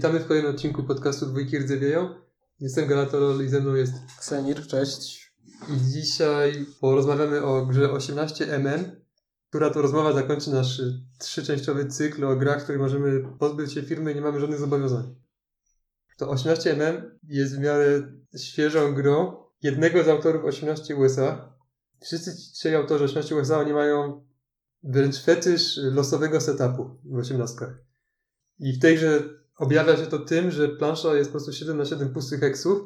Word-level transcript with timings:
Witamy 0.00 0.20
w 0.20 0.26
kolejnym 0.26 0.54
odcinku 0.54 0.82
podcastu 0.82 1.26
Dwójki 1.26 1.58
Rdzewieją. 1.58 2.14
Jestem 2.60 2.88
Galatorol 2.88 3.44
i 3.44 3.48
ze 3.48 3.60
mną 3.60 3.74
jest 3.74 3.92
Ksenir, 4.18 4.66
cześć. 4.66 5.32
i 5.68 5.92
dzisiaj 5.92 6.66
porozmawiamy 6.80 7.42
o 7.42 7.66
grze 7.66 7.88
18MM, 7.88 8.84
która 9.48 9.70
to 9.70 9.82
rozmowa 9.82 10.12
zakończy 10.12 10.50
nasz 10.50 10.82
trzyczęściowy 11.18 11.86
cykl 11.86 12.24
o 12.24 12.36
grach, 12.36 12.60
w 12.60 12.62
których 12.62 12.80
możemy 12.80 13.24
pozbyć 13.38 13.72
się 13.72 13.82
firmy 13.82 14.12
i 14.12 14.14
nie 14.14 14.20
mamy 14.20 14.40
żadnych 14.40 14.58
zobowiązań. 14.58 15.14
To 16.16 16.26
18MM 16.26 17.02
jest 17.28 17.56
w 17.56 17.60
miarę 17.60 18.12
świeżą 18.36 18.94
grą 18.94 19.36
jednego 19.62 20.04
z 20.04 20.08
autorów 20.08 20.44
18 20.44 20.96
USA. 20.96 21.54
Wszyscy 22.00 22.36
ci 22.36 22.52
trzej 22.52 22.74
autorzy 22.74 23.04
18 23.04 23.36
USA, 23.36 23.58
oni 23.58 23.72
mają 23.72 24.24
wręcz 24.82 25.22
fetysz 25.22 25.80
losowego 25.82 26.40
setupu 26.40 26.90
w 27.04 27.18
18. 27.18 27.56
I 28.58 28.72
w 28.72 28.80
tej 28.80 28.96
grze 28.96 29.39
objawia 29.60 29.96
się 29.96 30.06
to 30.06 30.18
tym, 30.18 30.50
że 30.50 30.68
plansza 30.68 31.14
jest 31.14 31.30
po 31.30 31.32
prostu 31.32 31.52
7 31.52 31.76
na 31.76 31.84
7 31.84 32.12
pustych 32.12 32.40
heksów, 32.40 32.82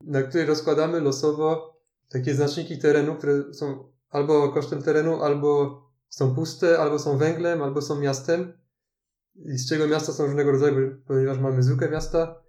na 0.00 0.22
której 0.22 0.46
rozkładamy 0.46 1.00
losowo 1.00 1.80
takie 2.08 2.34
znaczniki 2.34 2.78
terenu, 2.78 3.16
które 3.16 3.54
są 3.54 3.92
albo 4.08 4.48
kosztem 4.48 4.82
terenu, 4.82 5.22
albo 5.22 5.82
są 6.08 6.34
puste, 6.34 6.78
albo 6.78 6.98
są 6.98 7.18
węglem, 7.18 7.62
albo 7.62 7.82
są 7.82 8.00
miastem. 8.00 8.52
I 9.34 9.58
z 9.58 9.68
czego 9.68 9.88
miasta 9.88 10.12
są 10.12 10.24
różnego 10.26 10.52
rodzaju, 10.52 10.96
ponieważ 11.06 11.38
mamy 11.38 11.62
zwykłe 11.62 11.90
miasta, 11.90 12.42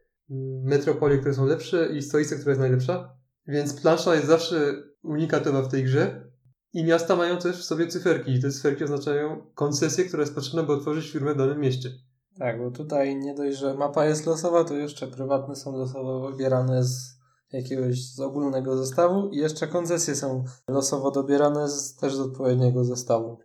metropolie, 0.63 1.17
które 1.17 1.33
są 1.33 1.45
lepsze 1.45 1.89
i 1.89 2.01
stolicę, 2.01 2.35
która 2.35 2.51
jest 2.51 2.61
najlepsza. 2.61 3.17
Więc 3.47 3.81
plansza 3.81 4.15
jest 4.15 4.27
zawsze 4.27 4.83
unikatowa 5.03 5.61
w 5.61 5.71
tej 5.71 5.83
grze. 5.83 6.31
I 6.73 6.83
miasta 6.83 7.15
mają 7.15 7.37
też 7.37 7.57
w 7.57 7.63
sobie 7.63 7.87
cyferki. 7.87 8.31
I 8.31 8.41
te 8.41 8.51
cyferki 8.51 8.83
oznaczają 8.83 9.51
koncesję, 9.55 10.05
która 10.05 10.21
jest 10.21 10.35
potrzebna, 10.35 10.63
by 10.63 10.73
otworzyć 10.73 11.11
firmę 11.11 11.33
w 11.33 11.37
danym 11.37 11.59
mieście. 11.59 11.89
Tak, 12.39 12.59
bo 12.59 12.71
tutaj 12.71 13.15
nie 13.15 13.33
dość, 13.33 13.57
że 13.57 13.73
mapa 13.73 14.05
jest 14.05 14.25
losowa, 14.25 14.63
to 14.63 14.73
jeszcze 14.73 15.07
prywatne 15.07 15.55
są 15.55 15.77
losowo 15.77 16.31
wybierane 16.31 16.83
z 16.83 17.13
jakiegoś 17.51 18.13
z 18.13 18.19
ogólnego 18.19 18.77
zestawu 18.77 19.29
i 19.29 19.37
jeszcze 19.37 19.67
koncesje 19.67 20.15
są 20.15 20.43
losowo 20.67 21.11
dobierane 21.11 21.69
z, 21.69 21.95
też 21.95 22.15
z 22.15 22.19
odpowiedniego 22.19 22.83
zestawu. 22.83 23.37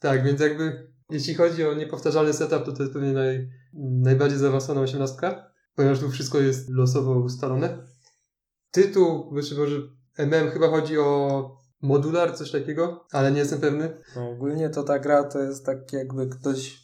Tak, 0.00 0.24
więc 0.24 0.40
jakby 0.40 0.92
jeśli 1.10 1.34
chodzi 1.34 1.66
o 1.66 1.74
niepowtarzalny 1.74 2.32
setup, 2.32 2.64
to 2.64 2.72
to 2.72 2.82
jest 2.82 2.94
pewnie 2.94 3.12
naj, 3.12 3.48
najbardziej 4.02 4.38
zaawansowana 4.38 4.80
osiemnastka, 4.80 5.50
ponieważ 5.74 6.00
tu 6.00 6.10
wszystko 6.10 6.38
jest 6.38 6.68
losowo 6.68 7.12
ustalone. 7.12 7.78
Tytuł, 8.70 9.30
znaczy 9.32 9.60
może 9.60 9.76
MM 10.16 10.50
chyba 10.50 10.68
chodzi 10.68 10.98
o 10.98 11.62
modular, 11.82 12.36
coś 12.36 12.50
takiego, 12.50 13.06
ale 13.12 13.32
nie 13.32 13.38
jestem 13.38 13.60
pewny. 13.60 14.02
No, 14.16 14.30
ogólnie 14.30 14.70
to 14.70 14.82
ta 14.82 14.98
gra 14.98 15.24
to 15.24 15.38
jest 15.38 15.66
tak 15.66 15.92
jakby 15.92 16.26
ktoś 16.26 16.81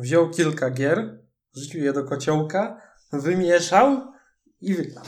wziął 0.00 0.30
kilka 0.30 0.70
gier, 0.70 1.18
wrzucił 1.54 1.84
je 1.84 1.92
do 1.92 2.04
kociołka, 2.04 2.80
wymieszał 3.12 4.12
i 4.60 4.74
wylał 4.74 5.04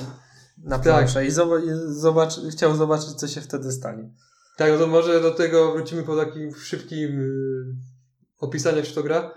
na 0.58 0.78
planszę 0.78 1.26
i 1.26 1.30
zob- 1.30 1.64
i 1.64 2.00
zobacz, 2.00 2.40
chciał 2.50 2.76
zobaczyć, 2.76 3.08
co 3.12 3.28
się 3.28 3.40
wtedy 3.40 3.72
stanie. 3.72 4.10
Tak, 4.56 4.72
no 4.72 4.78
to 4.78 4.86
może 4.86 5.20
do 5.20 5.30
tego 5.30 5.72
wrócimy 5.72 6.02
po 6.02 6.16
takim 6.16 6.54
szybkim 6.54 7.20
yy, 7.20 7.76
opisaniu, 8.38 8.84
się 8.84 8.94
to 8.94 9.02
gra. 9.02 9.34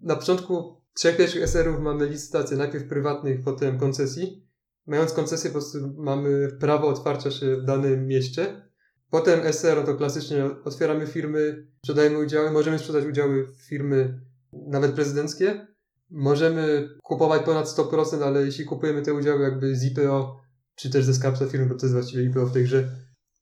Na 0.00 0.16
początku 0.16 0.82
trzech 0.94 1.16
pierwszych 1.16 1.42
SR-ów 1.42 1.80
mamy 1.80 2.06
licytację, 2.06 2.56
najpierw 2.56 2.88
prywatnych, 2.88 3.40
potem 3.44 3.78
koncesji. 3.78 4.48
Mając 4.86 5.12
koncesję, 5.12 5.50
po 5.50 5.54
prostu 5.54 5.78
mamy 5.96 6.48
prawo 6.60 6.88
otwarcia 6.88 7.30
się 7.30 7.56
w 7.56 7.64
danym 7.64 8.06
mieście. 8.06 8.68
Potem 9.10 9.40
SR, 9.40 9.84
to 9.86 9.94
klasycznie 9.94 10.44
otwieramy 10.64 11.06
firmy, 11.06 11.66
sprzedajemy 11.78 12.18
udziały, 12.18 12.50
możemy 12.50 12.78
sprzedać 12.78 13.04
udziały 13.04 13.46
w 13.46 13.68
firmy 13.68 14.20
nawet 14.52 14.92
prezydenckie. 14.92 15.66
Możemy 16.10 16.88
kupować 17.02 17.42
ponad 17.42 17.66
100%, 17.66 18.22
ale 18.22 18.46
jeśli 18.46 18.64
kupujemy 18.64 19.02
te 19.02 19.14
udziały 19.14 19.42
jakby 19.42 19.76
z 19.76 19.84
IPO, 19.84 20.40
czy 20.74 20.90
też 20.90 21.04
ze 21.04 21.14
skarbca 21.14 21.46
firmy, 21.46 21.66
bo 21.66 21.74
to 21.74 21.86
jest 21.86 21.94
właściwie 21.94 22.24
IPO 22.24 22.46
w 22.46 22.52
tej 22.52 22.64
grze, 22.64 22.88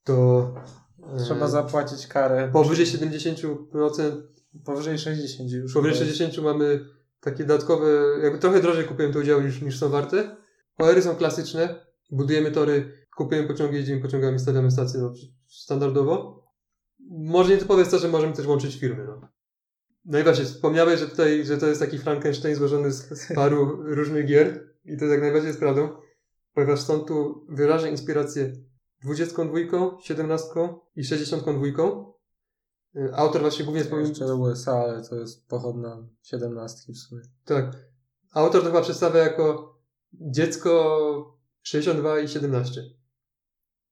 to 0.03 0.53
e, 1.15 1.17
Trzeba 1.17 1.47
zapłacić 1.47 2.07
karę 2.07 2.49
powyżej 2.53 2.85
70%, 2.85 3.45
powyżej 4.65 4.97
60 4.97 5.51
już. 5.51 5.73
powyżej 5.73 5.97
chyba. 5.97 6.11
60 6.11 6.45
mamy 6.45 6.85
takie 7.19 7.45
dodatkowe, 7.45 7.87
jakby 8.23 8.39
trochę 8.39 8.61
drożej 8.61 8.85
kupujemy 8.85 9.13
te 9.13 9.19
udziały 9.19 9.43
niż, 9.43 9.61
niż 9.61 9.79
są 9.79 9.89
warte. 9.89 10.35
OR-y 10.77 11.01
są 11.01 11.15
klasyczne, 11.15 11.85
budujemy 12.11 12.51
tory, 12.51 12.91
kupujemy 13.17 13.47
pociągi, 13.47 13.75
jedziemy 13.75 14.01
pociągami, 14.01 14.39
stawiamy 14.39 14.71
stacje 14.71 14.99
no, 14.99 15.13
standardowo. 15.47 16.43
Może 17.09 17.53
nietypowe 17.53 17.79
jest 17.79 17.91
to, 17.91 17.99
że 17.99 18.07
możemy 18.07 18.33
też 18.33 18.45
łączyć 18.45 18.75
firmy. 18.75 19.05
No. 19.07 19.36
No 20.07 20.19
i 20.19 20.23
właśnie, 20.23 20.45
wspomniałeś, 20.45 20.99
że 20.99 21.07
tutaj, 21.07 21.45
że 21.45 21.57
to 21.57 21.67
jest 21.67 21.81
taki 21.81 21.97
Frankenstein 21.97 22.55
złożony 22.55 22.91
z, 22.91 23.09
z 23.09 23.35
paru 23.35 23.83
różnych 23.83 24.25
gier 24.25 24.75
i 24.85 24.97
to 24.97 25.05
jak 25.05 25.21
najbardziej 25.21 25.47
jest 25.47 25.59
prawdą, 25.59 25.89
ponieważ 26.53 26.81
są 26.81 26.99
tu 26.99 27.45
wyraźne 27.49 27.91
inspiracje 27.91 28.53
22, 29.03 29.97
17 30.01 30.49
i 30.95 31.03
62. 31.03 31.65
Y, 32.95 33.15
Autor 33.15 33.41
właśnie 33.41 33.65
głównie 33.65 33.83
wspomniał, 33.83 34.07
Jeszcze 34.07 34.35
USA, 34.35 34.71
ale 34.71 35.03
to 35.09 35.15
jest 35.15 35.47
pochodna 35.47 36.07
17 36.21 36.93
w 36.93 36.97
sumie. 36.97 37.21
tak, 37.45 37.75
autor 38.33 38.61
to 38.61 38.67
chyba 38.67 38.81
przedstawia 38.81 39.19
jako 39.19 39.77
dziecko 40.13 41.39
62 41.61 42.19
i 42.19 42.27
17. 42.27 42.81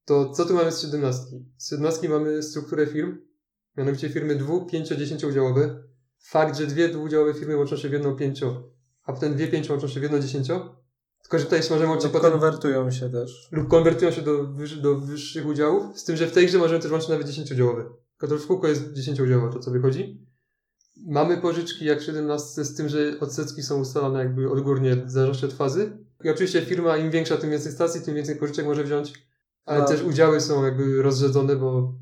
To 0.05 0.29
co 0.29 0.45
tu 0.45 0.53
mamy 0.53 0.71
z 0.71 0.81
17? 0.81 1.21
Z 1.57 1.69
17 1.69 2.09
mamy 2.09 2.43
strukturę 2.43 2.87
firm, 2.87 3.17
mianowicie 3.77 4.09
firmy 4.09 4.35
dwu, 4.35 4.65
pięcio, 4.65 4.95
dziesięcioudziałowe. 4.95 5.83
Fakt, 6.27 6.57
że 6.57 6.67
dwie 6.67 6.89
dwuudziałowe 6.89 7.33
firmy 7.33 7.57
łączą 7.57 7.77
się 7.77 7.89
w 7.89 7.91
jedną 7.91 8.15
pięcio, 8.15 8.63
a 9.03 9.13
potem 9.13 9.33
dwie 9.33 9.47
pięcio 9.47 9.73
łączą 9.73 9.87
się 9.87 9.99
w 9.99 10.03
jedno 10.03 10.19
dziesięcio. 10.19 10.75
Tylko, 11.21 11.39
że 11.39 11.45
tutaj 11.45 11.61
możemy 11.69 11.89
łączyć 11.89 12.11
potem, 12.11 12.31
konwertują 12.31 12.91
się 12.91 13.09
też. 13.09 13.47
lub 13.51 13.67
konwertują 13.67 14.11
się 14.11 14.21
do, 14.21 14.43
wyż, 14.43 14.77
do 14.77 14.95
wyższych 14.95 15.45
udziałów, 15.45 15.99
z 15.99 16.03
tym, 16.03 16.15
że 16.15 16.27
w 16.27 16.31
tej 16.31 16.47
grze 16.47 16.57
możemy 16.57 16.79
też 16.81 16.91
łączyć 16.91 17.09
nawet 17.09 17.27
dziesięcioudziałowe. 17.27 17.83
Tylko 18.17 18.35
to 18.35 18.41
w 18.41 18.47
kółko 18.47 18.67
jest 18.67 18.93
dziesięcioudziałowe, 18.93 19.53
to 19.53 19.59
co 19.59 19.71
wychodzi. 19.71 20.25
Mamy 21.07 21.37
pożyczki 21.37 21.85
jak 21.85 21.99
w 21.99 22.03
17 22.03 22.65
z 22.65 22.75
tym, 22.75 22.89
że 22.89 23.19
odsetki 23.19 23.63
są 23.63 23.79
ustalone 23.79 24.19
jakby 24.19 24.51
odgórnie 24.51 24.95
w 24.95 25.11
zależności 25.11 25.45
od 25.45 25.53
fazy. 25.53 25.97
I 26.23 26.29
oczywiście 26.29 26.61
firma 26.61 26.97
im 26.97 27.11
większa, 27.11 27.37
tym 27.37 27.49
więcej 27.49 27.71
stacji, 27.71 28.01
tym 28.01 28.15
więcej 28.15 28.35
pożyczek 28.35 28.65
może 28.65 28.83
wziąć. 28.83 29.13
Ale 29.65 29.83
A- 29.83 29.85
też 29.85 30.03
udziały 30.03 30.41
są 30.41 30.63
jakby 30.65 31.01
rozrzedzone, 31.01 31.55
bo 31.55 31.93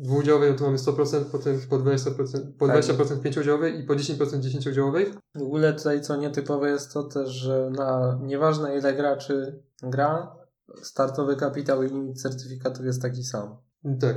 dwuudziałowej 0.00 0.50
no 0.50 0.56
to 0.56 0.64
mamy 0.64 0.76
100%, 0.76 1.24
potem 1.32 1.60
po 1.70 1.78
20%, 1.78 2.52
po 2.58 2.66
Tak. 2.66 2.84
20% 2.84 3.20
pięcioudziałowej 3.20 3.80
i 3.80 3.86
po 3.86 3.94
10% 3.94 4.40
dziesięcioudziałowej. 4.40 5.14
W 5.34 5.42
ogóle 5.42 5.72
tutaj 5.72 6.00
co 6.02 6.16
nietypowe 6.16 6.70
jest 6.70 6.92
to 6.92 7.02
też, 7.02 7.30
że 7.30 7.70
na 7.70 8.18
nieważne 8.22 8.78
ile 8.78 8.94
graczy 8.94 9.62
gra, 9.82 10.36
startowy 10.82 11.36
kapitał 11.36 11.82
i 11.82 11.88
limit 11.88 12.22
certyfikatów 12.22 12.86
jest 12.86 13.02
taki 13.02 13.24
sam. 13.24 13.56
Tak. 14.00 14.16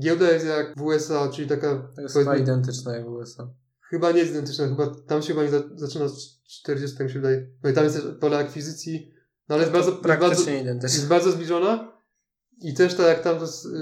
Giełda 0.00 0.30
jest 0.30 0.46
jak 0.46 0.78
w 0.78 0.82
USA, 0.82 1.28
czyli 1.28 1.48
taka 1.48 1.92
To 1.96 2.02
jest 2.02 2.14
chyba 2.16 2.36
identyczne 2.36 2.96
jak 2.96 3.04
w 3.04 3.12
USA. 3.12 3.50
chyba 3.90 4.12
nie 4.12 4.18
jest 4.18 4.30
identyczna, 4.30 4.68
chyba 4.68 4.94
tam 5.06 5.22
się 5.22 5.28
chyba 5.28 5.42
nie 5.42 5.50
za, 5.50 5.62
zaczyna 5.74 6.08
z 6.08 6.42
40, 6.44 6.96
tak 6.98 7.06
mi 7.06 7.12
się 7.12 7.20
wydaje. 7.20 7.50
No 7.62 7.70
i 7.70 7.72
tam 7.72 7.84
jest 7.84 7.96
też 7.96 8.04
pole 8.20 8.38
akwizycji, 8.38 9.14
no 9.48 9.54
ale 9.54 9.62
jest 9.62 9.72
bardzo, 9.72 9.90
jest 9.90 10.02
bardzo, 10.02 10.50
jest 10.82 11.08
bardzo 11.08 11.32
zbliżona 11.32 11.95
i 12.60 12.74
też 12.74 12.94
tak 12.94 13.06
jak 13.06 13.22
tam 13.22 13.36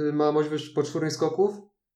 y, 0.08 0.12
ma 0.12 0.32
możliwość 0.32 0.68
poczwórnych 0.68 1.12
skoków, 1.12 1.54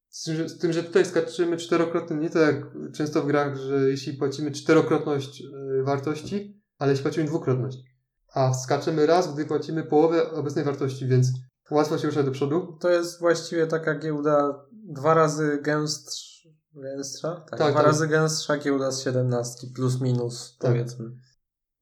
z 0.09 0.23
tym, 0.23 0.37
że, 0.37 0.49
z 0.49 0.59
tym, 0.59 0.73
że 0.73 0.83
tutaj 0.85 1.05
skaczymy 1.05 1.57
czterokrotnie, 1.57 2.17
nie 2.17 2.31
tak 2.31 2.55
jak 2.55 2.93
często 2.93 3.23
w 3.23 3.27
grach, 3.27 3.57
że 3.57 3.91
jeśli 3.91 4.13
płacimy 4.13 4.51
czterokrotność 4.51 5.43
y, 5.43 5.83
wartości, 5.83 6.63
ale 6.79 6.91
jeśli 6.91 7.03
płacimy 7.03 7.27
dwukrotność. 7.27 7.79
A 8.35 8.55
skaczemy 8.55 9.07
raz, 9.07 9.35
gdy 9.35 9.45
płacimy 9.45 9.83
połowę 9.83 10.31
obecnej 10.31 10.65
wartości, 10.65 11.07
więc 11.07 11.29
łatwo 11.71 11.99
się 11.99 12.07
ruszać 12.07 12.27
do 12.27 12.33
przodu. 12.33 12.79
To 12.81 12.91
jest 12.91 13.21
właściwie 13.21 13.67
taka 13.67 13.99
giełda 13.99 14.67
dwa 14.73 15.15
razy 15.15 15.59
gęstsz, 15.63 16.49
gęstsza? 16.75 17.35
Tak, 17.51 17.59
Tak, 17.59 17.71
dwa 17.71 17.81
tak. 17.81 17.87
razy 17.87 18.09
gęstsza 18.09 18.59
giełda 18.59 18.91
z 18.91 19.03
17 19.05 19.67
plus 19.75 20.01
minus 20.01 20.57
Tak. 20.59 20.71
powiedzmy. 20.71 21.11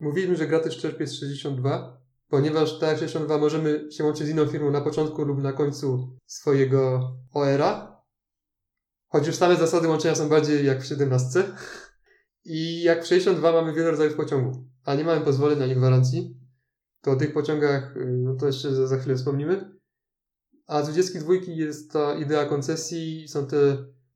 Mówiliśmy, 0.00 0.36
że 0.36 0.46
gra 0.46 0.60
też 0.60 0.78
czerpie 0.78 1.06
z 1.06 1.14
62, 1.14 2.00
ponieważ 2.28 2.78
ta 2.78 2.96
62 2.96 3.38
możemy 3.38 3.92
się 3.92 4.04
łączyć 4.04 4.26
z 4.26 4.30
inną 4.30 4.46
firmą 4.46 4.70
na 4.70 4.80
początku 4.80 5.24
lub 5.24 5.42
na 5.42 5.52
końcu 5.52 6.16
swojego 6.26 7.12
OR-a. 7.34 8.02
Choć 9.08 9.26
już 9.26 9.36
same 9.36 9.56
zasady 9.56 9.88
łączenia 9.88 10.14
są 10.14 10.28
bardziej 10.28 10.66
jak 10.66 10.82
w 10.82 10.86
17. 10.86 11.44
I 12.44 12.82
jak 12.82 13.04
w 13.04 13.06
62 13.06 13.52
mamy 13.52 13.72
wiele 13.72 13.90
rodzajów 13.90 14.14
pociągów, 14.14 14.56
a 14.84 14.94
nie 14.94 15.04
mamy 15.04 15.24
pozwoleń 15.24 15.62
ani 15.62 15.74
gwarancji, 15.74 16.40
to 17.00 17.10
o 17.10 17.16
tych 17.16 17.32
pociągach 17.32 17.96
y, 17.96 18.06
no 18.06 18.34
to 18.34 18.46
jeszcze 18.46 18.86
za, 18.86 18.98
chwilę 18.98 19.16
wspomnimy. 19.16 19.76
A 20.66 20.82
z 20.82 20.84
22 20.84 21.34
jest 21.46 21.92
ta 21.92 22.14
idea 22.14 22.44
koncesji, 22.44 23.28
są 23.28 23.46
te 23.46 23.56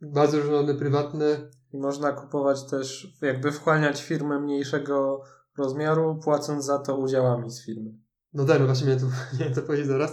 bardzo 0.00 0.38
różnorodne, 0.38 0.74
prywatne, 0.74 1.50
I 1.72 1.78
można 1.78 2.12
kupować 2.12 2.66
też, 2.66 3.16
jakby 3.22 3.52
wchłaniać 3.52 4.02
firmę 4.02 4.40
mniejszego 4.40 5.22
rozmiaru, 5.60 6.20
płacąc 6.24 6.64
za 6.64 6.78
to 6.78 6.96
udziałami 6.96 7.50
z 7.50 7.64
firmy. 7.64 7.90
no 8.32 8.44
tak, 8.44 8.60
no 8.60 8.66
właśnie 8.66 8.86
miałem 8.86 9.00
to, 9.00 9.06
miałem 9.40 9.54
to 9.54 9.62
powiedzieć 9.62 9.86
zaraz. 9.86 10.12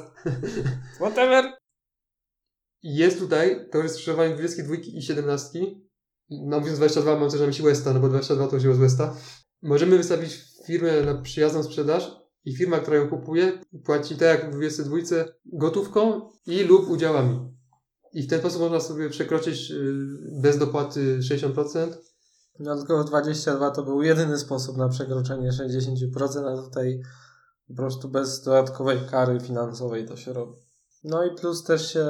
Whatever! 1.00 1.54
Jest 2.84 3.20
tutaj 3.20 3.70
to 3.72 3.78
jest 3.78 3.96
skrzyżowanie 3.96 4.36
22 4.36 4.76
i 4.76 5.02
17. 5.02 5.60
No 6.30 6.60
mówiąc 6.60 6.78
22 6.78 7.20
mam 7.20 7.30
też 7.30 7.40
na 7.40 7.48
myśli 7.48 7.64
Westa, 7.64 7.94
no 7.94 8.00
bo 8.00 8.10
22 8.10 8.48
to 8.48 8.58
wzięło 8.58 8.76
z 8.76 8.80
Westa. 8.80 9.16
możemy 9.62 9.98
wystawić 9.98 10.44
firmę 10.68 11.02
na 11.02 11.22
przyjazną 11.22 11.64
sprzedaż 11.64 12.12
i 12.46 12.56
firma, 12.56 12.80
która 12.80 12.98
ją 12.98 13.10
kupuje, 13.10 13.62
płaci 13.86 14.16
tak 14.16 14.40
jak 14.40 14.52
w 14.52 14.56
22 14.56 14.98
gotówką 15.46 16.30
i 16.48 16.64
lub 16.64 16.90
udziałami. 16.90 17.40
I 18.14 18.24
w 18.24 18.28
ten 18.28 18.40
sposób 18.40 18.62
można 18.62 18.80
sobie 18.80 19.10
przekroczyć 19.10 19.72
y, 19.72 20.08
bez 20.42 20.58
dopłaty 20.58 21.20
60%. 21.20 21.88
Tylko 22.58 23.04
22 23.04 23.72
to 23.72 23.84
był 23.84 24.02
jedyny 24.02 24.38
sposób 24.38 24.78
na 24.78 24.90
przekroczenie 24.90 25.52
60%, 25.52 26.60
a 26.60 26.64
tutaj 26.64 27.02
po 27.68 27.74
prostu 27.74 28.10
bez 28.10 28.42
dodatkowej 28.44 29.00
kary 29.12 29.40
finansowej 29.40 30.06
to 30.06 30.16
się 30.18 30.34
robi. 30.34 30.54
No 31.04 31.26
i 31.26 31.36
plus 31.36 31.64
też 31.64 31.94
się, 31.94 32.08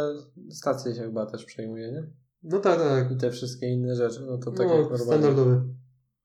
stacje 0.51 0.95
się 0.95 1.01
chyba 1.01 1.25
też 1.25 1.45
przejmuje, 1.45 1.91
nie? 1.91 2.11
No 2.43 2.59
tak, 2.59 2.79
tak. 2.79 3.11
I 3.11 3.17
te 3.17 3.31
wszystkie 3.31 3.67
inne 3.69 3.95
rzeczy, 3.95 4.25
no 4.29 4.37
to 4.37 4.51
tak 4.51 4.67
no, 4.67 4.73
jak 4.73 4.81
normalnie. 4.89 5.05
standardowe. 5.05 5.63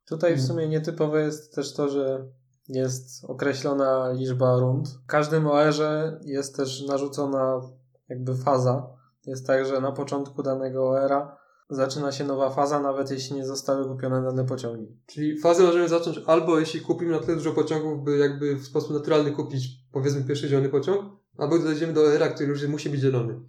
Tutaj 0.08 0.30
w 0.30 0.38
Mhm. 0.40 0.48
sumie 0.48 0.68
nietypowe 0.68 1.22
jest 1.22 1.54
też 1.54 1.74
to, 1.74 1.88
że 1.88 2.26
jest 2.68 3.24
określona 3.24 4.12
liczba 4.12 4.56
rund. 4.58 4.88
W 4.88 5.06
każdym 5.06 5.46
OR-ze 5.46 6.20
jest 6.24 6.56
też 6.56 6.86
narzucona 6.86 7.60
jakby 8.08 8.36
faza. 8.36 8.86
Jest 9.26 9.46
tak, 9.46 9.66
że 9.66 9.80
na 9.80 9.92
początku 9.92 10.42
danego 10.42 10.88
OR-a 10.88 11.36
zaczyna 11.74 12.12
się 12.12 12.24
nowa 12.24 12.50
faza, 12.50 12.80
nawet 12.80 13.10
jeśli 13.10 13.36
nie 13.36 13.46
zostały 13.46 13.88
kupione 13.88 14.22
dane 14.22 14.44
pociągi. 14.44 14.86
Czyli 15.06 15.38
fazę 15.38 15.62
możemy 15.62 15.88
zacząć 15.88 16.20
albo 16.26 16.58
jeśli 16.58 16.80
kupimy 16.80 17.12
na 17.12 17.18
tyle 17.18 17.36
dużo 17.36 17.52
pociągów, 17.52 18.04
by 18.04 18.18
jakby 18.18 18.56
w 18.56 18.64
sposób 18.64 18.90
naturalny 18.90 19.32
kupić 19.32 19.68
powiedzmy 19.92 20.24
pierwszy 20.24 20.48
zielony 20.48 20.68
pociąg, 20.68 21.04
albo 21.38 21.58
dojdziemy 21.58 21.92
do 21.92 22.14
era, 22.14 22.28
który 22.28 22.48
już 22.48 22.66
musi 22.66 22.90
być 22.90 23.00
zielony. 23.00 23.40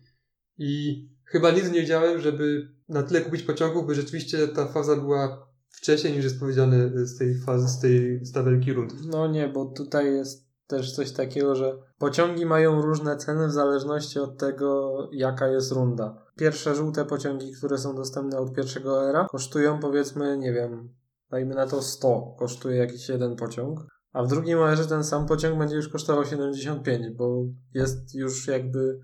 I 0.58 1.04
chyba 1.26 1.52
nigdy 1.52 1.72
nie 1.72 1.82
widziałem, 1.82 2.22
żeby 2.22 2.68
na 2.90 3.04
tyle 3.04 3.22
kupić 3.22 3.44
pociągów, 3.44 3.88
by 3.88 3.96
rzeczywiście 3.96 4.48
ta 4.48 4.68
faza 4.68 4.96
była 4.96 5.48
wcześniej 5.70 6.14
niż 6.14 6.24
jest 6.24 6.40
powiedziane 6.40 6.90
z 7.08 7.18
tej 7.18 7.36
fazy, 7.36 7.68
z 7.68 7.80
tej 7.80 8.26
z 8.26 8.32
tabelki 8.32 8.74
rund. 8.74 8.94
No 9.06 9.28
nie, 9.28 9.48
bo 9.48 9.66
tutaj 9.66 10.06
jest 10.06 10.53
też 10.68 10.96
coś 10.96 11.12
takiego, 11.12 11.56
że 11.56 11.78
pociągi 11.98 12.46
mają 12.46 12.82
różne 12.82 13.18
ceny 13.18 13.48
w 13.48 13.52
zależności 13.52 14.20
od 14.20 14.38
tego, 14.38 14.98
jaka 15.12 15.48
jest 15.48 15.72
runda. 15.72 16.26
Pierwsze 16.36 16.76
żółte 16.76 17.06
pociągi, 17.06 17.52
które 17.52 17.78
są 17.78 17.96
dostępne 17.96 18.38
od 18.40 18.54
pierwszego 18.54 19.10
era, 19.10 19.28
kosztują 19.32 19.80
powiedzmy, 19.80 20.38
nie 20.38 20.54
wiem, 20.54 20.90
dajmy 21.30 21.56
na 21.56 21.68
to 21.68 21.82
100, 21.82 22.36
kosztuje 22.40 22.78
jakiś 22.78 23.10
jeden 23.10 23.36
pociąg. 23.36 23.80
A 24.14 24.24
w 24.24 24.28
drugim 24.28 24.60
erze 24.60 24.86
ten 24.86 25.04
sam 25.04 25.26
pociąg 25.26 25.60
będzie 25.60 25.76
już 25.76 25.90
kosztował 25.90 26.26
75, 26.26 27.10
bo 27.18 27.44
jest 27.74 28.16
już 28.16 28.48
jakby 28.48 29.00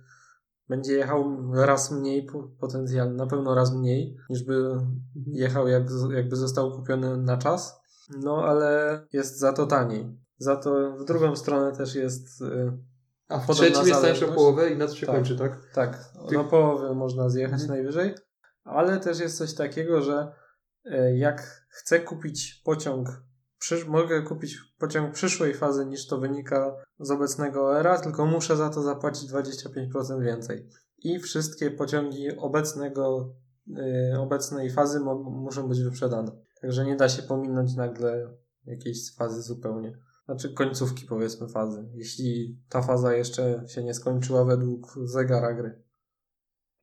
będzie 0.69 0.94
jechał 0.94 1.25
raz 1.53 1.91
mniej 1.91 2.25
po- 2.25 2.50
potencjalnie, 2.59 3.15
na 3.15 3.27
pewno 3.27 3.56
raz 3.56 3.73
mniej, 3.75 4.17
niż 4.29 4.44
by 4.44 4.75
jechał 5.27 5.67
jak, 5.67 5.83
jakby 6.15 6.35
został 6.35 6.71
kupiony 6.71 7.17
na 7.17 7.38
czas. 7.38 7.79
No 8.23 8.44
ale 8.45 9.01
jest 9.13 9.39
za 9.39 9.53
to 9.53 9.67
taniej. 9.67 10.17
Za 10.39 10.56
to 10.56 10.91
w 10.97 11.06
drugą 11.06 11.36
stronę 11.36 11.77
też 11.77 11.95
jest 11.95 12.41
y, 12.41 12.77
A 13.27 13.39
w 13.39 13.47
trzecim 13.47 13.88
jest 13.88 14.01
tańsza 14.01 14.27
połowę 14.27 14.69
i 14.69 14.77
na 14.77 14.88
co 14.88 14.95
się 14.95 15.06
Tak. 15.06 15.15
kończy, 15.15 15.38
tak? 15.38 15.57
tak, 15.74 16.06
na 16.31 16.44
połowę 16.44 16.94
można 16.95 17.30
zjechać 17.30 17.62
Mhm. 17.62 17.69
najwyżej, 17.69 18.15
ale 18.63 19.00
też 19.00 19.19
jest 19.19 19.38
coś 19.38 19.53
takiego, 19.53 20.01
że 20.01 20.31
y, 20.86 21.18
jak 21.18 21.65
chcę 21.69 22.00
kupić 22.00 22.62
pociąg, 22.65 23.09
mogę 23.88 24.21
kupić 24.21 24.57
pociąg 24.77 25.13
przyszłej 25.13 25.53
fazy 25.53 25.86
niż 25.86 26.07
to 26.07 26.18
wynika 26.18 26.75
z 27.00 27.12
obecnego 27.12 27.80
era, 27.80 28.00
tylko 28.00 28.25
muszę 28.25 28.57
za 28.57 28.69
to 28.69 28.81
zapłacić 28.81 29.31
25% 29.31 30.21
więcej. 30.21 30.68
I 30.97 31.19
wszystkie 31.19 31.71
pociągi 31.71 32.38
obecnego, 32.38 33.33
y, 34.13 34.19
obecnej 34.19 34.69
fazy 34.71 35.00
muszą 35.25 35.68
być 35.69 35.83
wyprzedane. 35.83 36.31
Także 36.62 36.85
nie 36.85 36.95
da 36.95 37.09
się 37.09 37.24
pominąć 37.24 37.75
nagle 37.75 38.33
jakiejś 38.65 39.15
fazy 39.15 39.42
zupełnie. 39.42 39.97
Znaczy 40.30 40.54
końcówki 40.54 41.06
powiedzmy 41.06 41.48
fazy, 41.48 41.90
jeśli 41.94 42.60
ta 42.70 42.81
faza 42.81 43.16
jeszcze 43.16 43.64
się 43.68 43.84
nie 43.84 43.94
skończyła 43.94 44.46
według 44.46 44.96
zegara 45.04 45.54
gry. 45.54 45.84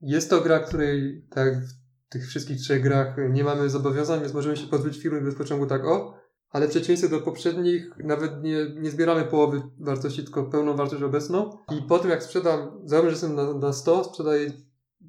Jest 0.00 0.30
to 0.30 0.40
gra, 0.40 0.58
której 0.58 1.26
tak 1.30 1.64
w 1.66 1.72
tych 2.08 2.26
wszystkich 2.26 2.58
trzech 2.58 2.82
grach 2.82 3.16
nie 3.30 3.44
mamy 3.44 3.70
zobowiązań, 3.70 4.20
więc 4.20 4.34
możemy 4.34 4.56
się 4.56 4.66
pozbyć 4.66 4.98
firmy 4.98 5.20
bez 5.20 5.34
pociągu 5.34 5.66
tak 5.66 5.84
o, 5.84 6.14
ale 6.50 6.66
w 6.66 6.70
przeciwieństwie 6.70 7.08
do 7.08 7.20
poprzednich 7.20 7.90
nawet 7.98 8.42
nie, 8.42 8.66
nie 8.74 8.90
zbieramy 8.90 9.24
połowy 9.24 9.62
wartości, 9.80 10.24
tylko 10.24 10.44
pełną 10.44 10.76
wartość 10.76 11.02
obecną 11.02 11.58
i 11.78 11.82
po 11.82 11.98
tym 11.98 12.10
jak 12.10 12.22
sprzedam, 12.22 12.80
załóżmy, 12.84 13.10
że 13.10 13.14
jestem 13.14 13.34
na, 13.34 13.54
na 13.54 13.72
100, 13.72 14.04
sprzedaję 14.04 14.52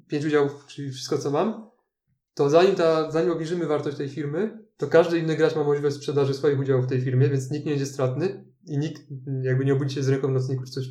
5 0.08 0.24
udziałów, 0.24 0.66
czyli 0.66 0.90
wszystko 0.90 1.18
co 1.18 1.30
mam, 1.30 1.70
to 2.38 2.50
zanim, 2.50 2.74
ta, 2.74 3.10
zanim 3.10 3.32
obniżymy 3.32 3.66
wartość 3.66 3.96
tej 3.96 4.08
firmy, 4.08 4.58
to 4.76 4.86
każdy 4.86 5.18
inny 5.18 5.36
gracz 5.36 5.56
ma 5.56 5.64
możliwość 5.64 5.96
sprzedaży 5.96 6.34
swoich 6.34 6.60
udziałów 6.60 6.84
w 6.84 6.88
tej 6.88 7.00
firmie, 7.00 7.28
więc 7.28 7.50
nikt 7.50 7.66
nie 7.66 7.72
będzie 7.72 7.86
stratny 7.86 8.44
i 8.66 8.78
nikt 8.78 9.02
jakby 9.42 9.64
nie 9.64 9.72
obudzi 9.72 9.94
się 9.94 10.02
z 10.02 10.08
ręką 10.08 10.28
w 10.28 10.30
nocniku 10.30 10.64
czy 10.64 10.72
coś, 10.72 10.86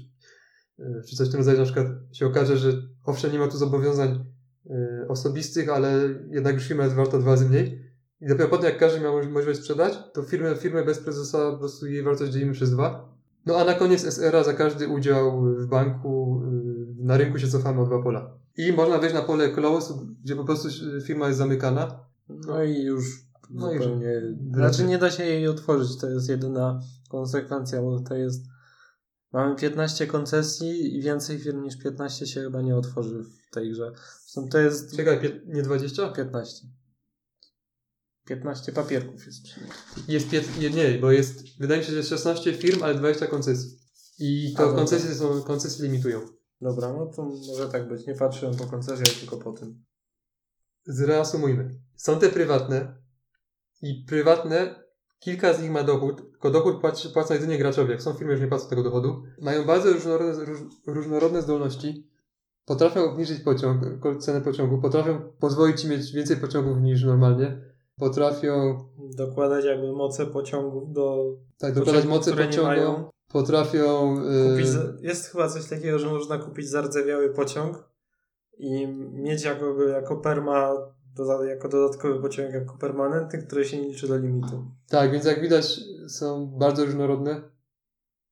e, 0.80 1.02
czy 1.10 1.16
coś 1.16 1.28
w 1.28 1.32
tym 1.32 1.38
rodzaju. 1.40 1.58
Na 1.58 1.64
przykład 1.64 1.88
się 2.14 2.26
okaże, 2.26 2.58
że 2.58 2.72
owszem 3.06 3.32
nie 3.32 3.40
ma 3.40 3.48
tu 3.48 3.58
zobowiązań 3.58 4.26
e, 4.70 5.06
osobistych, 5.08 5.70
ale 5.70 6.00
jednak 6.30 6.54
już 6.54 6.68
firma 6.68 6.84
jest 6.84 6.96
warta 6.96 7.20
dwa 7.20 7.32
razy 7.32 7.50
mniej. 7.50 7.92
I 8.22 8.28
dopiero 8.28 8.50
potem, 8.50 8.66
jak 8.66 8.78
każdy 8.78 9.00
miał 9.00 9.14
moż- 9.14 9.30
możliwość 9.30 9.60
sprzedać, 9.60 9.94
to 10.14 10.24
firmę, 10.24 10.56
firmę 10.56 10.86
bez 10.86 11.00
prezesa 11.00 11.52
po 11.52 11.58
prostu 11.58 11.88
jej 11.88 12.04
wartość 12.04 12.32
dzielimy 12.32 12.54
przez 12.54 12.72
dwa. 12.72 13.18
No 13.46 13.58
a 13.58 13.66
na 13.66 13.74
koniec 13.74 14.06
SR-a 14.06 14.44
za 14.44 14.54
każdy 14.54 14.88
udział 14.88 15.42
w 15.42 15.68
banku 15.68 16.42
na 17.08 17.18
rynku 17.18 17.40
się 17.40 17.48
cofamy 17.48 17.82
o 17.82 17.86
dwa 17.86 18.04
pola. 18.04 18.38
I 18.58 18.74
można 18.74 18.98
wejść 18.98 19.16
na 19.16 19.22
pole 19.22 19.50
close, 19.50 19.94
gdzie 20.24 20.36
po 20.36 20.44
prostu 20.46 20.68
firma 21.06 21.28
jest 21.28 21.38
zamykana. 21.38 22.00
No 22.30 22.64
i 22.64 22.82
już 22.84 23.06
No 23.50 23.74
i 23.74 23.78
zupełnie... 23.78 24.22
że- 24.22 24.36
Znaczy 24.54 24.84
nie 24.84 24.98
da 24.98 25.12
się 25.12 25.26
jej 25.26 25.48
otworzyć, 25.48 25.98
to 25.98 26.10
jest 26.10 26.30
jedyna 26.30 26.82
konsekwencja, 27.10 27.82
bo 27.82 28.00
to 28.00 28.16
jest... 28.16 28.44
Mamy 29.34 29.56
15 29.56 30.08
koncesji 30.08 30.98
i 30.98 31.02
więcej 31.02 31.40
firm 31.40 31.64
niż 31.64 31.78
15 31.78 32.28
się 32.28 32.42
chyba 32.42 32.62
nie 32.62 32.76
otworzy 32.76 33.24
w 33.24 33.54
tej 33.54 33.72
grze. 33.72 33.92
Zresztą 34.24 34.50
to 34.50 34.58
jest 34.58 34.96
Czekaj, 34.96 35.20
pie- 35.20 35.40
nie 35.46 35.62
20? 35.64 36.10
15. 36.10 36.68
15 38.26 38.72
papierków 38.72 39.26
jest 39.26 39.44
przy 39.44 39.60
niej. 39.60 39.70
Jest 40.08 40.30
pięt, 40.30 40.60
nie, 40.60 40.70
nie, 40.70 40.98
bo 41.02 41.12
jest, 41.12 41.44
wydaje 41.60 41.80
mi 41.80 41.86
się, 41.86 41.92
że 41.92 41.98
jest 41.98 42.10
16 42.10 42.54
firm, 42.54 42.84
ale 42.84 42.96
20 42.96 43.28
koncesji. 43.28 43.78
I 44.20 44.54
A, 44.56 44.58
to 44.58 44.64
dobra. 44.66 44.78
koncesje 44.78 45.16
są, 45.16 45.42
koncesje 45.42 45.86
limitują. 45.86 46.20
Dobra, 46.62 46.94
no 46.94 47.06
to 47.06 47.24
może 47.24 47.70
tak 47.70 47.88
być. 47.88 48.08
Nie 48.08 48.16
patrzyłem 48.16 48.56
po 48.56 48.66
koncesjach, 48.66 49.20
tylko 49.20 49.38
po 49.38 49.52
tym. 49.52 49.84
Zreasumujmy. 50.86 51.80
Są 51.96 52.20
te 52.20 52.30
prywatne 52.30 52.96
i 53.82 54.06
prywatne, 54.08 54.84
kilka 55.20 55.54
z 55.54 55.62
nich 55.62 55.72
ma 55.72 55.84
dochód, 55.84 56.32
tylko 56.32 56.52
dochód 56.52 56.82
płaci, 56.82 57.10
płacą 57.10 57.34
jedynie 57.34 57.58
graczowie. 57.58 57.92
Jak 57.92 58.02
są 58.02 58.14
firmy, 58.14 58.34
już 58.34 58.42
nie 58.42 58.48
płacą 58.48 58.70
tego 58.70 58.84
dochodu. 58.84 59.24
Mają 59.42 59.66
bardzo 59.66 59.94
różnorodne, 59.94 60.46
róż, 60.46 60.60
różnorodne 60.88 61.42
zdolności. 61.42 62.08
Potrafią 62.66 63.02
obniżyć 63.02 63.40
pociąg, 63.40 63.84
cenę 64.20 64.42
pociągu, 64.42 64.82
potrafią 64.82 65.20
pozwolić 65.40 65.82
ci 65.82 65.88
mieć 65.88 66.12
więcej 66.12 66.38
pociągów 66.38 66.82
niż 66.82 67.04
normalnie. 67.04 67.62
Potrafią 67.98 68.86
Dokładać 68.98 69.66
jakby 69.66 69.92
moce 69.92 70.26
pociągów 70.26 70.94
do 70.94 71.36
tak, 71.58 71.74
dokładać 71.74 72.06
pociągów, 72.06 72.28
mocy 72.28 72.36
Potrafią. 73.32 74.18
y, 74.22 74.52
Kupić, 74.52 74.68
za- 74.68 74.94
jest 75.02 75.32
chyba 75.32 75.50
coś 75.50 75.70
takiego, 75.70 76.00
że 76.00 76.08
można 76.08 76.38
kupić 76.38 76.70
zardzewiały 76.70 77.30
pociąg 77.34 77.90
i 78.58 78.88
mieć 79.12 79.44
jako, 79.44 79.84
jako 79.84 80.18
perma, 80.18 80.74
jako 81.50 81.70
dodatkowy 81.70 82.22
pociąg, 82.22 82.54
jako 82.54 82.78
permanentny, 82.78 83.44
który 83.44 83.66
się 83.66 83.82
nie 83.82 83.88
liczy 83.88 84.08
do 84.08 84.18
limitu. 84.18 84.66
Tak, 84.90 85.12
więc 85.12 85.26
jak 85.26 85.42
widać 85.42 85.80
są 86.08 86.48
bardzo 86.48 86.86
różnorodne, 86.86 87.42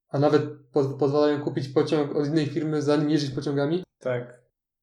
a 0.09 0.19
nawet 0.19 0.43
po, 0.71 0.83
pozwalają 0.85 1.41
kupić 1.41 1.67
pociąg 1.69 2.15
od 2.15 2.27
innej 2.27 2.45
firmy, 2.47 2.81
zanim 2.81 3.09
jeździć 3.09 3.31
pociągami. 3.31 3.83
Tak. 3.99 4.41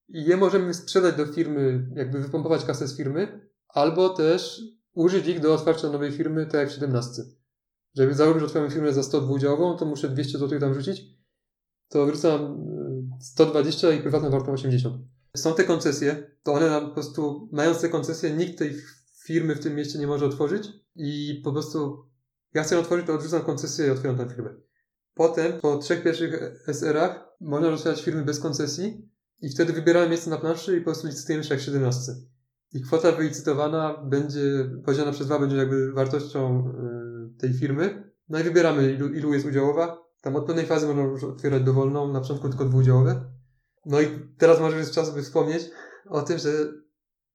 I 0.09 0.25
je 0.25 0.37
możemy 0.37 0.75
sprzedać 0.75 1.15
do 1.17 1.27
firmy, 1.27 1.87
jakby 1.95 2.19
wypompować 2.21 2.65
kasę 2.65 2.89
z 2.89 2.97
firmy, 2.97 3.51
albo 3.69 4.09
też 4.09 4.61
użyć 4.95 5.27
ich 5.27 5.41
do 5.41 5.55
otwarcia 5.55 5.89
nowej 5.89 6.13
firmy, 6.13 6.47
tak 6.47 6.55
jak 6.55 6.69
w 6.69 6.73
17. 6.73 7.23
Żeby 7.97 8.15
założyć, 8.15 8.43
otwieram 8.43 8.71
firmę 8.71 8.93
za 8.93 9.03
100 9.03 9.21
dwudziałową, 9.21 9.77
to 9.77 9.85
muszę 9.85 10.09
200 10.09 10.39
zł 10.39 10.61
tam 10.61 10.75
rzucić, 10.75 11.03
to 11.89 12.07
wrzucam 12.07 12.43
y, 13.21 13.25
120 13.25 13.93
i 13.93 14.01
prywatną 14.01 14.31
wartą 14.31 14.53
80. 14.53 14.97
Są 15.37 15.55
te 15.55 15.65
koncesje, 15.65 16.31
to 16.43 16.53
one 16.53 16.71
nam 16.71 16.89
po 16.89 16.95
prostu, 16.95 17.49
mając 17.53 17.81
te 17.81 17.89
koncesje, 17.89 18.31
nikt 18.31 18.59
tej 18.59 18.77
firmy 19.25 19.55
w 19.55 19.61
tym 19.61 19.75
mieście 19.75 19.99
nie 19.99 20.07
może 20.07 20.27
otworzyć 20.27 20.69
i 20.97 21.41
po 21.45 21.53
prostu 21.53 22.05
ja 22.55 22.63
chcę 22.63 22.79
otworzyć, 22.79 23.07
to 23.07 23.15
odrzucam 23.15 23.43
koncesję 23.43 23.87
i 23.87 23.91
otwieram 23.91 24.19
tę 24.19 24.29
firmę. 24.29 24.55
Potem, 25.15 25.61
po 25.61 25.77
trzech 25.77 26.03
pierwszych 26.03 26.63
SR-ach, 26.67 27.29
można 27.41 27.69
otwierać 27.69 28.03
firmy 28.03 28.25
bez 28.25 28.41
koncesji 28.41 29.09
i 29.41 29.49
wtedy 29.49 29.73
wybieramy 29.73 30.09
miejsce 30.09 30.31
na 30.31 30.39
planszy 30.39 30.77
i 30.77 30.81
po 30.81 30.85
prostu 30.85 31.07
licytujemy 31.07 31.45
się 31.45 31.55
jak 31.55 31.63
17. 31.63 32.13
I 32.73 32.81
kwota 32.81 33.13
wylicytowana 33.13 34.05
będzie, 34.05 34.71
podzielona 34.85 35.13
przez 35.13 35.27
dwa 35.27 35.39
będzie 35.39 35.57
jakby 35.57 35.93
wartością 35.93 36.69
y, 36.69 37.02
tej 37.39 37.53
firmy. 37.53 38.13
No 38.29 38.41
i 38.41 38.43
wybieramy 38.43 38.93
ilu, 38.93 39.09
ilu 39.09 39.35
jest 39.35 39.47
udziałowa. 39.47 40.03
Tam 40.23 40.37
od 40.37 40.47
pewnej 40.47 40.67
fazy 40.67 40.87
można 40.87 41.03
już 41.03 41.25
otwierać 41.25 41.63
dowolną, 41.63 42.13
na 42.13 42.21
początku 42.21 42.49
tylko 42.49 42.65
dwuudziałowe. 42.65 43.25
No 43.87 44.01
i 44.01 44.07
teraz 44.39 44.61
może 44.61 44.79
jest 44.79 44.95
czas, 44.95 45.15
by 45.15 45.23
wspomnieć 45.23 45.71
o 46.09 46.23
tym, 46.23 46.39
że 46.39 46.51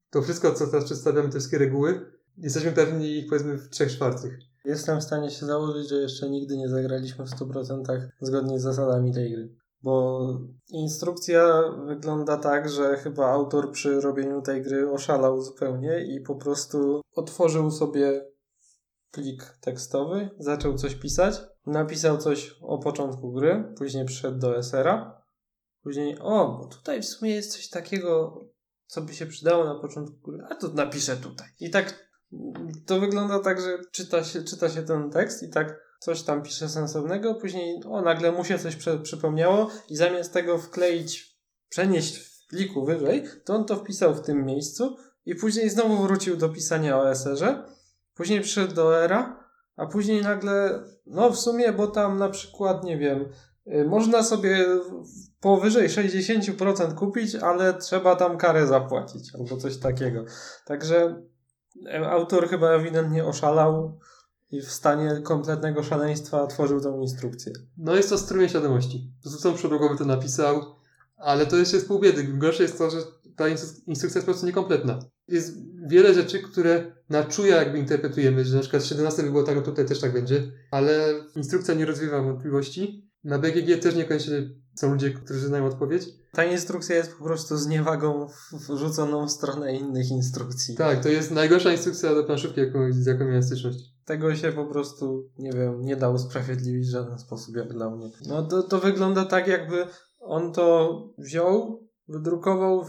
to 0.09 0.21
wszystko, 0.21 0.53
co 0.53 0.67
teraz 0.67 0.85
przedstawiamy, 0.85 1.29
te 1.29 1.31
wszystkie 1.31 1.57
reguły, 1.57 2.11
jesteśmy 2.37 2.71
pewni 2.71 3.17
ich 3.17 3.29
powiedzmy 3.29 3.57
w 3.57 3.69
trzech 3.69 3.91
czwartych. 3.91 4.39
Jestem 4.65 4.99
w 4.99 5.03
stanie 5.03 5.29
się 5.29 5.45
założyć, 5.45 5.89
że 5.89 5.95
jeszcze 5.95 6.29
nigdy 6.29 6.57
nie 6.57 6.69
zagraliśmy 6.69 7.25
w 7.25 7.29
100% 7.29 8.09
zgodnie 8.21 8.59
z 8.59 8.63
zasadami 8.63 9.13
tej 9.13 9.31
gry. 9.31 9.55
Bo 9.81 10.27
instrukcja 10.69 11.63
wygląda 11.87 12.37
tak, 12.37 12.69
że 12.69 12.97
chyba 12.97 13.27
autor 13.27 13.71
przy 13.71 14.01
robieniu 14.01 14.41
tej 14.41 14.61
gry 14.61 14.91
oszalał 14.91 15.41
zupełnie 15.41 16.05
i 16.15 16.21
po 16.21 16.35
prostu 16.35 17.01
otworzył 17.15 17.71
sobie 17.71 18.25
plik 19.11 19.57
tekstowy, 19.61 20.29
zaczął 20.39 20.75
coś 20.75 20.95
pisać, 20.95 21.41
napisał 21.65 22.17
coś 22.17 22.55
o 22.61 22.77
początku 22.77 23.31
gry, 23.31 23.73
później 23.77 24.05
przyszedł 24.05 24.39
do 24.39 24.57
SR-a, 24.57 25.21
później, 25.83 26.19
o, 26.19 26.57
bo 26.57 26.67
tutaj 26.67 27.01
w 27.01 27.05
sumie 27.05 27.31
jest 27.31 27.53
coś 27.53 27.69
takiego, 27.69 28.41
co 28.85 29.01
by 29.01 29.13
się 29.13 29.25
przydało 29.25 29.65
na 29.65 29.75
początku 29.75 30.31
gry, 30.31 30.43
a 30.49 30.55
to 30.55 30.67
napiszę 30.67 31.17
tutaj. 31.17 31.47
I 31.59 31.69
tak 31.69 32.07
to 32.85 32.99
wygląda 32.99 33.39
tak, 33.39 33.61
że 33.61 33.77
czyta 33.91 34.23
się, 34.23 34.43
czyta 34.43 34.69
się 34.69 34.83
ten 34.83 35.09
tekst 35.11 35.43
i 35.43 35.49
tak 35.49 35.87
coś 35.99 36.23
tam 36.23 36.43
pisze 36.43 36.69
sensownego, 36.69 37.35
później 37.35 37.81
o, 37.89 38.01
nagle 38.01 38.31
mu 38.31 38.43
się 38.43 38.59
coś 38.59 38.75
przy, 38.75 38.99
przypomniało 38.99 39.69
i 39.89 39.95
zamiast 39.95 40.33
tego 40.33 40.57
wkleić, 40.57 41.37
przenieść 41.69 42.17
w 42.17 42.47
pliku 42.47 42.85
wyżej, 42.85 43.23
to 43.45 43.55
on 43.55 43.65
to 43.65 43.75
wpisał 43.75 44.15
w 44.15 44.21
tym 44.21 44.45
miejscu 44.45 44.97
i 45.25 45.35
później 45.35 45.69
znowu 45.69 45.97
wrócił 45.97 46.37
do 46.37 46.49
pisania 46.49 46.99
o 46.99 47.09
SR-ze, 47.09 47.63
później 48.17 48.41
przyszedł 48.41 48.75
do 48.75 49.03
ERA, 49.03 49.47
a 49.75 49.85
później 49.85 50.21
nagle, 50.21 50.83
no 51.05 51.29
w 51.29 51.39
sumie, 51.39 51.73
bo 51.73 51.87
tam 51.87 52.17
na 52.17 52.29
przykład, 52.29 52.83
nie 52.83 52.97
wiem, 52.97 53.25
y, 53.67 53.85
można 53.85 54.23
sobie 54.23 54.65
powyżej 55.39 55.89
60% 55.89 56.93
kupić, 56.93 57.35
ale 57.35 57.73
trzeba 57.73 58.15
tam 58.15 58.37
karę 58.37 58.67
zapłacić 58.67 59.35
albo 59.35 59.57
coś 59.57 59.77
takiego. 59.77 60.25
Także 60.65 61.23
e, 61.85 62.09
autor 62.09 62.49
chyba 62.49 62.69
ewidentnie 62.69 63.25
oszalał 63.25 63.99
i 64.51 64.61
w 64.61 64.71
stanie 64.71 65.21
kompletnego 65.23 65.83
szaleństwa 65.83 66.47
tworzył 66.47 66.81
tą 66.81 67.01
instrukcję. 67.01 67.53
No 67.77 67.95
jest 67.95 68.09
to 68.09 68.17
strumień 68.17 68.49
świadomości. 68.49 69.11
Po 69.23 69.29
prostu 69.29 69.53
przedłogowy 69.53 69.97
to 69.97 70.05
napisał, 70.05 70.75
ale 71.17 71.45
to 71.45 71.57
jeszcze 71.57 71.75
jest 71.75 71.87
pół 71.87 71.99
biedy. 71.99 72.23
Gorsze 72.23 72.63
jest 72.63 72.77
to, 72.77 72.89
że 72.89 72.97
ta 73.37 73.47
instrukcja 73.47 74.05
jest 74.05 74.17
po 74.17 74.31
prostu 74.31 74.45
niekompletna. 74.45 74.99
Jest 75.27 75.57
wiele 75.87 76.13
rzeczy, 76.13 76.39
które 76.39 76.91
na 77.09 77.23
czuja 77.23 77.55
jakby 77.55 77.79
interpretujemy, 77.79 78.45
że 78.45 78.55
na 78.55 78.61
przykład 78.61 78.85
17 78.85 79.23
by 79.23 79.31
było 79.31 79.43
tak, 79.43 79.55
no 79.55 79.61
tutaj 79.61 79.85
też 79.85 79.99
tak 79.99 80.13
będzie, 80.13 80.51
ale 80.71 81.13
instrukcja 81.35 81.73
nie 81.73 81.85
rozwiewa 81.85 82.21
wątpliwości. 82.21 83.07
Na 83.23 83.39
BGG 83.39 83.81
też 83.81 83.95
niekoniecznie 83.95 84.49
są 84.75 84.91
ludzie, 84.91 85.11
którzy 85.11 85.39
znają 85.39 85.65
odpowiedź. 85.65 86.09
Ta 86.31 86.45
instrukcja 86.45 86.95
jest 86.95 87.15
po 87.15 87.23
prostu 87.23 87.57
zniewagą 87.57 88.27
wrzuconą 88.69 89.27
w 89.27 89.31
stronę 89.31 89.75
innych 89.75 90.09
instrukcji. 90.09 90.75
Tak, 90.75 91.03
to 91.03 91.09
jest 91.09 91.31
najgorsza 91.31 91.71
instrukcja 91.71 92.15
do 92.15 92.23
planszówki, 92.23 92.59
jaką, 92.59 92.79
z 92.91 93.05
jaką 93.05 93.25
miałem 93.25 93.43
styczność. 93.43 93.79
Tego 94.05 94.35
się 94.35 94.51
po 94.51 94.65
prostu, 94.65 95.29
nie 95.39 95.51
wiem, 95.51 95.81
nie 95.81 95.95
da 95.95 96.09
usprawiedliwić 96.09 96.87
w 96.87 96.91
żaden 96.91 97.19
sposób, 97.19 97.55
jak 97.55 97.73
dla 97.73 97.89
mnie. 97.89 98.11
No 98.27 98.43
to, 98.43 98.63
to 98.63 98.79
wygląda 98.79 99.25
tak, 99.25 99.47
jakby 99.47 99.85
on 100.19 100.53
to 100.53 101.13
wziął, 101.17 101.86
wydrukował, 102.07 102.85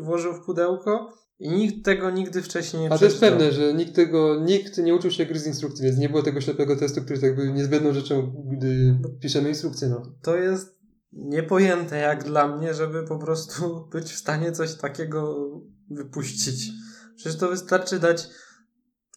włożył 0.00 0.34
w 0.34 0.44
pudełko 0.44 1.12
i 1.38 1.50
nikt 1.50 1.84
tego 1.84 2.10
nigdy 2.10 2.42
wcześniej 2.42 2.82
nie 2.82 2.92
A 2.92 2.98
to 2.98 3.04
jest 3.04 3.20
pewne, 3.20 3.52
że 3.52 3.74
nikt 3.74 3.94
tego, 3.94 4.40
nikt 4.40 4.78
nie 4.78 4.94
uczył 4.94 5.10
się 5.10 5.26
gry 5.26 5.38
z 5.38 5.46
instrukcji, 5.46 5.84
więc 5.84 5.98
nie 5.98 6.08
było 6.08 6.22
tego 6.22 6.40
ślepego 6.40 6.76
testu, 6.76 7.00
który 7.00 7.14
jest 7.14 7.22
jakby 7.22 7.52
niezbędną 7.52 7.92
rzeczą, 7.92 8.44
gdy 8.56 8.98
piszemy 9.20 9.48
instrukcję. 9.48 9.88
No. 9.88 10.02
To 10.22 10.36
jest 10.36 10.78
niepojęte 11.12 11.98
jak 11.98 12.24
dla 12.24 12.56
mnie, 12.56 12.74
żeby 12.74 13.02
po 13.02 13.18
prostu 13.18 13.62
być 13.92 14.12
w 14.12 14.18
stanie 14.18 14.52
coś 14.52 14.74
takiego 14.74 15.50
wypuścić. 15.90 16.70
Przecież 17.16 17.38
to 17.38 17.48
wystarczy 17.48 17.98
dać 17.98 18.28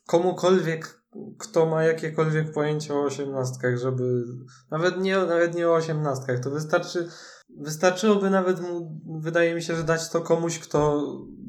komukolwiek, 0.08 1.02
kto 1.38 1.66
ma 1.66 1.84
jakiekolwiek 1.84 2.52
pojęcie 2.52 2.94
o 2.94 3.04
osiemnastkach, 3.04 3.78
żeby 3.78 4.24
nawet 4.72 5.02
nie, 5.02 5.18
nawet 5.18 5.56
nie 5.56 5.70
o 5.70 5.74
osiemnastkach, 5.74 6.40
to 6.40 6.52
wystarczy 6.52 7.10
Wystarczyłoby 7.58 8.30
nawet 8.30 8.62
mu, 8.62 9.02
wydaje 9.20 9.56
mi 9.56 9.62
się, 9.62 9.76
że 9.76 9.84
dać 9.84 10.10
to 10.10 10.22
komuś, 10.22 10.60
kto 10.60 11.04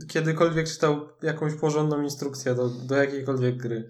kiedykolwiek 0.08 0.68
czytał 0.68 1.08
jakąś 1.22 1.54
porządną 1.54 2.02
instrukcję 2.02 2.54
do, 2.54 2.68
do 2.68 2.96
jakiejkolwiek 2.96 3.56
gry. 3.56 3.88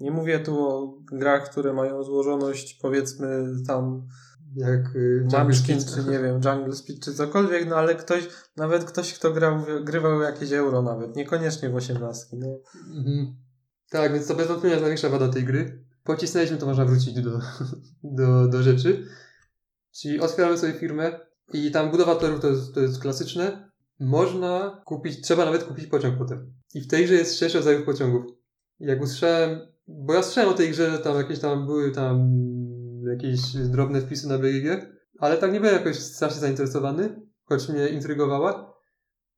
Nie 0.00 0.10
mówię 0.10 0.38
tu 0.38 0.68
o 0.68 0.98
grach, 1.12 1.50
które 1.50 1.72
mają 1.72 2.02
złożoność 2.04 2.78
powiedzmy 2.82 3.46
tam 3.66 4.06
jak 4.56 4.96
y, 4.96 5.26
Munchkin, 5.32 5.78
czy 5.84 6.10
nie 6.10 6.18
wiem, 6.18 6.40
Jungle 6.44 6.74
Speed, 6.74 7.00
czy 7.00 7.14
cokolwiek, 7.14 7.68
no 7.68 7.76
ale 7.76 7.94
ktoś, 7.94 8.28
nawet 8.56 8.84
ktoś, 8.84 9.14
kto 9.14 9.32
grał, 9.32 9.64
grywał 9.84 10.20
jakieś 10.20 10.52
euro 10.52 10.82
nawet, 10.82 11.16
niekoniecznie 11.16 11.70
w 11.70 11.76
osiemnastki, 11.76 12.36
no. 12.36 12.60
Mhm. 12.96 13.36
Tak, 13.90 14.12
więc 14.12 14.26
to 14.26 14.34
bez 14.34 14.48
wątpienia 14.48 14.74
jest 14.74 14.82
największa 14.82 15.08
wada 15.08 15.28
tej 15.28 15.44
gry. 15.44 15.84
Pocisnęliśmy, 16.04 16.56
to 16.56 16.66
można 16.66 16.84
wrócić 16.84 17.22
do, 17.22 17.40
do, 18.18 18.48
do 18.48 18.62
rzeczy. 18.62 19.06
Czyli 19.92 20.20
otwieramy 20.20 20.58
sobie 20.58 20.72
firmę 20.72 21.20
i 21.52 21.70
tam 21.70 21.90
budowa 21.90 22.16
torów 22.16 22.40
to 22.40 22.48
jest, 22.48 22.74
to 22.74 22.80
jest 22.80 23.00
klasyczne. 23.00 23.70
Można 24.00 24.82
kupić, 24.84 25.20
trzeba 25.20 25.44
nawet 25.44 25.64
kupić 25.64 25.86
pociąg 25.86 26.18
potem. 26.18 26.52
I 26.74 26.80
w 26.80 26.88
tej 26.88 27.04
grze 27.04 27.14
jest 27.14 27.38
sześć 27.38 27.54
rodzajów 27.54 27.84
pociągów. 27.86 28.24
Jak 28.80 29.02
usłyszałem, 29.02 29.60
bo 29.88 30.14
ja 30.14 30.22
słyszałem 30.22 30.50
o 30.50 30.54
tej 30.54 30.70
grze, 30.70 30.90
że 30.90 30.98
tam 30.98 31.16
jakieś 31.16 31.38
tam 31.38 31.66
były 31.66 31.90
tam 31.90 32.30
jakieś 33.10 33.40
drobne 33.52 34.00
wpisy 34.00 34.28
na 34.28 34.38
BGG, 34.38 34.86
ale 35.18 35.36
tak 35.36 35.52
nie 35.52 35.60
byłem 35.60 35.74
jakoś 35.74 35.96
strasznie 35.96 36.40
zainteresowany, 36.40 37.22
choć 37.44 37.68
mnie 37.68 37.88
intrygowała. 37.88 38.74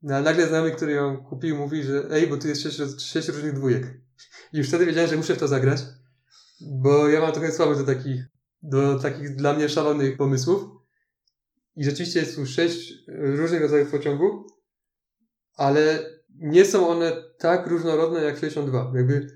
No, 0.03 0.15
ale 0.15 0.25
nagle 0.25 0.47
znajomy, 0.47 0.71
który 0.71 0.93
ją 0.93 1.25
kupił, 1.25 1.57
mówi, 1.57 1.83
że 1.83 2.11
ej, 2.11 2.27
bo 2.27 2.37
tu 2.37 2.49
jest 2.49 2.63
sześć, 2.63 3.03
sześć 3.03 3.29
różnych 3.29 3.53
dwójek. 3.53 4.01
I 4.53 4.59
już 4.59 4.69
wtedy 4.69 4.87
wiedziałem, 4.87 5.11
że 5.11 5.17
muszę 5.17 5.35
w 5.35 5.39
to 5.39 5.49
zagrać, 5.49 5.83
bo 6.61 7.09
ja 7.09 7.21
mam 7.21 7.33
trochę 7.33 7.53
słabo 7.53 7.75
do 7.75 7.85
takich 7.85 8.25
do 8.63 8.99
takich 8.99 9.37
dla 9.37 9.53
mnie 9.53 9.69
szalonych 9.69 10.17
pomysłów. 10.17 10.80
I 11.81 11.85
rzeczywiście 11.85 12.21
jest 12.21 12.37
tu 12.37 12.47
sześć 12.47 12.95
różnych 13.09 13.61
rodzajów 13.63 13.91
pociągów, 13.91 14.47
ale 15.55 15.99
nie 16.29 16.65
są 16.65 16.89
one 16.89 17.13
tak 17.39 17.67
różnorodne 17.67 18.23
jak 18.23 18.39
62. 18.39 18.93
Jakby 18.95 19.27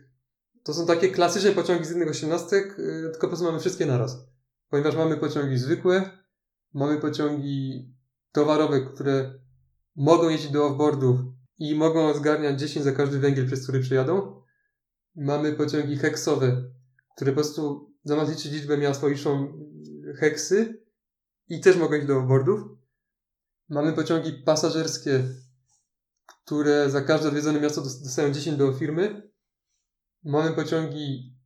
to 0.62 0.74
są 0.74 0.86
takie 0.86 1.08
klasyczne 1.08 1.52
pociągi 1.52 1.84
z 1.84 1.92
innych 1.92 2.08
osiemnastek, 2.08 2.78
y, 2.78 3.02
tylko 3.02 3.20
po 3.20 3.28
prostu 3.28 3.44
mamy 3.44 3.60
wszystkie 3.60 3.86
naraz. 3.86 4.26
Ponieważ 4.68 4.96
mamy 4.96 5.16
pociągi 5.16 5.58
zwykłe, 5.58 6.10
mamy 6.74 7.00
pociągi 7.00 7.88
towarowe, 8.32 8.80
które 8.80 9.34
mogą 9.96 10.28
jeździć 10.28 10.50
do 10.50 10.66
offboardów 10.66 11.20
i 11.58 11.74
mogą 11.74 12.14
zgarniać 12.14 12.60
10 12.60 12.84
za 12.84 12.92
każdy 12.92 13.18
węgiel, 13.18 13.46
przez 13.46 13.62
który 13.62 13.80
przejadą. 13.80 14.42
Mamy 15.16 15.52
pociągi 15.52 15.96
heksowe, 15.96 16.64
które 17.16 17.32
po 17.32 17.36
prostu 17.36 17.92
zamiast 18.02 18.30
liczyć 18.30 18.52
liczbę 18.52 18.78
miast 18.78 19.02
liczą 19.02 19.52
heksy 20.18 20.83
i 21.48 21.60
też 21.60 21.76
mogą 21.76 21.96
iść 21.96 22.06
do 22.06 22.18
offboardów. 22.18 22.60
Mamy 23.68 23.92
pociągi 23.92 24.32
pasażerskie, 24.32 25.24
które 26.26 26.90
za 26.90 27.00
każde 27.00 27.28
odwiedzone 27.28 27.60
miasto 27.60 27.80
dostają 27.80 28.32
10 28.32 28.58
do 28.58 28.72
firmy. 28.72 29.30
Mamy 30.24 30.50
pociągi 30.50 31.36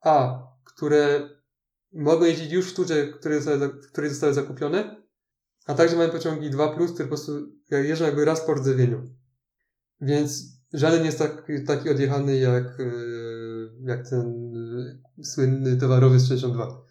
A, 0.00 0.42
które 0.64 1.30
mogą 1.92 2.24
jeździć 2.24 2.52
już 2.52 2.72
w 2.72 2.76
turze, 2.76 3.06
które 3.06 3.40
zostały, 3.40 3.80
które 3.80 4.10
zostały 4.10 4.34
zakupione. 4.34 5.02
A 5.66 5.74
także 5.74 5.96
mamy 5.96 6.12
pociągi 6.12 6.50
2, 6.50 6.72
które 6.72 6.88
po 6.90 7.08
prostu 7.08 7.32
jeżdżą 7.70 8.04
jakby 8.04 8.24
raz 8.24 8.40
po 8.40 8.54
rdzewieniu. 8.54 9.14
Więc 10.00 10.58
żaden 10.72 11.04
jest 11.04 11.18
tak, 11.18 11.46
taki 11.66 11.90
odjechany 11.90 12.36
jak, 12.36 12.80
e, 12.80 12.92
jak 13.80 14.08
ten 14.08 14.52
słynny 15.22 15.76
towarowy 15.76 16.20
z 16.20 16.28
62. 16.28 16.84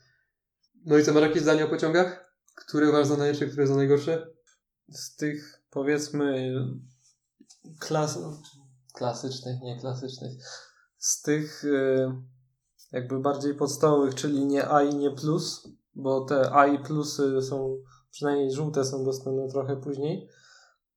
No 0.86 0.98
i 0.98 1.04
co, 1.04 1.14
masz 1.14 1.24
jakieś 1.24 1.42
zdanie 1.42 1.66
o 1.66 1.70
pociągach? 1.70 2.27
Które 2.58 2.90
uważasz 2.90 3.08
za 3.08 3.18
najlepsze, 3.18 3.46
które 3.48 3.68
za 3.68 3.76
najgorsze? 3.76 4.28
Z 4.90 5.16
tych, 5.16 5.62
powiedzmy, 5.70 6.54
klas... 7.80 8.20
klasycznych, 8.94 9.62
nie 9.62 9.80
klasycznych, 9.80 10.32
z 10.98 11.22
tych 11.22 11.64
y, 11.64 12.12
jakby 12.92 13.20
bardziej 13.20 13.56
podstawowych, 13.56 14.16
czyli 14.16 14.46
nie 14.46 14.70
A 14.70 14.84
i 14.84 14.96
nie 14.96 15.12
plus, 15.12 15.70
bo 15.96 16.26
te 16.26 16.52
A 16.52 16.68
i 16.68 16.80
plusy 16.80 17.42
są, 17.42 17.78
przynajmniej 18.12 18.52
żółte 18.52 18.86
są 18.86 19.04
dostępne 19.04 19.48
trochę 19.48 19.78
później, 19.78 20.30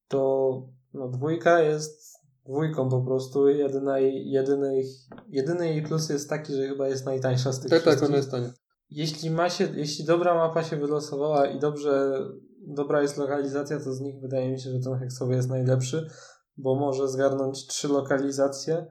to 0.09 0.53
no, 0.95 1.09
dwójka 1.09 1.61
jest 1.61 2.21
dwójką 2.45 2.89
po 2.89 3.01
prostu. 3.01 3.49
Jedyna, 3.49 3.99
jedyny, 3.99 4.83
jedyny 5.29 5.69
jej 5.69 5.83
plus 5.83 6.09
jest 6.09 6.29
taki, 6.29 6.55
że 6.55 6.69
chyba 6.69 6.89
jest 6.89 7.05
najtańsza 7.05 7.53
z 7.53 7.61
tych 7.61 7.71
Tak, 7.71 7.83
tak, 7.83 8.03
ona 8.03 8.17
jest 8.17 8.31
tania. 8.31 8.53
Jeśli, 8.91 9.31
ma 9.31 9.51
się, 9.51 9.69
jeśli 9.75 10.05
dobra 10.05 10.35
mapa 10.35 10.65
się 10.65 10.77
wylosowała 10.77 11.47
i 11.47 11.59
dobrze, 11.59 12.19
dobra 12.67 13.03
jest 13.03 13.17
lokalizacja, 13.17 13.81
to 13.81 13.93
z 13.93 14.01
nich 14.01 14.21
wydaje 14.21 14.51
mi 14.51 14.61
się, 14.61 14.71
że 14.71 14.81
ten 14.81 14.99
heksowy 14.99 15.35
jest 15.35 15.49
najlepszy, 15.49 16.11
bo 16.57 16.75
może 16.75 17.09
zgarnąć 17.09 17.67
trzy 17.67 17.89
lokalizacje, 17.89 18.87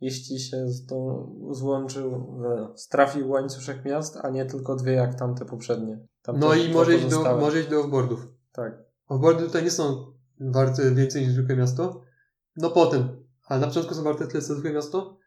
jeśli 0.00 0.40
się 0.40 0.68
z 0.68 0.86
tą 0.86 1.28
złączył, 1.50 2.36
strafił 2.76 3.30
łańcuszek 3.30 3.84
miast, 3.84 4.18
a 4.22 4.30
nie 4.30 4.46
tylko 4.46 4.76
dwie 4.76 4.92
jak 4.92 5.14
tamte 5.14 5.44
poprzednie. 5.44 6.06
Tamte 6.22 6.40
no 6.46 6.54
i 6.54 6.72
może 6.72 6.94
iść, 6.94 7.06
do, 7.06 7.36
może 7.36 7.60
iść 7.60 7.68
do 7.68 7.80
offboardów. 7.80 8.28
Tak. 8.52 8.84
Offboardy 9.08 9.44
tutaj 9.44 9.64
nie 9.64 9.70
są 9.70 10.12
warte 10.40 10.94
więcej 10.94 11.22
niż 11.22 11.32
zwykłe 11.32 11.56
miasto, 11.56 12.02
no 12.56 12.70
potem. 12.70 13.24
Ale 13.46 13.60
na 13.60 13.66
początku 13.66 13.94
są 13.94 14.02
warte 14.02 14.26
tyle 14.26 14.42
co 14.42 14.54
zwykłe 14.54 14.72
miasto. 14.72 15.18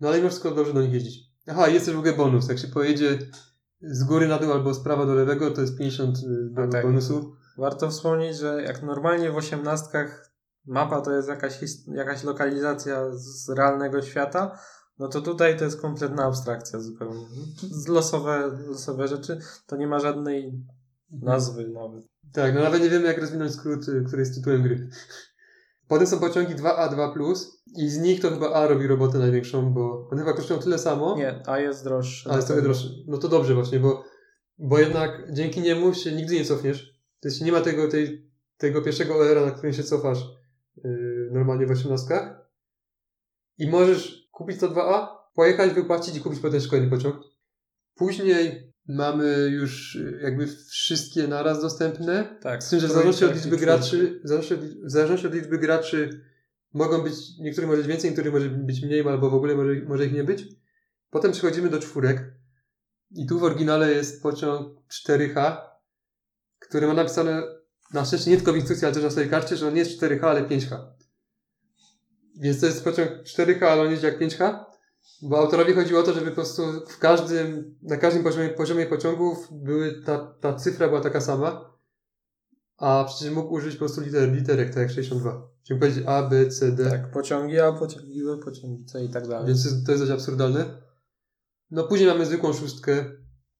No 0.00 0.08
ale 0.08 0.16
mimo 0.16 0.28
wszystko 0.28 0.50
dobrze 0.50 0.72
do 0.72 0.82
nich 0.82 0.92
jeździć. 0.92 1.27
Aha, 1.48 1.68
jest 1.68 1.86
też 1.86 1.94
w 1.94 1.98
ogóle 1.98 2.12
bonus. 2.12 2.48
Jak 2.48 2.58
się 2.58 2.68
pojedzie 2.68 3.18
z 3.80 4.04
góry 4.04 4.28
na 4.28 4.38
dół 4.38 4.52
albo 4.52 4.74
z 4.74 4.80
prawa 4.80 5.06
do 5.06 5.14
lewego, 5.14 5.50
to 5.50 5.60
jest 5.60 5.78
50 5.78 6.18
do 6.50 6.62
A 6.62 6.68
tak. 6.68 6.82
bonusu. 6.82 7.36
Warto 7.58 7.90
wspomnieć, 7.90 8.36
że 8.36 8.62
jak 8.62 8.82
normalnie 8.82 9.30
w 9.30 9.36
osiemnastkach 9.36 10.30
mapa 10.66 11.00
to 11.00 11.12
jest 11.12 11.28
jakaś, 11.28 11.60
jakaś 11.86 12.24
lokalizacja 12.24 13.04
z 13.12 13.48
realnego 13.48 14.02
świata, 14.02 14.58
no 14.98 15.08
to 15.08 15.20
tutaj 15.20 15.58
to 15.58 15.64
jest 15.64 15.80
kompletna 15.80 16.24
abstrakcja 16.24 16.80
zupełnie. 16.80 17.26
Z 17.70 17.88
losowe, 17.88 18.58
losowe 18.66 19.08
rzeczy 19.08 19.38
to 19.66 19.76
nie 19.76 19.86
ma 19.86 19.98
żadnej 19.98 20.64
nazwy 21.10 21.68
nawet. 21.68 22.04
Tak, 22.32 22.54
no 22.54 22.60
nawet 22.60 22.82
nie 22.82 22.90
wiemy 22.90 23.06
jak 23.06 23.18
rozwinąć 23.18 23.52
skrót, 23.54 23.88
y, 23.88 24.04
który 24.06 24.22
jest 24.22 24.34
tytułem 24.34 24.62
gry. 24.62 24.88
Potem 25.88 26.06
są 26.06 26.20
pociągi 26.20 26.54
2A, 26.54 26.94
2+, 26.94 27.34
i 27.76 27.88
z 27.88 27.98
nich 27.98 28.20
to 28.20 28.30
chyba 28.30 28.52
A 28.52 28.66
robi 28.66 28.86
robotę 28.86 29.18
największą, 29.18 29.72
bo 29.72 30.08
one 30.12 30.20
chyba 30.22 30.36
kosztują 30.36 30.60
tyle 30.60 30.78
samo, 30.78 31.16
Nie, 31.16 31.42
a 31.46 31.58
jest 31.58 31.84
droższy. 31.84 32.28
ale 32.28 32.36
jest 32.36 32.46
trochę 32.48 32.62
droższy. 32.62 33.04
No 33.06 33.18
to 33.18 33.28
dobrze 33.28 33.54
właśnie, 33.54 33.78
bo, 33.78 34.04
bo 34.58 34.78
jednak 34.78 35.32
dzięki 35.32 35.60
niemu 35.60 35.94
się 35.94 36.12
nigdy 36.12 36.34
nie 36.34 36.44
cofniesz. 36.44 36.98
To 37.20 37.28
jest, 37.28 37.40
nie 37.40 37.52
ma 37.52 37.60
tego, 37.60 37.88
tej, 37.88 38.30
tego 38.56 38.82
pierwszego 38.82 39.14
OR-a, 39.14 39.44
na 39.44 39.50
którym 39.50 39.72
się 39.72 39.82
cofasz 39.82 40.18
yy, 40.84 41.30
normalnie 41.32 41.66
w 41.66 41.70
18. 41.70 42.34
I 43.58 43.70
możesz 43.70 44.28
kupić 44.32 44.60
to 44.60 44.68
2A, 44.68 45.06
pojechać, 45.34 45.72
wypłacić 45.72 46.16
i 46.16 46.20
kupić 46.20 46.40
potem 46.40 46.60
kolejny 46.70 46.90
pociąg. 46.90 47.16
Później 47.94 48.67
mamy 48.88 49.48
już 49.50 49.98
jakby 50.22 50.46
wszystkie 50.70 51.28
naraz 51.28 51.62
dostępne. 51.62 52.36
Tak. 52.40 52.62
Z 52.62 52.70
tym, 52.70 52.80
że 52.80 52.88
w 52.88 52.90
zależności 52.90 53.24
od 53.24 53.34
liczby 53.34 53.56
graczy, 53.56 54.20
w 54.24 54.28
zależności 54.28 54.54
od, 54.54 54.84
w 54.84 54.90
zależności 54.90 55.26
od 55.26 55.34
liczby 55.34 55.58
graczy 55.58 56.24
mogą 56.74 57.02
być, 57.02 57.14
niektórych 57.38 57.70
może 57.70 57.82
być 57.82 57.88
więcej, 57.88 58.10
niektórych 58.10 58.32
może 58.32 58.48
być 58.48 58.82
mniej, 58.82 59.08
albo 59.08 59.30
w 59.30 59.34
ogóle 59.34 59.54
może, 59.54 59.72
może 59.88 60.06
ich 60.06 60.12
nie 60.12 60.24
być. 60.24 60.44
Potem 61.10 61.32
przechodzimy 61.32 61.68
do 61.68 61.78
czwórek. 61.78 62.34
I 63.10 63.26
tu 63.26 63.38
w 63.38 63.44
oryginale 63.44 63.92
jest 63.92 64.22
pociąg 64.22 64.78
4H, 65.06 65.56
który 66.58 66.86
ma 66.86 66.94
napisane 66.94 67.42
na 67.92 68.04
szczęście 68.04 68.30
nie 68.30 68.36
tylko 68.36 68.52
w 68.52 68.56
instrukcji, 68.56 68.84
ale 68.84 68.94
też 68.94 69.04
na 69.04 69.10
swojej 69.10 69.30
karcie, 69.30 69.56
że 69.56 69.68
on 69.68 69.74
nie 69.74 69.80
jest 69.80 70.02
4H, 70.02 70.24
ale 70.26 70.42
5H. 70.42 70.78
Więc 72.40 72.60
to 72.60 72.66
jest 72.66 72.84
pociąg 72.84 73.10
4H, 73.10 73.64
ale 73.64 73.82
on 73.82 73.90
jeździ 73.90 74.06
jak 74.06 74.20
5H. 74.20 74.64
Bo 75.22 75.38
autorowi 75.38 75.72
chodziło 75.72 76.00
o 76.00 76.02
to, 76.02 76.12
żeby 76.12 76.28
po 76.28 76.34
prostu 76.34 76.62
w 76.88 76.98
każdym, 76.98 77.78
na 77.82 77.96
każdym 77.96 78.22
poziomie, 78.24 78.48
poziomie 78.48 78.86
pociągów 78.86 79.48
były 79.52 80.02
ta, 80.02 80.34
ta 80.40 80.54
cyfra 80.54 80.88
była 80.88 81.00
taka 81.00 81.20
sama. 81.20 81.78
A 82.76 83.04
przecież 83.08 83.34
mógł 83.34 83.54
użyć 83.54 83.72
po 83.74 83.78
prostu 83.78 84.00
liter, 84.00 84.32
literek, 84.32 84.68
tak 84.68 84.76
jak 84.76 84.90
62. 84.90 85.48
Czyli 85.66 85.80
powiedzieć 85.80 86.04
A, 86.06 86.22
B, 86.22 86.46
C, 86.46 86.72
D. 86.72 86.90
Tak, 86.90 87.10
pociągi 87.10 87.60
A, 87.60 87.72
pociągi 87.72 88.24
B, 88.24 88.38
pociągi 88.44 88.84
C 88.84 89.04
i 89.04 89.08
tak 89.08 89.28
dalej. 89.28 89.46
Więc 89.46 89.62
to 89.62 89.68
jest- 89.70 89.86
to 89.86 89.92
jest 89.92 90.02
dość 90.04 90.12
absurdalne. 90.12 90.82
No 91.70 91.84
później 91.88 92.08
mamy 92.08 92.26
zwykłą 92.26 92.52
szóstkę, 92.52 93.04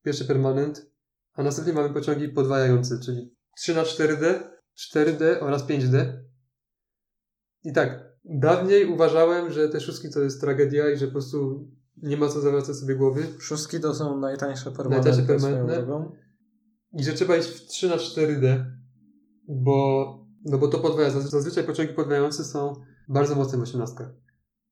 pierwszy 0.03 0.25
permanent, 0.25 0.87
a 1.33 1.43
następnie 1.43 1.73
mamy 1.73 1.95
pociągi 1.95 2.29
podwajające, 2.29 3.01
czyli 3.01 3.37
3 3.57 3.75
na 3.75 3.83
4D, 3.85 4.41
4D 4.77 5.41
oraz 5.41 5.67
5D. 5.67 6.25
I 7.65 7.73
tak, 7.73 8.08
dawniej 8.29 8.87
uważałem, 8.87 9.53
że 9.53 9.69
te 9.69 9.81
szóstki 9.81 10.11
to 10.11 10.21
jest 10.21 10.41
tragedia 10.41 10.91
i 10.91 10.97
że 10.97 11.07
po 11.07 11.13
prostu 11.13 11.69
nie 12.03 12.17
ma 12.17 12.29
co 12.29 12.41
zawracać 12.41 12.77
sobie 12.77 12.95
głowy 12.95 13.27
Szóstki 13.41 13.81
to 13.81 13.95
są 13.95 14.21
najtańsze 14.21 14.73
permanentne, 14.73 15.11
Najtańsze 15.11 15.47
permanentne. 15.49 16.11
i 16.93 17.05
że 17.05 17.13
trzeba 17.13 17.37
iść 17.37 17.49
w 17.49 17.67
3 17.67 17.89
na 17.89 17.97
4D, 17.97 18.65
bo, 19.49 20.19
no 20.45 20.59
bo 20.59 20.69
to 20.69 20.79
podwaja. 20.79 21.11
Zazwy- 21.11 21.29
Zazwyczaj 21.29 21.65
pociągi 21.65 21.93
podwajające 21.95 22.45
są 22.45 22.73
bardzo 23.09 23.35
mocne 23.35 23.59
w 23.59 23.63
18. 23.63 23.95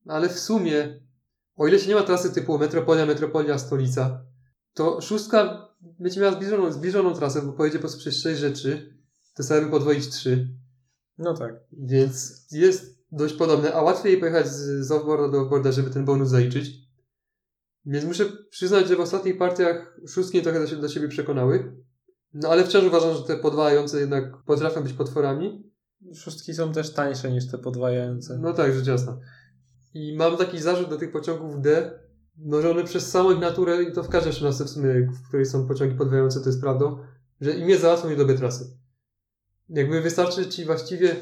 Ale 0.05 0.29
w 0.29 0.39
sumie, 0.39 0.99
o 1.55 1.67
ile 1.67 1.79
się 1.79 1.89
nie 1.89 1.95
ma 1.95 2.03
trasy 2.03 2.33
typu 2.33 2.57
metropolia, 2.57 3.05
metropolia, 3.05 3.57
stolica, 3.57 4.25
to 4.73 5.01
szóstka 5.01 5.67
będzie 5.99 6.21
miała 6.21 6.33
zbliżoną, 6.33 6.71
zbliżoną 6.71 7.13
trasę, 7.13 7.41
bo 7.41 7.53
pojedzie 7.53 7.77
po 7.77 7.81
prostu 7.81 7.99
przez 7.99 8.21
6 8.21 8.39
rzeczy, 8.39 8.97
to 9.35 9.43
sobie 9.43 9.67
podwoić 9.67 10.07
3. 10.09 10.57
No 11.17 11.33
tak. 11.33 11.53
Więc 11.71 12.45
jest 12.51 12.96
dość 13.11 13.33
podobne, 13.33 13.73
a 13.73 13.81
łatwiej 13.81 14.17
pojechać 14.17 14.47
z, 14.47 14.87
z 14.87 14.91
offboarda 14.91 15.27
do 15.27 15.41
offboarda, 15.41 15.71
żeby 15.71 15.89
ten 15.89 16.05
bonus 16.05 16.29
zaliczyć. 16.29 16.87
Więc 17.85 18.05
muszę 18.05 18.25
przyznać, 18.49 18.87
że 18.87 18.95
w 18.95 18.99
ostatnich 18.99 19.37
partiach 19.37 19.99
szóstki 20.07 20.41
trochę 20.41 20.67
do, 20.67 20.75
do 20.75 20.89
siebie 20.89 21.07
przekonały. 21.07 21.75
No 22.33 22.49
ale 22.49 22.63
wciąż 22.63 22.83
uważam, 22.83 23.15
że 23.15 23.23
te 23.23 23.37
podwajające 23.37 23.99
jednak 23.99 24.43
potrafią 24.43 24.83
być 24.83 24.93
potworami. 24.93 25.71
Szóstki 26.15 26.53
są 26.53 26.71
też 26.73 26.93
tańsze 26.93 27.31
niż 27.31 27.51
te 27.51 27.57
podwajające. 27.57 28.37
No 28.41 28.53
tak, 28.53 28.73
rzecz 28.73 28.87
jasna. 28.87 29.19
I 29.93 30.15
mam 30.17 30.37
taki 30.37 30.59
zarzut 30.61 30.89
do 30.89 30.97
tych 30.97 31.11
pociągów 31.11 31.61
D, 31.61 31.91
no 32.37 32.61
że 32.61 32.71
one 32.71 32.83
przez 32.83 33.11
samą 33.11 33.31
ich 33.31 33.39
naturę, 33.39 33.83
i 33.83 33.93
to 33.93 34.03
w 34.03 34.09
każdej 34.09 34.33
szynasce 34.33 34.65
w 34.65 34.69
sumie, 34.69 35.11
w 35.11 35.27
której 35.27 35.45
są 35.45 35.67
pociągi 35.67 35.95
podwajające, 35.95 36.39
to 36.39 36.49
jest 36.49 36.61
prawdą, 36.61 36.97
że 37.41 37.51
im 37.51 37.69
je 37.69 37.77
załatwią 37.77 38.09
niedobre 38.09 38.35
trasy. 38.35 38.77
Jakby 39.69 40.01
wystarczy 40.01 40.47
ci 40.47 40.65
właściwie, 40.65 41.15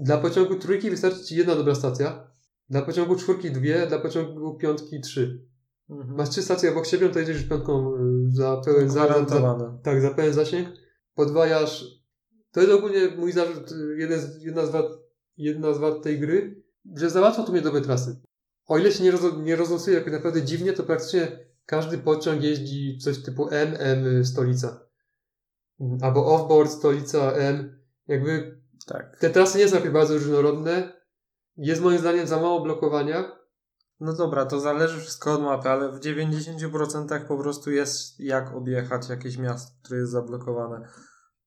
dla 0.00 0.18
pociągu 0.18 0.54
trójki 0.54 0.90
wystarczy 0.90 1.24
ci 1.24 1.36
jedna 1.36 1.54
dobra 1.54 1.74
stacja, 1.74 2.30
dla 2.70 2.82
pociągu 2.82 3.16
czwórki 3.16 3.50
dwie, 3.50 3.86
dla 3.86 3.98
pociągu 3.98 4.54
piątki 4.54 5.00
trzy. 5.00 5.46
Mhm. 5.90 6.16
Masz 6.16 6.28
trzy 6.30 6.42
stacje 6.42 6.70
obok 6.70 6.86
siebie, 6.86 7.06
no 7.06 7.12
to 7.12 7.18
jedziesz 7.18 7.44
piątką 7.44 7.94
y, 7.96 8.30
za 8.30 8.56
pełen 8.64 8.88
za, 8.90 8.94
za, 8.94 9.00
za, 9.00 9.06
Gwarantowane. 9.06 9.78
tak, 9.82 10.02
za 10.02 10.10
pełen 10.10 10.32
zasięg. 10.34 10.68
Podwajasz. 11.14 11.84
To 12.52 12.60
jest 12.60 12.72
ogólnie 12.72 13.08
mój 13.18 13.32
zarzut, 13.32 13.72
y, 13.72 13.96
jeden 13.98 14.20
z, 14.20 14.42
jedna, 14.42 14.66
z 14.66 14.70
wad, 14.70 14.86
jedna 15.36 15.74
z 15.74 15.78
wad 15.78 16.02
tej 16.02 16.20
gry, 16.20 16.62
że 16.96 17.10
załatwą 17.10 17.44
tu 17.44 17.52
mnie 17.52 17.62
dobre 17.62 17.80
trasy. 17.80 18.16
O 18.66 18.78
ile 18.78 18.92
się 18.92 19.04
nie, 19.04 19.10
roz, 19.10 19.22
nie 19.42 19.56
rozlosuje 19.56 19.96
jak 19.96 20.12
naprawdę 20.12 20.42
dziwnie, 20.42 20.72
to 20.72 20.82
praktycznie 20.82 21.38
każdy 21.66 21.98
pociąg 21.98 22.42
jeździ 22.42 22.98
coś 22.98 23.22
typu 23.22 23.48
M, 23.50 23.74
M, 23.78 24.06
y, 24.06 24.24
stolica. 24.24 24.80
Mm, 25.80 25.98
Albo 26.02 26.34
offboard, 26.34 26.70
stolica, 26.70 27.32
M. 27.32 27.78
Jakby 28.08 28.59
Tak. 28.90 29.18
te 29.18 29.30
trasy 29.30 29.58
nie 29.58 29.68
są 29.68 29.76
jakieś 29.76 29.90
bardzo 29.90 30.14
różnorodne. 30.14 30.92
Jest 31.56 31.82
moim 31.82 31.98
zdaniem 31.98 32.26
za 32.26 32.40
mało 32.40 32.60
blokowania. 32.60 33.40
No 34.00 34.12
dobra, 34.12 34.46
to 34.46 34.60
zależy 34.60 35.00
wszystko 35.00 35.32
od 35.32 35.42
mapy, 35.42 35.68
ale 35.68 35.92
w 35.92 36.00
90% 36.00 37.26
po 37.28 37.38
prostu 37.38 37.70
jest 37.70 38.20
jak 38.20 38.54
objechać 38.54 39.08
jakieś 39.08 39.38
miasto, 39.38 39.72
które 39.82 40.00
jest 40.00 40.12
zablokowane. 40.12 40.88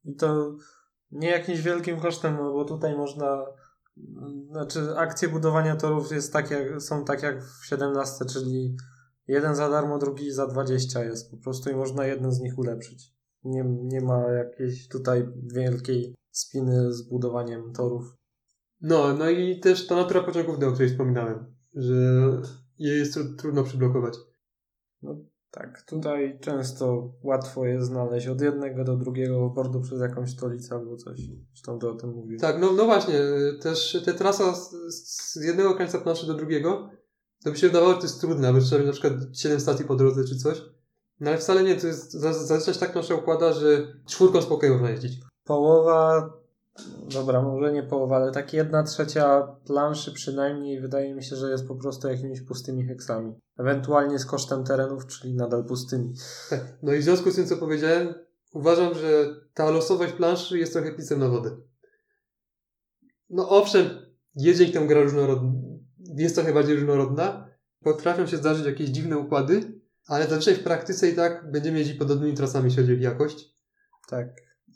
I 0.03 0.15
to 0.15 0.55
nie 1.11 1.29
jakimś 1.29 1.61
wielkim 1.61 1.99
kosztem, 1.99 2.37
no 2.37 2.53
bo 2.53 2.65
tutaj 2.65 2.97
można. 2.97 3.45
Znaczy, 4.51 4.97
akcje 4.97 5.29
budowania 5.29 5.75
torów 5.75 6.11
jest 6.11 6.33
tak 6.33 6.51
jak, 6.51 6.81
są 6.81 7.05
tak 7.05 7.23
jak 7.23 7.43
w 7.43 7.65
17, 7.65 8.25
czyli 8.25 8.77
jeden 9.27 9.55
za 9.55 9.69
darmo, 9.69 9.97
drugi 9.97 10.31
za 10.31 10.47
20 10.47 11.03
jest 11.03 11.31
po 11.31 11.37
prostu 11.37 11.69
i 11.69 11.75
można 11.75 12.05
jeden 12.05 12.31
z 12.31 12.39
nich 12.39 12.57
ulepszyć. 12.57 13.13
Nie, 13.43 13.63
nie 13.65 14.01
ma 14.01 14.19
jakiejś 14.19 14.87
tutaj 14.87 15.27
wielkiej 15.53 16.15
spiny 16.33 16.93
z 16.93 17.01
budowaniem 17.01 17.73
torów. 17.73 18.17
No, 18.81 19.13
no 19.13 19.29
i 19.29 19.59
też 19.59 19.87
ta 19.87 19.95
natura 19.95 20.23
pociągów 20.23 20.59
D, 20.59 20.67
o 20.67 20.71
której 20.71 20.89
wspominałem, 20.89 21.55
że 21.75 21.93
je 22.79 22.93
jest 22.97 23.17
tru- 23.17 23.35
trudno 23.35 23.63
przyblokować. 23.63 24.17
Tak, 25.51 25.81
tutaj 25.81 26.39
często 26.41 27.13
łatwo 27.23 27.65
jest 27.65 27.87
znaleźć 27.87 28.27
od 28.27 28.41
jednego 28.41 28.83
do 28.83 28.97
drugiego 28.97 29.49
bordu 29.49 29.81
przez 29.81 30.01
jakąś 30.01 30.31
stolicę 30.31 30.75
albo 30.75 30.95
coś. 30.97 31.19
Zresztą 31.53 31.79
to 31.79 31.91
o 31.91 31.95
tym 31.95 32.09
mówię. 32.09 32.37
Tak, 32.37 32.61
no, 32.61 32.73
no 32.73 32.85
właśnie, 32.85 33.19
też 33.61 34.01
te 34.05 34.13
trasa 34.13 34.55
z, 34.55 34.71
z 34.89 35.35
jednego 35.35 35.75
końca 35.75 35.99
planszy 35.99 36.27
do 36.27 36.33
drugiego, 36.33 36.89
to 37.43 37.51
by 37.51 37.57
się 37.57 37.67
wydawało, 37.67 37.91
że 37.93 37.97
to 37.97 38.03
jest 38.05 38.21
trudne, 38.21 38.53
bo 38.53 38.59
trzeba 38.59 38.79
mieć 38.83 38.87
na 38.87 38.93
przykład 38.93 39.13
7 39.37 39.59
stacji 39.59 39.85
po 39.85 39.95
drodze 39.95 40.23
czy 40.23 40.37
coś. 40.37 40.61
No 41.19 41.29
ale 41.29 41.39
wcale 41.39 41.63
nie, 41.63 41.75
to 41.75 41.87
jest 41.87 42.11
za- 42.11 42.33
zazwyczaj 42.33 42.79
tak 42.79 42.95
nasza 42.95 43.15
układa, 43.15 43.53
że 43.53 43.93
czwórką 44.07 44.41
spokojnie 44.41 44.73
można 44.75 44.89
jeździć. 44.89 45.21
Połowa, 45.43 46.29
dobra, 47.13 47.41
może 47.41 47.73
nie 47.73 47.83
połowa, 47.83 48.15
ale 48.15 48.31
tak 48.31 48.53
jedna 48.53 48.83
trzecia 48.83 49.47
planszy 49.65 50.13
przynajmniej 50.13 50.81
wydaje 50.81 51.15
mi 51.15 51.23
się, 51.23 51.35
że 51.35 51.49
jest 51.51 51.67
po 51.67 51.75
prostu 51.75 52.07
jakimiś 52.07 52.41
pustymi 52.41 52.87
heksami. 52.87 53.35
Ewentualnie 53.57 54.19
z 54.19 54.25
kosztem 54.25 54.63
terenów, 54.63 55.07
czyli 55.07 55.33
nadal 55.35 55.65
pustymi. 55.65 56.13
No 56.83 56.93
i 56.93 56.99
w 56.99 57.03
związku 57.03 57.31
z 57.31 57.35
tym, 57.35 57.47
co 57.47 57.57
powiedziałem, 57.57 58.13
uważam, 58.53 58.93
że 58.93 59.35
ta 59.53 59.69
losowość 59.69 60.13
planszy 60.13 60.59
jest 60.59 60.73
trochę 60.73 60.95
pisem 60.95 61.19
na 61.19 61.29
wodę. 61.29 61.57
No 63.29 63.49
owszem, 63.49 63.89
jest 64.35 64.59
dzięki 64.59 64.73
temu 64.73 64.87
gra 64.87 65.01
różnorodna, 65.01 65.51
jest 66.17 66.35
trochę 66.35 66.53
bardziej 66.53 66.75
różnorodna, 66.75 67.47
potrafią 67.83 68.27
się 68.27 68.37
zdarzyć 68.37 68.65
jakieś 68.65 68.89
dziwne 68.89 69.17
układy, 69.17 69.81
ale 70.07 70.27
zazwyczaj 70.27 70.55
w 70.55 70.63
praktyce 70.63 71.09
i 71.09 71.15
tak 71.15 71.51
będziemy 71.51 71.79
jeździć 71.79 71.97
podobnymi 71.97 72.33
trasami, 72.33 72.65
jeśli 72.65 72.83
chodzi 72.83 72.93
o 72.93 73.09
jakość. 73.09 73.55
Tak. 74.09 74.27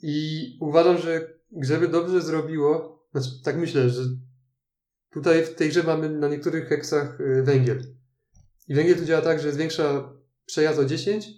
I 0.02 0.56
uważam, 0.60 0.98
że 0.98 1.38
żeby 1.62 1.88
dobrze 1.88 2.22
zrobiło, 2.22 3.02
znaczy 3.12 3.42
tak 3.44 3.56
myślę, 3.56 3.90
że 3.90 4.02
tutaj 5.10 5.44
w 5.44 5.54
tej 5.54 5.68
grze 5.68 5.82
mamy 5.82 6.10
na 6.10 6.28
niektórych 6.28 6.68
heksach 6.68 7.20
y, 7.20 7.42
węgiel. 7.42 7.94
I 8.68 8.74
węgiel 8.74 8.98
tu 8.98 9.04
działa 9.04 9.22
tak, 9.22 9.40
że 9.40 9.52
zwiększa 9.52 10.12
przejazd 10.46 10.78
o 10.78 10.84
10, 10.84 11.28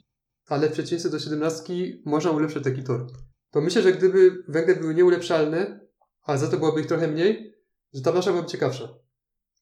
ale 0.47 0.69
w 0.69 0.73
przeciwieństwie 0.73 1.11
do 1.11 1.19
17 1.19 1.75
można 2.05 2.31
ulepszyć 2.31 2.65
taki 2.65 2.83
tor. 2.83 3.07
To 3.51 3.61
myślę, 3.61 3.83
że 3.83 3.93
gdyby 3.93 4.45
węgle 4.49 4.77
były 4.77 4.95
nieulepszalne, 4.95 5.81
a 6.23 6.37
za 6.37 6.49
to 6.49 6.57
byłoby 6.57 6.81
ich 6.81 6.87
trochę 6.87 7.09
mniej, 7.09 7.55
że 7.95 8.03
ta 8.03 8.13
plansza 8.13 8.31
byłaby 8.31 8.49
ciekawsza. 8.49 8.89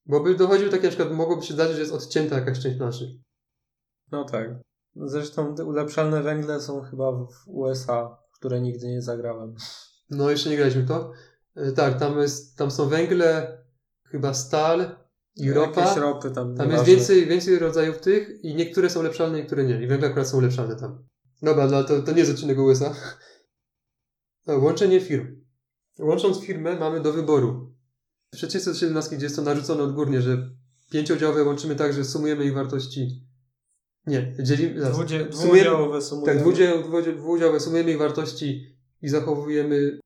Bo 0.06 0.20
by 0.20 0.34
dochodził 0.34 0.68
taki 0.68 0.82
na 0.82 0.88
przykład, 0.88 1.12
mogłoby 1.12 1.42
się 1.42 1.54
zdarzyć, 1.54 1.74
że 1.74 1.80
jest 1.80 1.94
odcięta 1.94 2.38
jakaś 2.38 2.60
część 2.60 2.78
planszy. 2.78 3.22
No 4.12 4.24
tak. 4.24 4.48
Zresztą 4.96 5.54
te 5.54 5.64
ulepszalne 5.64 6.22
węgle 6.22 6.60
są 6.60 6.82
chyba 6.82 7.12
w 7.12 7.28
USA, 7.46 8.18
które 8.38 8.60
nigdy 8.60 8.88
nie 8.88 9.02
zagrałem. 9.02 9.54
No, 10.10 10.30
jeszcze 10.30 10.50
nie 10.50 10.56
graliśmy 10.56 10.84
to. 10.86 11.12
E, 11.56 11.72
Tak, 11.72 11.98
tam, 11.98 12.18
jest, 12.18 12.56
tam 12.56 12.70
są 12.70 12.88
węgle, 12.88 13.58
chyba 14.04 14.34
stal 14.34 14.96
i 15.36 15.52
ropa. 15.52 15.80
Jakieś 15.80 15.96
ropy 15.96 16.30
tam. 16.30 16.56
Tam 16.56 16.70
jest 16.70 16.84
więcej, 16.84 17.26
więcej 17.26 17.58
rodzajów 17.58 17.98
tych 17.98 18.44
i 18.44 18.54
niektóre 18.54 18.90
są 18.90 19.00
ulepszalne, 19.00 19.38
niektóre 19.38 19.64
nie. 19.64 19.82
I 19.82 19.86
węgle 19.86 20.08
akurat 20.08 20.28
są 20.28 20.38
ulepszalne 20.38 20.76
tam. 20.76 21.08
Dobra, 21.42 21.66
no 21.66 21.84
to, 21.84 22.02
to 22.02 22.12
nie 22.12 22.18
jest 22.18 22.30
odcinek 22.30 22.58
USA. 22.58 22.94
No, 24.46 24.58
Łączenie 24.58 25.00
firm. 25.00 25.44
Łącząc 25.98 26.40
firmę 26.40 26.76
mamy 26.76 27.00
do 27.00 27.12
wyboru. 27.12 27.74
W 28.34 28.36
przeciwieństwie 28.36 28.72
do 28.72 28.78
17, 28.78 29.16
gdzie 29.16 29.26
jest 29.26 29.36
to 29.36 29.42
narzucone 29.42 29.82
odgórnie, 29.82 30.22
że 30.22 30.50
pięciodziałowe 30.90 31.44
łączymy 31.44 31.76
tak, 31.76 31.92
że 31.92 32.04
sumujemy 32.04 32.44
ich 32.44 32.54
wartości. 32.54 33.27
Nie, 34.08 34.34
dzielimy. 34.42 34.80
Dwudzie, 34.90 35.24
dwuudziałowe 35.24 36.02
sumujemy. 36.02 36.32
Tak, 36.34 36.42
dwudział, 36.42 36.82
dwudziałowe 37.16 37.60
sumujemy 37.60 37.90
ich 37.90 37.98
wartości 37.98 38.76
i 39.02 39.08
zachowujemy. 39.08 39.98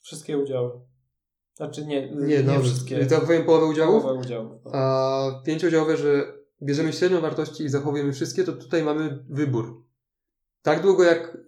Wszystkie 0.00 0.38
udziały. 0.38 0.70
Znaczy 1.54 1.86
nie, 1.86 2.10
Nie, 2.10 2.26
nie 2.26 2.42
dobrze. 2.42 2.70
wszystkie. 2.70 3.08
Zachowujemy 3.08 3.44
połowę 3.44 3.66
udziałów. 3.66 4.02
Połowę 4.02 4.20
udziałów. 4.20 4.52
A 4.72 5.42
pięciodziałowe, 5.46 5.96
że 5.96 6.34
bierzemy 6.62 6.92
średnią 6.92 7.20
wartości 7.20 7.64
i 7.64 7.68
zachowujemy 7.68 8.12
wszystkie, 8.12 8.44
to 8.44 8.52
tutaj 8.52 8.82
mamy 8.84 9.24
wybór. 9.30 9.84
Tak 10.62 10.82
długo 10.82 11.04
jak, 11.04 11.38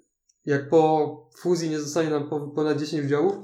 jak 0.46 0.68
po 0.68 1.16
fuzji 1.36 1.70
nie 1.70 1.80
zostanie 1.80 2.10
nam 2.10 2.28
po- 2.28 2.48
ponad 2.48 2.78
10 2.78 3.04
udziałów, 3.04 3.34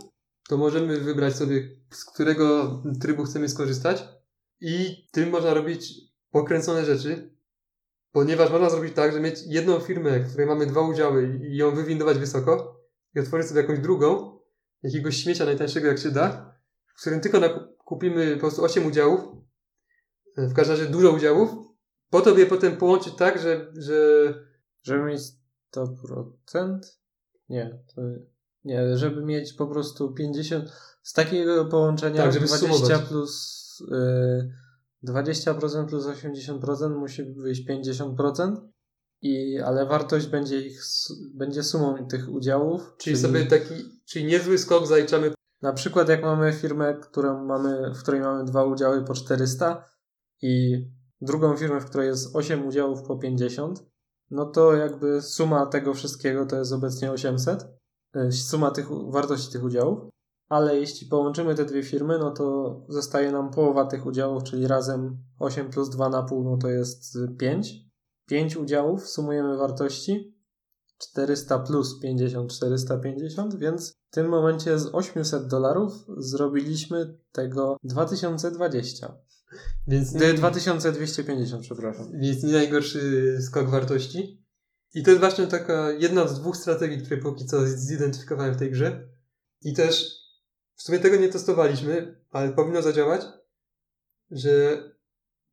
to 0.48 0.56
możemy 0.56 1.00
wybrać 1.00 1.36
sobie, 1.36 1.68
z 1.90 2.04
którego 2.04 2.82
trybu 3.00 3.24
chcemy 3.24 3.48
skorzystać 3.48 4.08
i 4.60 5.06
tym 5.12 5.30
można 5.30 5.54
robić 5.54 5.94
pokręcone 6.30 6.84
rzeczy, 6.84 7.35
ponieważ 8.16 8.50
można 8.50 8.70
zrobić 8.70 8.94
tak, 8.94 9.12
że 9.12 9.20
mieć 9.20 9.42
jedną 9.46 9.80
firmę, 9.80 10.20
w 10.20 10.28
której 10.28 10.46
mamy 10.46 10.66
dwa 10.66 10.80
udziały 10.80 11.40
i 11.48 11.56
ją 11.56 11.74
wywindować 11.74 12.18
wysoko 12.18 12.80
i 13.14 13.20
otworzyć 13.20 13.48
sobie 13.48 13.60
jakąś 13.60 13.78
drugą, 13.78 14.38
jakiegoś 14.82 15.16
śmiecia 15.16 15.44
najtańszego 15.44 15.86
jak 15.86 15.98
się 15.98 16.10
da, 16.10 16.54
w 16.86 17.00
którym 17.00 17.20
tylko 17.20 17.40
kupimy 17.84 18.34
po 18.34 18.40
prostu 18.40 18.64
8 18.64 18.86
udziałów, 18.86 19.20
w 20.36 20.54
każdym 20.54 20.76
razie 20.76 20.90
dużo 20.90 21.10
udziałów, 21.10 21.50
po 22.10 22.20
to, 22.20 22.34
by 22.34 22.40
je 22.40 22.46
potem 22.46 22.76
połączyć 22.76 23.14
tak, 23.16 23.38
że, 23.42 23.72
że 23.74 24.34
Żeby 24.82 25.04
mieć 25.04 25.22
100%? 25.76 26.78
Nie, 27.48 27.78
to 27.94 28.02
nie, 28.64 28.96
żeby 28.96 29.24
mieć 29.24 29.52
po 29.52 29.66
prostu 29.66 30.12
50 30.12 30.72
z 31.02 31.12
takiego 31.12 31.64
połączenia 31.64 32.22
Tak, 32.22 32.32
żeby 32.32 32.46
20 32.46 32.76
sumować. 32.76 33.08
plus 33.08 33.80
y, 33.80 34.65
20% 35.04 35.86
plus 35.86 36.06
80% 36.06 36.98
musi 36.98 37.24
wyjść 37.24 37.68
50%. 37.68 38.56
I, 39.22 39.58
ale 39.58 39.86
wartość 39.86 40.26
będzie 40.26 40.60
ich 40.60 40.80
będzie 41.34 41.62
sumą 41.62 42.06
tych 42.08 42.28
udziałów. 42.28 42.94
czyli 42.98 43.16
sobie 43.16 43.46
taki, 43.46 43.74
czyli 44.04 44.24
niezły 44.24 44.58
skok 44.58 44.86
zaliczamy. 44.86 45.32
Na 45.62 45.72
przykład 45.72 46.08
jak 46.08 46.22
mamy 46.22 46.52
firmę, 46.52 46.94
którą 46.94 47.44
mamy, 47.44 47.94
w 47.94 48.02
której 48.02 48.20
mamy 48.20 48.44
dwa 48.44 48.64
udziały 48.64 49.04
po 49.04 49.14
400 49.14 49.84
i 50.42 50.84
drugą 51.20 51.56
firmę, 51.56 51.80
w 51.80 51.84
której 51.84 52.08
jest 52.08 52.36
8 52.36 52.66
udziałów 52.66 53.02
po 53.02 53.18
50, 53.18 53.84
no 54.30 54.46
to 54.46 54.74
jakby 54.74 55.22
suma 55.22 55.66
tego 55.66 55.94
wszystkiego 55.94 56.46
to 56.46 56.56
jest 56.56 56.72
obecnie 56.72 57.12
800, 57.12 57.66
y, 58.16 58.32
suma 58.32 58.70
tych 58.70 58.86
wartości 59.10 59.52
tych 59.52 59.64
udziałów, 59.64 60.10
ale 60.48 60.80
jeśli 60.80 61.06
połączymy 61.06 61.54
te 61.54 61.64
dwie 61.64 61.82
firmy, 61.82 62.18
no 62.18 62.30
to 62.30 62.76
zostaje 62.88 63.32
nam 63.32 63.50
połowa 63.50 63.86
tych 63.86 64.06
udziałów, 64.06 64.42
czyli 64.42 64.66
razem 64.66 65.18
8 65.38 65.70
plus 65.70 65.90
2,5 65.90 66.44
no 66.44 66.56
to 66.56 66.68
jest 66.68 67.16
y, 67.16 67.28
5. 67.38 67.74
5 68.26 68.56
udziałów 68.56 69.08
sumujemy 69.08 69.56
wartości 69.56 70.36
400 70.98 71.58
plus 71.58 72.00
50, 72.00 72.52
450, 72.52 73.58
więc 73.58 73.94
w 74.10 74.14
tym 74.14 74.28
momencie 74.28 74.78
z 74.78 74.86
800 74.92 75.46
dolarów 75.46 75.92
zrobiliśmy 76.18 77.18
tego 77.32 77.76
2020. 77.84 79.18
Więc 79.88 80.12
nie, 80.12 80.34
2250, 80.34 81.62
przepraszam. 81.62 82.12
więc 82.20 82.42
nie 82.42 82.52
najgorszy 82.52 83.38
skok 83.40 83.68
wartości. 83.68 84.46
I 84.94 85.02
to 85.02 85.10
jest 85.10 85.20
właśnie 85.20 85.46
taka 85.46 85.90
jedna 85.90 86.28
z 86.28 86.40
dwóch 86.40 86.56
strategii, 86.56 87.04
które 87.04 87.20
póki 87.20 87.46
co 87.46 87.66
zidentyfikowałem 87.66 88.54
w 88.54 88.58
tej 88.58 88.70
grze. 88.70 89.08
I 89.62 89.74
też 89.74 90.15
w 90.76 90.82
sumie 90.82 90.98
tego 90.98 91.16
nie 91.16 91.28
testowaliśmy, 91.28 92.20
ale 92.30 92.52
powinno 92.52 92.82
zadziałać, 92.82 93.22
że 94.30 94.82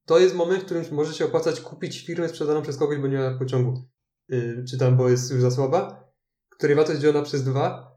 to 0.06 0.20
jest 0.20 0.36
moment, 0.36 0.62
w 0.62 0.66
którym 0.66 0.86
może 0.92 1.14
się 1.14 1.26
opłacać 1.26 1.62
kupić 1.62 2.06
firmę 2.06 2.30
sprzedaną 2.30 2.62
przez 2.62 2.78
kogoś, 2.78 2.98
bo 2.98 3.08
nie 3.08 3.18
ma 3.18 3.38
pociągu. 3.38 3.90
Yy, 4.30 4.66
czy 4.70 4.78
tam, 4.78 4.98
bo 4.98 5.10
jest 5.10 5.32
już 5.32 5.42
za 5.42 5.52
słaba, 5.52 6.12
której 6.50 6.76
wartość 6.76 7.00
dzielona 7.00 7.22
przez 7.22 7.44
dwa. 7.44 7.94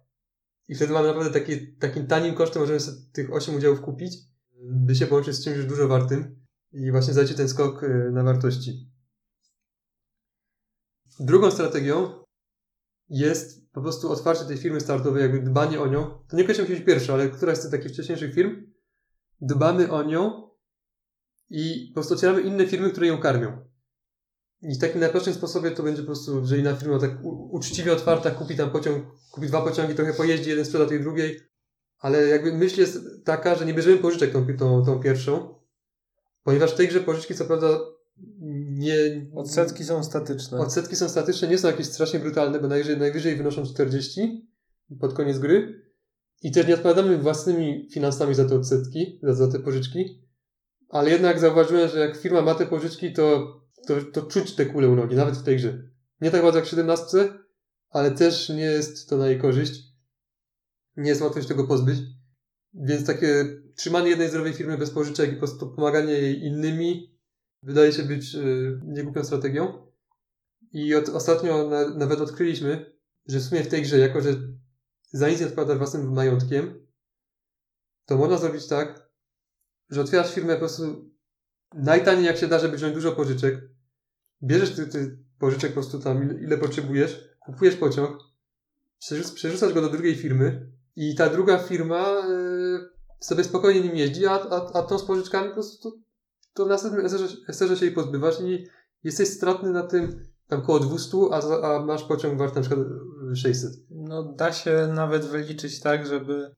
I 0.69 0.75
wtedy 0.75 0.93
mamy 0.93 1.09
naprawdę 1.09 1.41
taki, 1.41 1.77
takim 1.77 2.07
tanim 2.07 2.35
kosztem 2.35 2.63
możemy 2.63 2.81
sobie 2.81 2.99
tych 3.13 3.33
8 3.33 3.55
udziałów 3.55 3.81
kupić, 3.81 4.17
by 4.63 4.95
się 4.95 5.07
połączyć 5.07 5.35
z 5.35 5.45
czymś 5.45 5.57
już 5.57 5.67
dużo 5.67 5.89
wartym 5.89 6.47
i 6.73 6.91
właśnie 6.91 7.15
zajdzie 7.15 7.35
ten 7.35 7.49
skok 7.49 7.83
yy, 7.83 8.11
na 8.13 8.23
wartości. 8.23 8.91
Drugą 11.21 11.51
strategią 11.51 12.25
jest 13.09 13.66
po 13.77 13.83
prostu 13.83 14.13
otwarcie 14.13 14.45
tej 14.45 14.57
firmy 14.57 14.81
startowej, 14.81 15.23
jakby 15.23 15.41
dbanie 15.41 15.81
o 15.81 15.87
nią. 15.87 16.19
To 16.29 16.37
niekoniecznie 16.37 16.65
musi 16.65 16.77
być 16.77 16.85
pierwsza, 16.85 17.13
ale 17.15 17.29
któraś 17.29 17.59
z 17.59 17.63
tych 17.63 17.71
takich 17.71 17.93
wcześniejszych 17.93 18.35
firm. 18.35 18.73
Dbamy 19.41 19.91
o 19.91 20.03
nią 20.03 20.51
i 21.51 21.89
po 21.89 21.95
prostu 21.95 22.15
otwieramy 22.15 22.41
inne 22.41 22.67
firmy, 22.67 22.91
które 22.91 23.07
ją 23.07 23.19
karmią. 23.19 23.69
I 24.63 24.75
w 24.75 24.79
takim 24.79 25.01
najprostszym 25.01 25.35
sposobie 25.35 25.71
to 25.71 25.83
będzie 25.83 26.03
po 26.03 26.07
prostu, 26.07 26.47
że 26.47 26.59
inna 26.59 26.75
firma 26.75 26.99
tak 26.99 27.11
uczciwie 27.51 27.93
otwarta 27.93 28.31
kupi 28.31 28.57
tam 28.57 28.71
pociąg, 28.71 29.05
kupi 29.31 29.47
dwa 29.47 29.63
pociągi, 29.63 29.95
trochę 29.95 30.13
pojeździ, 30.13 30.51
jeden 30.51 30.65
sprzeda 30.65 30.87
tej 30.87 31.01
drugiej, 31.01 31.41
ale 31.99 32.27
jakby 32.27 32.53
myśl 32.53 32.81
jest 32.81 32.99
taka, 33.25 33.55
że 33.55 33.67
nie 33.67 33.75
bierzemy 33.75 33.97
pożyczek 33.97 34.33
tą, 34.33 34.47
tą, 34.57 34.85
tą 34.85 35.01
pierwszą, 35.01 35.55
ponieważ 36.43 36.73
w 36.73 36.77
tej 36.77 36.89
grze 36.89 37.01
pożyczki 37.01 37.35
co 37.35 37.45
prawda 37.45 37.79
nie... 38.77 39.27
Odsetki 39.35 39.85
są 39.85 40.05
statyczne. 40.05 40.59
Odsetki 40.59 40.97
są 40.97 41.09
statyczne, 41.09 41.49
nie 41.49 41.59
są 41.59 41.69
jakieś 41.69 41.87
strasznie 41.87 42.21
brutalne, 42.21 42.61
bo 42.61 42.69
najwyżej, 42.69 42.99
najwyżej 42.99 43.37
wynoszą 43.37 43.65
40 43.67 44.49
pod 45.01 45.15
koniec 45.15 45.39
gry. 45.39 45.83
I 46.43 46.53
też 46.53 46.67
nie 46.67 46.75
odpowiadamy 46.75 47.19
własnymi 47.19 47.89
finansami 47.93 48.35
za 48.35 48.45
te 48.45 48.55
odsetki, 48.55 49.21
za, 49.23 49.35
za 49.35 49.53
te 49.53 49.59
pożyczki. 49.59 50.27
Ale 50.89 51.11
jednak 51.11 51.41
zauważyłem, 51.41 51.89
że 51.89 51.99
jak 51.99 52.17
firma 52.17 52.43
ma 52.43 52.55
te 52.55 52.67
pożyczki, 52.67 53.13
to, 53.13 53.57
to, 53.87 53.95
to 54.13 54.23
czuć 54.23 54.55
te 54.55 54.67
kule 54.67 54.89
u 54.89 54.97
nogi, 54.97 55.17
nawet 55.17 55.35
w 55.35 55.43
tej 55.43 55.57
grze. 55.57 55.83
Nie 56.21 56.31
tak 56.31 56.43
bardzo 56.43 56.59
jak 56.59 56.67
w 56.67 56.71
17, 56.71 57.07
ale 57.91 58.11
też 58.11 58.49
nie 58.49 58.65
jest 58.65 59.09
to 59.09 59.17
na 59.17 59.29
jej 59.29 59.39
korzyść. 59.39 59.83
Nie 60.97 61.09
jest 61.09 61.23
łatwo 61.23 61.43
się 61.43 61.49
tego 61.49 61.67
pozbyć. 61.67 61.99
Więc 62.75 63.07
takie 63.07 63.45
trzymanie 63.77 64.11
jednej 64.11 64.29
zdrowej 64.29 64.53
firmy 64.53 64.79
bez 64.79 64.91
pożyczek 64.91 65.31
i 65.31 65.33
po 65.33 65.39
prostu 65.39 65.75
pomaganie 65.75 66.13
jej 66.13 66.45
innymi 66.45 67.16
wydaje 67.63 67.93
się 67.93 68.03
być 68.03 68.35
y, 68.35 68.81
niegłupią 68.85 69.25
strategią. 69.25 69.87
I 70.73 70.95
od, 70.95 71.09
ostatnio 71.09 71.69
na, 71.69 71.89
nawet 71.89 72.21
odkryliśmy, 72.21 72.93
że 73.27 73.39
w 73.39 73.43
sumie 73.43 73.65
w 73.65 73.69
tej 73.69 73.83
grze, 73.83 73.99
jako 73.99 74.21
że 74.21 74.35
za 75.13 75.29
nic 75.29 75.41
nie 75.41 75.47
odpowiadasz 75.47 75.79
własnym 75.79 76.13
majątkiem, 76.13 76.87
to 78.07 78.17
można 78.17 78.39
zrobić 78.39 78.67
tak, 78.67 79.11
że 79.91 80.01
otwierasz 80.01 80.35
firmę 80.35 80.53
po 80.53 80.59
prostu 80.59 81.11
najtaniej 81.75 82.25
jak 82.25 82.37
się 82.37 82.49
da, 82.49 82.59
żeby 82.59 82.77
wziąć 82.77 82.95
dużo 82.95 83.13
pożyczek. 83.13 83.69
Bierzesz 84.43 84.77
ty, 84.77 84.87
ty 84.87 85.19
pożyczek 85.39 85.71
po 85.71 85.75
prostu 85.75 85.99
tam, 85.99 86.23
ile, 86.23 86.41
ile 86.41 86.59
potrzebujesz, 86.59 87.29
kupujesz 87.41 87.77
pociąg, 87.77 88.19
przerzuc, 88.99 89.33
przerzucasz 89.33 89.73
go 89.73 89.81
do 89.81 89.89
drugiej 89.89 90.17
firmy 90.17 90.71
i 90.97 91.15
ta 91.15 91.31
druga 91.31 91.59
firma 91.59 92.27
y, 92.29 93.25
sobie 93.25 93.45
spokojnie 93.45 93.81
nim 93.81 93.97
jeździ, 93.97 94.27
a, 94.27 94.33
a, 94.33 94.73
a 94.73 94.83
tą 94.83 94.99
z 94.99 95.05
pożyczkami 95.05 95.49
po 95.49 95.55
prostu 95.55 96.03
to, 96.57 96.65
w 96.65 96.69
następnym 96.69 97.07
eserze, 97.49 97.77
się 97.77 97.87
jej 97.87 97.95
pozbywasz 97.95 98.41
i 98.41 98.67
jesteś 99.05 99.29
stratny 99.29 99.71
na 99.71 99.83
tym 99.83 100.27
tam 100.49 100.63
koło 100.63 100.81
200, 100.81 101.17
a, 101.33 101.67
a 101.67 101.81
masz 101.81 102.05
pociąg 102.05 102.39
wart 102.39 102.55
na 102.55 102.61
przykład 102.61 102.87
y, 103.33 103.37
600. 103.37 103.71
No 103.91 104.23
da 104.23 104.53
się 104.53 104.89
nawet 104.95 105.25
wyliczyć 105.25 105.81
tak, 105.81 106.07
żeby 106.07 106.55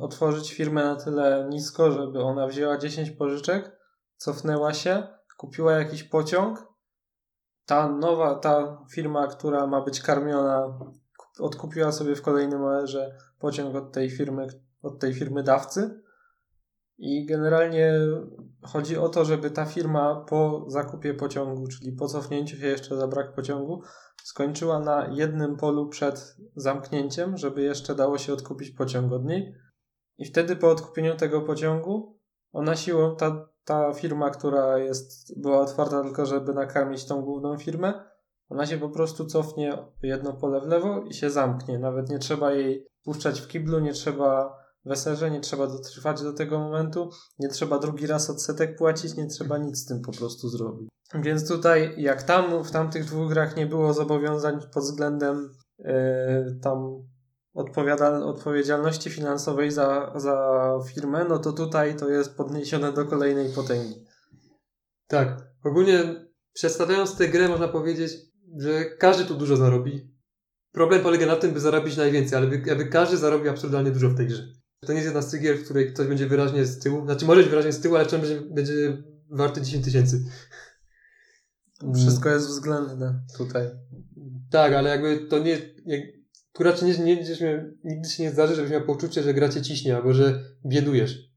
otworzyć 0.00 0.52
firmę 0.52 0.84
na 0.84 0.96
tyle 0.96 1.46
nisko, 1.50 1.92
żeby 1.92 2.22
ona 2.22 2.46
wzięła 2.46 2.78
10 2.78 3.10
pożyczek, 3.10 3.76
cofnęła 4.16 4.74
się, 4.74 5.02
kupiła 5.36 5.72
jakiś 5.72 6.02
pociąg. 6.02 6.66
Ta 7.66 7.88
nowa, 7.88 8.34
ta 8.34 8.84
firma, 8.92 9.26
która 9.26 9.66
ma 9.66 9.80
być 9.84 10.00
karmiona, 10.00 10.78
kup- 11.18 11.40
odkupiła 11.40 11.92
sobie 11.92 12.16
w 12.16 12.22
kolejnym 12.22 12.64
OR-ze 12.64 13.18
pociąg 13.38 13.76
od 13.76 13.92
tej 13.92 14.10
firmy, 14.10 14.46
od 14.82 14.98
tej 14.98 15.14
firmy 15.14 15.42
dawcy. 15.42 16.02
I 17.02 17.26
generalnie 17.26 17.92
chodzi 18.62 18.98
o 18.98 19.08
to, 19.08 19.24
żeby 19.24 19.50
ta 19.50 19.64
firma 19.64 20.24
po 20.28 20.64
zakupie 20.68 21.14
pociągu, 21.14 21.66
czyli 21.66 21.92
po 21.92 22.06
cofnięciu 22.06 22.56
się 22.56 22.66
jeszcze 22.66 22.96
za 22.96 23.08
brak 23.08 23.34
pociągu, 23.34 23.82
skończyła 24.22 24.78
na 24.78 25.08
jednym 25.12 25.56
polu 25.56 25.88
przed 25.88 26.36
zamknięciem, 26.56 27.36
żeby 27.36 27.62
jeszcze 27.62 27.94
dało 27.94 28.18
się 28.18 28.32
odkupić 28.32 28.70
pociąg 28.70 29.12
od 29.12 29.24
niej. 29.24 29.54
I 30.18 30.24
wtedy 30.24 30.56
po 30.56 30.70
odkupieniu 30.70 31.16
tego 31.16 31.40
pociągu, 31.40 32.18
ona 32.52 32.76
siłą, 32.76 33.16
ta, 33.16 33.48
ta 33.64 33.92
firma, 33.92 34.30
która 34.30 34.78
jest, 34.78 35.40
była 35.40 35.60
otwarta 35.60 36.02
tylko, 36.02 36.26
żeby 36.26 36.54
nakarmić 36.54 37.04
tą 37.04 37.22
główną 37.22 37.58
firmę, 37.58 38.10
ona 38.48 38.66
się 38.66 38.78
po 38.78 38.88
prostu 38.88 39.26
cofnie 39.26 39.78
jedno 40.02 40.32
pole 40.32 40.60
w 40.60 40.66
lewo 40.66 41.02
i 41.02 41.14
się 41.14 41.30
zamknie. 41.30 41.78
Nawet 41.78 42.10
nie 42.10 42.18
trzeba 42.18 42.52
jej 42.52 42.86
puszczać 43.04 43.40
w 43.40 43.48
kiblu, 43.48 43.78
nie 43.78 43.92
trzeba 43.92 44.59
weserze, 44.84 45.30
nie 45.30 45.40
trzeba 45.40 45.66
dotrwać 45.66 46.22
do 46.22 46.32
tego 46.32 46.58
momentu, 46.58 47.10
nie 47.38 47.48
trzeba 47.48 47.78
drugi 47.78 48.06
raz 48.06 48.30
odsetek 48.30 48.78
płacić, 48.78 49.16
nie 49.16 49.26
trzeba 49.26 49.58
nic 49.58 49.78
z 49.78 49.86
tym 49.86 50.00
po 50.00 50.12
prostu 50.12 50.48
zrobić. 50.48 50.88
Więc 51.14 51.48
tutaj, 51.48 51.94
jak 51.96 52.22
tam 52.22 52.64
w 52.64 52.70
tamtych 52.70 53.04
dwóch 53.04 53.28
grach 53.28 53.56
nie 53.56 53.66
było 53.66 53.94
zobowiązań 53.94 54.60
pod 54.74 54.82
względem 54.82 55.50
yy, 55.78 55.94
tam 56.62 57.02
odpowiedzialności 58.24 59.10
finansowej 59.10 59.70
za, 59.70 60.12
za 60.16 60.70
firmę, 60.86 61.26
no 61.28 61.38
to 61.38 61.52
tutaj 61.52 61.96
to 61.96 62.08
jest 62.08 62.36
podniesione 62.36 62.92
do 62.92 63.06
kolejnej 63.06 63.52
potęgi. 63.52 64.04
Tak. 65.06 65.50
Ogólnie 65.64 66.26
przedstawiając 66.52 67.16
tę 67.16 67.28
grę 67.28 67.48
można 67.48 67.68
powiedzieć, 67.68 68.12
że 68.58 68.84
każdy 68.84 69.24
tu 69.24 69.34
dużo 69.34 69.56
zarobi. 69.56 70.10
Problem 70.72 71.02
polega 71.02 71.26
na 71.26 71.36
tym, 71.36 71.52
by 71.52 71.60
zarobić 71.60 71.96
najwięcej, 71.96 72.38
ale 72.38 72.46
by, 72.46 72.72
aby 72.72 72.86
każdy 72.86 73.16
zarobił 73.16 73.50
absurdalnie 73.50 73.90
dużo 73.90 74.08
w 74.08 74.16
tej 74.16 74.26
grze. 74.26 74.59
To 74.86 74.92
nie 74.92 74.98
jest 74.98 75.06
jedna 75.06 75.22
z 75.22 75.30
tych 75.30 75.40
gier, 75.42 75.58
w 75.58 75.64
której 75.64 75.92
ktoś 75.92 76.06
będzie 76.06 76.26
wyraźnie 76.26 76.64
z 76.64 76.78
tyłu. 76.78 77.04
Znaczy 77.04 77.24
może 77.24 77.40
być 77.40 77.50
wyraźnie 77.50 77.72
z 77.72 77.80
tyłu, 77.80 77.96
ale 77.96 78.06
czym 78.06 78.20
będzie, 78.20 78.40
będzie 78.40 79.02
warty 79.30 79.62
10 79.62 79.84
tysięcy. 79.84 80.24
Wszystko 81.94 82.28
jest 82.28 82.46
względne 82.46 83.22
tutaj. 83.36 83.70
Tak, 84.50 84.72
ale 84.72 84.90
jakby 84.90 85.26
to 85.26 85.38
nie... 85.38 85.58
Jak, 85.86 86.00
tu 86.52 86.62
raczej 86.62 86.88
nie, 86.88 86.98
nie, 86.98 87.16
nie, 87.16 87.70
nigdy 87.84 88.08
się 88.08 88.22
nie 88.22 88.30
zdarzy, 88.30 88.54
żebyś 88.54 88.70
miał 88.70 88.84
poczucie, 88.84 89.22
że 89.22 89.34
gra 89.34 89.48
cię 89.48 89.62
ciśnie, 89.62 89.96
albo 89.96 90.14
że 90.14 90.44
biedujesz. 90.66 91.30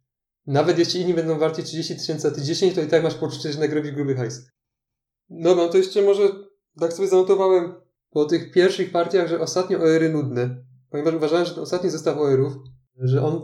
Nawet 0.45 0.79
jeśli 0.79 1.01
inni 1.01 1.13
będą 1.13 1.39
warci 1.39 1.63
30 1.63 1.95
tysięcy, 1.95 2.27
a 2.27 2.31
ty 2.31 2.41
10, 2.41 2.75
to 2.75 2.81
i 2.81 2.87
tak 2.87 3.03
masz 3.03 3.15
poczucie, 3.15 3.51
że 3.51 3.59
nagrobisz 3.59 3.91
gruby 3.91 4.15
hajs. 4.15 4.41
Dobra, 5.29 5.69
to 5.69 5.77
jeszcze 5.77 6.01
może 6.01 6.29
tak 6.79 6.93
sobie 6.93 7.07
zanotowałem 7.07 7.73
po 8.09 8.25
tych 8.25 8.51
pierwszych 8.51 8.91
partiach, 8.91 9.27
że 9.27 9.39
ostatnie 9.39 9.77
OR-y 9.77 10.09
nudne. 10.09 10.65
Ponieważ 10.89 11.13
uważałem, 11.13 11.45
że 11.45 11.53
ten 11.53 11.63
ostatni 11.63 11.89
zestaw 11.89 12.17
OR-ów, 12.17 12.53
że 12.97 13.25
on 13.25 13.41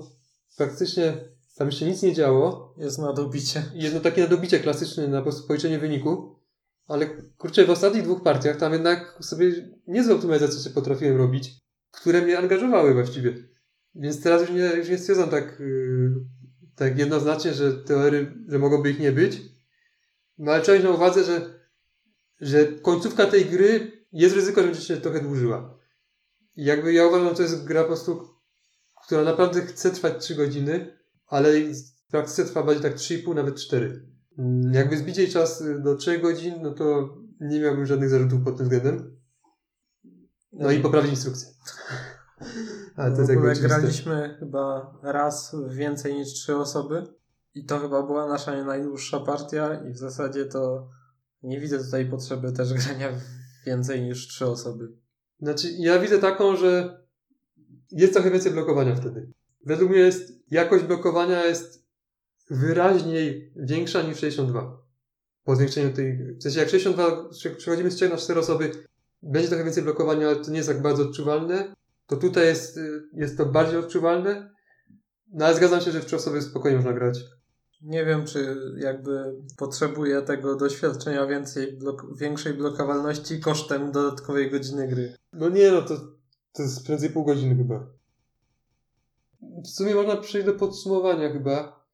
praktycznie 0.57 1.13
tam 1.59 1.67
jeszcze 1.67 1.85
nic 1.85 2.01
nie 2.01 2.13
działo. 2.13 2.75
Jest 2.77 2.99
na 2.99 3.13
dobicie. 3.13 3.63
Jedno 3.73 3.99
takie 3.99 4.21
nadobicie 4.21 4.59
klasyczne 4.59 5.07
na 5.07 5.23
policzenie 5.47 5.79
wyniku. 5.79 6.35
Ale 6.87 7.07
kurczę, 7.37 7.65
w 7.65 7.69
ostatnich 7.69 8.03
dwóch 8.03 8.23
partiach 8.23 8.57
tam 8.57 8.73
jednak 8.73 9.17
sobie 9.21 9.71
niezłe 9.87 10.15
optymalizacje 10.15 10.63
się 10.63 10.69
potrafiłem 10.69 11.17
robić, 11.17 11.51
które 11.91 12.21
mnie 12.21 12.37
angażowały 12.37 12.93
właściwie. 12.93 13.35
Więc 13.95 14.23
teraz 14.23 14.41
już 14.41 14.51
nie, 14.51 14.77
już 14.77 14.89
nie 14.89 14.97
stwierdzam 14.97 15.29
tak, 15.29 15.59
yy, 15.59 16.13
tak 16.75 16.99
jednoznacznie, 16.99 17.53
że 17.53 17.73
teorie, 17.73 18.33
że 18.47 18.59
mogłoby 18.59 18.91
ich 18.91 18.99
nie 18.99 19.11
być. 19.11 19.41
No 20.37 20.51
ale 20.51 20.61
trzeba 20.61 20.75
mieć 20.77 20.85
na 20.85 20.91
uwadze, 20.91 21.23
że, 21.23 21.59
że 22.41 22.65
końcówka 22.67 23.25
tej 23.25 23.45
gry 23.45 23.91
jest 24.11 24.35
ryzyko, 24.35 24.61
że 24.61 24.67
będzie 24.67 24.81
się 24.81 24.97
trochę 24.97 25.19
dłużyła. 25.19 25.79
I 26.55 26.65
jakby 26.65 26.93
ja 26.93 27.07
uważam, 27.07 27.29
że 27.29 27.35
to 27.35 27.41
jest 27.41 27.65
gra 27.65 27.81
po 27.81 27.87
prostu, 27.87 28.29
która 29.05 29.23
naprawdę 29.23 29.61
chce 29.61 29.91
trwać 29.91 30.23
3 30.23 30.35
godziny, 30.35 30.97
ale 31.27 31.51
w 32.07 32.11
praktyce 32.11 32.45
trwa 32.45 32.63
bardziej 32.63 32.83
tak 32.83 32.95
3,5, 32.95 33.35
nawet 33.35 33.55
4. 33.55 34.05
Mm, 34.37 34.73
Jakby 34.73 34.97
zbić 34.97 35.17
jej 35.17 35.29
czas 35.29 35.63
do 35.83 35.95
3 35.95 36.19
godzin, 36.19 36.55
no 36.61 36.71
to 36.71 37.17
nie 37.39 37.59
miałbym 37.59 37.85
żadnych 37.85 38.09
zarzutów 38.09 38.43
pod 38.43 38.57
tym 38.57 38.65
względem. 38.65 39.17
No 40.53 40.71
i 40.71 40.79
poprawić 40.79 41.11
instrukcję. 41.11 41.47
Ale 42.95 43.09
to 43.09 43.15
w 43.15 43.19
jest 43.19 43.29
jakby 43.29 43.53
graliśmy 43.55 44.35
chyba 44.39 44.97
raz 45.03 45.55
więcej 45.69 46.13
niż 46.13 46.33
trzy 46.33 46.55
osoby 46.55 47.03
i 47.55 47.65
to 47.65 47.79
chyba 47.79 48.03
była 48.03 48.27
nasza 48.27 48.63
najdłuższa 48.63 49.19
partia 49.19 49.83
i 49.83 49.93
w 49.93 49.97
zasadzie 49.97 50.45
to 50.45 50.89
nie 51.43 51.59
widzę 51.59 51.79
tutaj 51.79 52.09
potrzeby 52.09 52.51
też 52.51 52.73
grania 52.83 53.09
więcej 53.65 54.01
niż 54.01 54.27
trzy 54.27 54.45
osoby. 54.45 54.91
Znaczy, 55.41 55.67
ja 55.77 55.99
widzę 55.99 56.19
taką, 56.19 56.55
że 56.55 56.98
jest 57.91 58.13
trochę 58.13 58.31
więcej 58.31 58.51
blokowania 58.51 58.95
wtedy. 58.95 59.31
Według 59.65 59.91
mnie 59.91 59.99
jest, 59.99 60.33
jakość 60.51 60.83
blokowania 60.83 61.45
jest 61.45 61.85
wyraźniej 62.49 63.53
większa 63.55 64.01
niż 64.01 64.17
62. 64.19 64.81
Po 65.43 65.55
zwiększeniu 65.55 65.93
tej, 65.93 66.35
w 66.35 66.43
sensie 66.43 66.59
jak 66.59 66.69
62 66.69 67.29
prze- 67.29 67.49
przechodzimy 67.55 67.91
z 67.91 67.95
3 67.95 68.09
na 68.09 68.17
4 68.17 68.39
osoby, 68.39 68.71
będzie 69.23 69.47
trochę 69.49 69.63
więcej 69.63 69.83
blokowania, 69.83 70.27
ale 70.27 70.35
to 70.35 70.51
nie 70.51 70.57
jest 70.57 70.69
tak 70.69 70.81
bardzo 70.81 71.03
odczuwalne. 71.03 71.75
To 72.07 72.17
tutaj 72.17 72.45
jest, 72.45 72.77
y, 72.77 73.01
jest 73.13 73.37
to 73.37 73.45
bardziej 73.45 73.79
odczuwalne. 73.79 74.51
No 75.33 75.45
ale 75.45 75.55
zgadzam 75.55 75.81
się, 75.81 75.91
że 75.91 75.99
w 76.01 76.05
3 76.05 76.15
osoby 76.15 76.41
spokojnie 76.41 76.77
można 76.77 76.93
grać. 76.93 77.19
Nie 77.81 78.05
wiem, 78.05 78.25
czy 78.25 78.55
jakby 78.77 79.35
potrzebuję 79.57 80.21
tego 80.21 80.55
doświadczenia 80.55 81.27
więcej 81.27 81.79
blok- 81.79 82.17
większej 82.17 82.53
blokowalności 82.53 83.39
kosztem 83.39 83.91
dodatkowej 83.91 84.51
godziny 84.51 84.87
gry. 84.87 85.15
No 85.33 85.49
nie, 85.49 85.71
no 85.71 85.81
to, 85.81 85.95
to 86.53 86.63
jest 86.63 86.85
prędzej 86.85 87.09
pół 87.09 87.25
godziny 87.25 87.55
chyba. 87.55 87.87
W 89.41 89.67
sumie 89.67 89.95
można 89.95 90.17
przejść 90.17 90.45
do 90.45 90.53
podsumowania 90.53 91.29
chyba. 91.29 91.85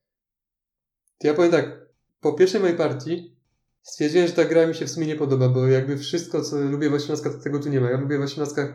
Ja 1.23 1.33
powiem 1.33 1.51
tak, 1.51 1.85
po 2.21 2.33
pierwszej 2.33 2.61
mojej 2.61 2.77
partii 2.77 3.35
stwierdziłem, 3.81 4.27
że 4.27 4.33
ta 4.33 4.45
gra 4.45 4.67
mi 4.67 4.75
się 4.75 4.85
w 4.85 4.91
sumie 4.91 5.07
nie 5.07 5.15
podoba, 5.15 5.49
bo 5.49 5.67
jakby 5.67 5.97
wszystko, 5.97 6.41
co 6.41 6.61
lubię 6.61 6.89
w 6.89 6.93
18, 6.93 7.29
to 7.29 7.39
tego 7.39 7.59
tu 7.59 7.69
nie 7.69 7.81
ma. 7.81 7.89
Ja 7.89 7.97
lubię 7.97 8.17
w 8.17 8.21
18, 8.21 8.73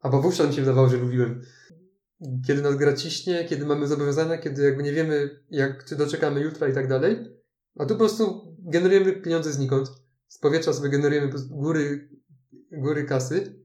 albo 0.00 0.22
wówczas 0.22 0.46
mi 0.48 0.54
się 0.54 0.60
wydawało, 0.60 0.88
że 0.88 0.96
lubiłem. 0.96 1.42
Kiedy 2.46 2.62
nas 2.62 2.76
gra 2.76 2.92
ciśnie, 2.92 3.44
kiedy 3.44 3.66
mamy 3.66 3.88
zobowiązania, 3.88 4.38
kiedy 4.38 4.62
jakby 4.62 4.82
nie 4.82 4.92
wiemy, 4.92 5.42
jak, 5.50 5.84
czy 5.84 5.96
doczekamy 5.96 6.40
jutra 6.40 6.68
i 6.68 6.74
tak 6.74 6.88
dalej. 6.88 7.16
A 7.78 7.86
tu 7.86 7.94
po 7.94 7.98
prostu 7.98 8.56
generujemy 8.58 9.12
pieniądze 9.12 9.52
znikąd. 9.52 9.88
Z 10.28 10.38
powietrza 10.38 10.72
sobie 10.72 10.88
generujemy 10.88 11.32
góry, 11.50 12.08
góry 12.72 13.04
kasy. 13.04 13.64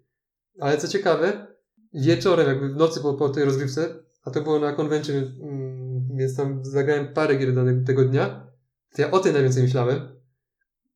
Ale 0.60 0.78
co 0.78 0.88
ciekawe, 0.88 1.49
wieczorem, 1.94 2.48
jakby 2.48 2.70
w 2.70 2.76
nocy 2.76 3.02
po, 3.02 3.14
po 3.14 3.30
tej 3.30 3.46
rozgrywce, 3.46 4.04
a 4.24 4.32
to 4.32 4.42
było 4.42 4.60
na 4.60 4.74
konwencie, 4.74 5.14
mm, 5.14 6.18
więc 6.18 6.36
tam 6.36 6.66
zagrałem 6.66 7.14
parę 7.14 7.36
gier 7.36 7.54
danego 7.54 7.86
tego 7.86 8.06
dnia, 8.06 8.48
to 8.96 9.02
ja 9.02 9.12
o 9.12 9.20
tej 9.20 9.34
najwięcej 9.34 9.64
myślałem. 9.64 10.20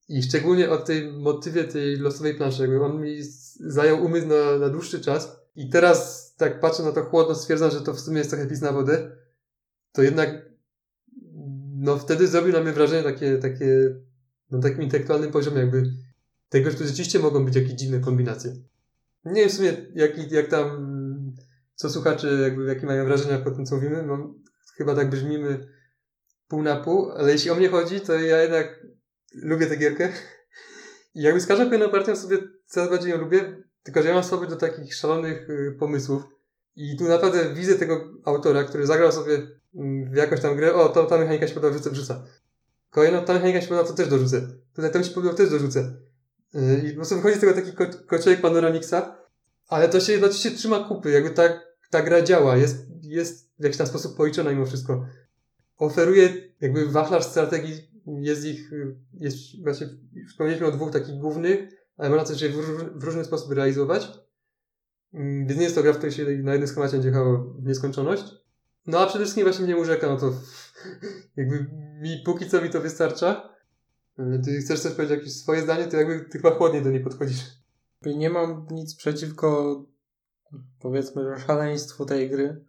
I 0.10 0.23
szczególnie 0.23 0.69
o 0.69 0.77
tej 0.77 1.12
motywie 1.12 1.63
tej 1.63 1.97
losowej 1.97 2.36
planszy. 2.36 2.62
Jakby 2.62 2.84
on 2.84 3.01
mi 3.01 3.17
zajął 3.60 4.06
umysł 4.06 4.27
na, 4.27 4.60
na 4.60 4.69
dłuższy 4.69 5.01
czas. 5.01 5.39
I 5.56 5.69
teraz, 5.69 6.34
tak 6.38 6.60
patrzę 6.60 6.84
na 6.84 6.91
to 6.91 7.03
chłodno, 7.03 7.36
stwierdzam, 7.36 7.71
że 7.71 7.82
to 7.82 7.93
w 7.93 7.99
sumie 7.99 8.17
jest 8.17 8.29
trochę 8.29 8.47
pis 8.47 8.62
na 8.62 8.71
wodę. 8.71 9.12
To 9.91 10.03
jednak, 10.03 10.49
no 11.75 11.97
wtedy 11.97 12.27
zrobił 12.27 12.53
na 12.53 12.62
mnie 12.62 12.71
wrażenie 12.71 13.03
takie, 13.03 13.38
takie, 13.38 13.95
na 14.51 14.60
takim 14.60 14.82
intelektualnym 14.82 15.32
poziomie, 15.32 15.60
jakby 15.60 15.84
tego, 16.49 16.71
że 16.71 16.77
to 16.77 16.84
rzeczywiście 16.84 17.19
mogą 17.19 17.45
być 17.45 17.56
jakieś 17.56 17.71
dziwne 17.71 17.99
kombinacje. 17.99 18.53
Nie 19.25 19.41
wiem 19.41 19.49
w 19.49 19.53
sumie, 19.53 19.73
jak, 19.95 20.31
jak 20.31 20.47
tam, 20.47 20.67
co 21.75 21.89
słuchacze, 21.89 22.27
jakby, 22.27 22.65
jakie 22.65 22.86
mają 22.86 23.05
wrażenia 23.05 23.39
po 23.39 23.51
tym, 23.51 23.65
co 23.65 23.75
mówimy. 23.75 24.07
Chyba 24.77 24.95
tak 24.95 25.09
brzmimy 25.09 25.67
pół 26.47 26.62
na 26.62 26.75
pół, 26.75 27.12
ale 27.12 27.31
jeśli 27.31 27.51
o 27.51 27.55
mnie 27.55 27.69
chodzi, 27.69 28.01
to 28.01 28.13
ja 28.13 28.41
jednak 28.41 28.86
lubię 29.36 29.67
tę 29.67 29.77
gierkę. 29.77 30.09
I 31.15 31.21
jakby 31.21 31.41
z 31.41 31.47
każdą 31.47 31.65
kolejną 31.65 31.89
partią 31.89 32.15
sobie 32.15 32.38
coraz 32.65 32.89
bardziej 32.89 33.12
ją 33.12 33.17
lubię, 33.17 33.63
tylko 33.83 34.01
że 34.01 34.07
ja 34.07 34.13
mam 34.13 34.23
słabość 34.23 34.49
do 34.49 34.55
takich 34.55 34.95
szalonych 34.95 35.49
y, 35.49 35.75
pomysłów. 35.79 36.23
I 36.75 36.97
tu 36.97 37.03
naprawdę 37.03 37.53
widzę 37.53 37.75
tego 37.75 38.13
autora, 38.25 38.63
który 38.63 38.86
zagrał 38.86 39.12
sobie 39.12 39.47
mm, 39.75 40.12
w 40.12 40.15
jakąś 40.15 40.41
tam 40.41 40.55
grę, 40.55 40.73
o, 40.73 40.89
to, 40.89 41.05
ta 41.05 41.17
mechanika 41.17 41.47
się 41.47 41.53
podoba, 41.53 41.73
wrzucę, 41.73 41.89
wrzuca. 41.89 42.23
Kolejna, 42.89 43.21
ta 43.21 43.33
mechanika 43.33 43.62
się 43.62 43.67
podoba, 43.67 43.88
to 43.88 43.93
też 43.93 44.07
dorzucę. 44.07 44.47
Tutaj 44.75 44.91
to 44.91 44.99
mi 44.99 45.05
się 45.05 45.12
podoba, 45.12 45.33
też 45.33 45.49
dorzucę. 45.49 45.93
Yy, 46.54 46.78
I 46.78 46.89
po 46.89 46.96
prostu 46.96 47.16
wychodzi 47.16 47.38
z 47.38 47.39
tego 47.39 47.54
taki 47.54 47.74
ko 47.74 47.86
kociołek 48.08 48.42
Panoramiksa, 48.42 49.18
ale 49.68 49.89
to 49.89 50.00
się 50.00 50.18
oczywiście 50.18 50.52
trzyma 50.52 50.88
kupy, 50.88 51.12
jakby 51.12 51.30
ta, 51.30 51.62
ta 51.89 52.02
gra 52.02 52.22
działa, 52.22 52.58
jest, 52.58 52.88
jest 53.02 53.54
w 53.60 53.63
jakiś 53.63 53.78
tam 53.78 53.88
sposób 53.88 54.18
policzona 54.18 54.52
mimo 54.52 54.66
wszystko. 54.66 55.06
Oferuje 55.78 56.34
jakby 56.62 56.88
wachlarz 56.88 57.24
strategii, 57.24 57.92
jest 58.06 58.46
ich, 58.46 58.74
y, 58.74 58.96
jest 59.13 59.38
właśnie, 59.63 59.88
wspomnieliśmy 60.30 60.68
o 60.68 60.72
dwóch 60.72 60.92
takich 60.92 61.16
głównych, 61.16 61.70
ale 61.98 62.10
można 62.10 62.26
też 62.26 62.42
je 62.42 62.50
w, 62.50 62.56
w 62.96 63.04
różny 63.04 63.26
sposób 63.26 63.52
realizować. 63.52 64.08
Mm, 65.13 65.48
Więc 65.48 65.58
nie 65.58 65.63
jest 65.63 65.76
to 65.76 65.84
gra, 65.84 65.94
w 65.94 65.98
której 65.98 66.12
się 66.12 66.24
na 66.26 66.52
jednym 66.52 66.68
schemacie 66.68 66.92
będzie 66.94 67.08
jechało 67.10 67.56
w 67.60 67.66
nieskończoność. 67.66 68.24
No 68.88 69.00
a 69.00 69.08
przede 69.08 69.24
wszystkim 69.24 69.44
właśnie 69.44 69.66
mnie 69.66 69.78
urzeka, 69.78 70.08
no 70.08 70.18
to 70.18 70.34
jakby 71.38 71.66
mi 72.02 72.22
póki 72.26 72.50
co 72.50 72.62
mi 72.62 72.70
to 72.70 72.82
wystarcza. 72.82 73.53
Ty 74.17 74.62
chcesz 74.62 74.82
też 74.82 74.93
powiedzieć 74.93 75.17
jakieś 75.17 75.36
swoje 75.36 75.62
zdanie, 75.62 75.88
to 75.88 75.97
jakby 75.97 76.19
ty 76.19 76.38
chyba 76.38 76.56
chłodniej 76.56 76.84
do 76.84 76.89
niej 76.89 77.04
podchodzisz. 77.04 77.41
Nie 78.06 78.30
mam 78.30 78.67
nic 78.71 78.95
przeciwko, 78.95 79.80
powiedzmy, 80.80 81.39
szaleństwu 81.47 82.06
tej 82.06 82.30
gry, 82.30 82.65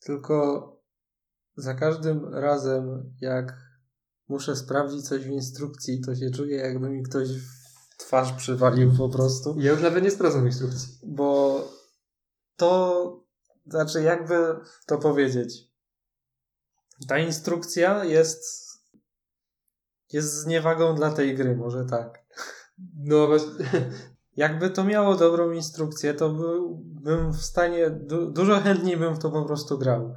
tylko 0.00 0.68
za 1.56 1.74
każdym 1.74 2.34
razem, 2.34 3.14
jak 3.20 3.56
muszę 4.28 4.56
sprawdzić 4.56 5.08
coś 5.08 5.24
w 5.24 5.30
instrukcji, 5.30 6.00
to 6.00 6.16
się 6.16 6.30
czuję, 6.30 6.56
jakby 6.56 6.90
mi 6.90 7.02
ktoś 7.02 7.28
w 7.28 7.96
twarz 7.98 8.32
przywalił 8.32 8.92
po 8.96 9.08
prostu. 9.08 9.56
Ja 9.58 9.70
już 9.70 9.82
nawet 9.82 10.04
nie 10.04 10.10
sprawdzam 10.10 10.46
instrukcji. 10.46 10.88
Bo 11.02 11.60
to, 12.56 13.24
znaczy, 13.66 14.02
jakby 14.02 14.36
to 14.86 14.98
powiedzieć. 14.98 15.68
Ta 17.08 17.18
instrukcja 17.18 18.04
jest 18.04 18.67
jest 20.12 20.34
zniewagą 20.34 20.94
dla 20.94 21.10
tej 21.10 21.34
gry, 21.34 21.56
może 21.56 21.84
tak. 21.84 22.24
No 22.96 23.26
właśnie. 23.26 23.50
Jakby 24.36 24.70
to 24.70 24.84
miało 24.84 25.16
dobrą 25.16 25.50
instrukcję, 25.50 26.14
to 26.14 26.30
byłbym 26.30 27.32
w 27.32 27.42
stanie, 27.42 27.90
du 27.90 28.30
dużo 28.30 28.60
chętniej 28.60 28.96
bym 28.96 29.14
w 29.14 29.18
to 29.18 29.30
po 29.30 29.44
prostu 29.44 29.78
grał. 29.78 30.14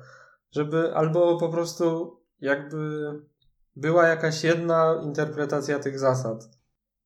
Żeby 0.51 0.95
albo 0.95 1.38
po 1.38 1.49
prostu 1.49 2.17
jakby 2.39 3.01
była 3.75 4.08
jakaś 4.08 4.43
jedna 4.43 5.01
interpretacja 5.04 5.80
tych 5.80 5.99
zasad 5.99 6.49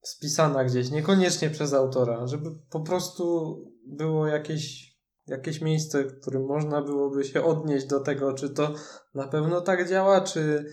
spisana 0.02 0.66
gdzieś, 0.66 0.92
niekoniecznie 0.92 1.50
przez 1.50 1.74
autora, 1.74 2.28
żeby 2.28 2.50
po 2.70 2.80
prostu 2.80 3.56
było 3.88 4.28
jakieś, 4.28 4.96
jakieś 5.28 5.62
miejsce, 5.62 6.04
w 6.04 6.20
którym 6.22 6.46
można 6.46 6.82
byłoby 6.82 7.24
się 7.24 7.44
odnieść 7.44 7.86
do 7.86 8.00
tego, 8.00 8.34
czy 8.34 8.50
to 8.50 8.74
na 9.14 9.28
pewno 9.28 9.62
tak 9.62 9.90
działa, 9.90 10.22
czy, 10.22 10.66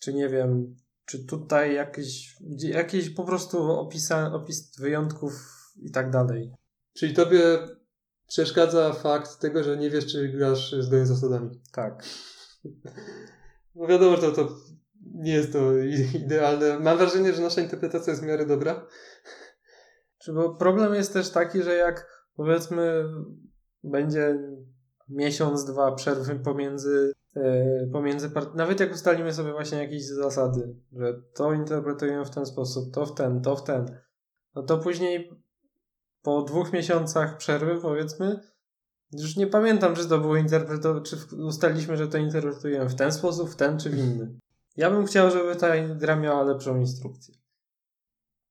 czy 0.00 0.14
nie 0.14 0.28
wiem, 0.28 0.76
czy 1.04 1.24
tutaj 1.24 1.74
jakieś, 1.74 2.36
jakieś 2.58 3.10
po 3.10 3.24
prostu 3.24 3.72
opisa, 3.72 4.32
opis 4.32 4.76
wyjątków 4.78 5.32
i 5.82 5.90
tak 5.90 6.10
dalej. 6.10 6.52
Czyli 6.94 7.14
tobie 7.14 7.58
przeszkadza 8.28 8.92
fakt 8.92 9.38
tego, 9.38 9.64
że 9.64 9.76
nie 9.76 9.90
wiesz, 9.90 10.06
czy 10.06 10.28
grasz 10.28 10.74
zgodnie 10.78 11.06
z 11.06 11.08
zasadami. 11.08 11.60
Tak. 11.72 12.04
No 13.74 13.86
wiadomo, 13.86 14.16
że 14.16 14.22
to, 14.22 14.32
to 14.32 14.56
nie 15.14 15.32
jest 15.32 15.52
to 15.52 15.76
idealne. 16.14 16.78
Mam 16.78 16.98
wrażenie, 16.98 17.32
że 17.32 17.42
nasza 17.42 17.60
interpretacja 17.60 18.10
jest 18.10 18.22
w 18.22 18.26
miarę 18.26 18.46
dobra. 18.46 18.86
Czy 20.18 20.32
bo 20.32 20.54
problem 20.54 20.94
jest 20.94 21.12
też 21.12 21.30
taki, 21.30 21.62
że 21.62 21.74
jak 21.74 22.26
powiedzmy 22.36 23.04
będzie 23.84 24.38
miesiąc, 25.08 25.64
dwa 25.64 25.92
przerwy 25.92 26.38
pomiędzy, 26.38 27.12
pomiędzy 27.92 28.30
part- 28.30 28.54
nawet 28.54 28.80
jak 28.80 28.92
ustalimy 28.92 29.32
sobie 29.32 29.52
właśnie 29.52 29.78
jakieś 29.78 30.06
zasady, 30.06 30.74
że 30.92 31.22
to 31.34 31.52
interpretujemy 31.52 32.24
w 32.24 32.30
ten 32.30 32.46
sposób, 32.46 32.94
to 32.94 33.06
w 33.06 33.14
ten, 33.14 33.42
to 33.42 33.56
w 33.56 33.64
ten, 33.64 34.00
no 34.54 34.62
to 34.62 34.78
później 34.78 35.30
po 36.22 36.42
dwóch 36.42 36.72
miesiącach 36.72 37.36
przerwy 37.36 37.80
powiedzmy, 37.80 38.40
już 39.12 39.36
nie 39.36 39.46
pamiętam, 39.46 39.94
czy 39.94 40.08
to 40.08 40.18
było 40.18 40.36
interpretowane, 40.36 41.02
czy 41.02 41.16
ustaliliśmy, 41.36 41.96
że 41.96 42.08
to 42.08 42.18
interpretujemy 42.18 42.88
w 42.88 42.94
ten 42.94 43.12
sposób, 43.12 43.50
w 43.50 43.56
ten 43.56 43.78
czy 43.78 43.90
w 43.90 43.98
inny. 43.98 44.38
Ja 44.76 44.90
bym 44.90 45.06
chciał, 45.06 45.30
żeby 45.30 45.56
ta 45.56 45.88
gra 45.88 46.16
miała 46.16 46.42
lepszą 46.42 46.80
instrukcję. 46.80 47.34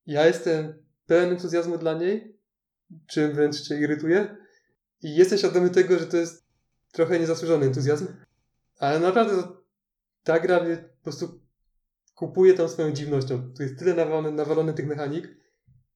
Ja 0.06 0.26
jestem 0.26 0.74
pełen 1.06 1.30
entuzjazmu 1.30 1.78
dla 1.78 1.94
niej, 1.94 2.40
czym 3.08 3.34
wręcz 3.34 3.62
cię 3.62 3.80
irytuje. 3.80 4.38
I 5.04 5.16
jestem 5.16 5.38
świadomy 5.38 5.70
tego, 5.70 6.00
że 6.00 6.08
to 6.08 6.18
jest 6.18 6.46
trochę 6.92 7.20
niezasłużony 7.20 7.66
entuzjazm. 7.66 8.08
Ale 8.82 9.00
naprawdę 9.00 9.44
ta 10.24 10.40
gra 10.40 10.64
mnie 10.64 10.78
po 10.78 11.04
prostu 11.04 11.42
kupuje 12.16 12.54
tą 12.54 12.68
swoją 12.68 12.92
dziwnością. 12.92 13.54
Tu 13.54 13.64
jest 13.64 13.80
tyle 13.80 13.94
nawalone, 13.94 14.32
nawalone 14.32 14.74
tych 14.74 14.88
mechanik, 14.88 15.38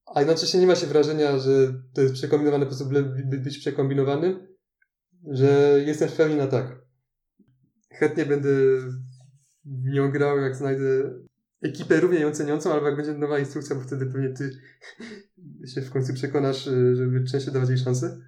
a 0.05 0.19
jednocześnie 0.19 0.59
nie 0.59 0.67
ma 0.67 0.75
się 0.75 0.87
wrażenia, 0.87 1.39
że 1.39 1.73
to 1.93 2.01
jest 2.01 2.13
przekombinowane 2.13 2.65
po 2.65 2.69
prostu, 2.69 2.85
by 3.25 3.37
być 3.37 3.57
przekombinowanym, 3.57 4.47
że 5.31 5.81
jestem 5.85 6.09
w 6.09 6.15
pełni 6.15 6.35
na 6.35 6.47
tak. 6.47 6.81
Chętnie 7.91 8.25
będę 8.25 8.49
w 9.65 9.85
nią 9.93 10.11
grał, 10.11 10.37
jak 10.37 10.55
znajdę 10.55 11.13
ekipę 11.61 11.99
równie 11.99 12.19
ją 12.19 12.31
ceniącą, 12.31 12.73
albo 12.73 12.87
jak 12.87 12.95
będzie 12.95 13.13
nowa 13.13 13.39
instrukcja, 13.39 13.75
bo 13.75 13.81
wtedy 13.81 14.05
pewnie 14.05 14.29
ty 14.29 14.51
się 15.73 15.81
w 15.81 15.91
końcu 15.91 16.13
przekonasz, 16.13 16.67
y, 16.67 16.95
żeby 16.95 17.23
częściej 17.23 17.53
dawać 17.53 17.69
jej 17.69 17.77
szansę. 17.77 18.21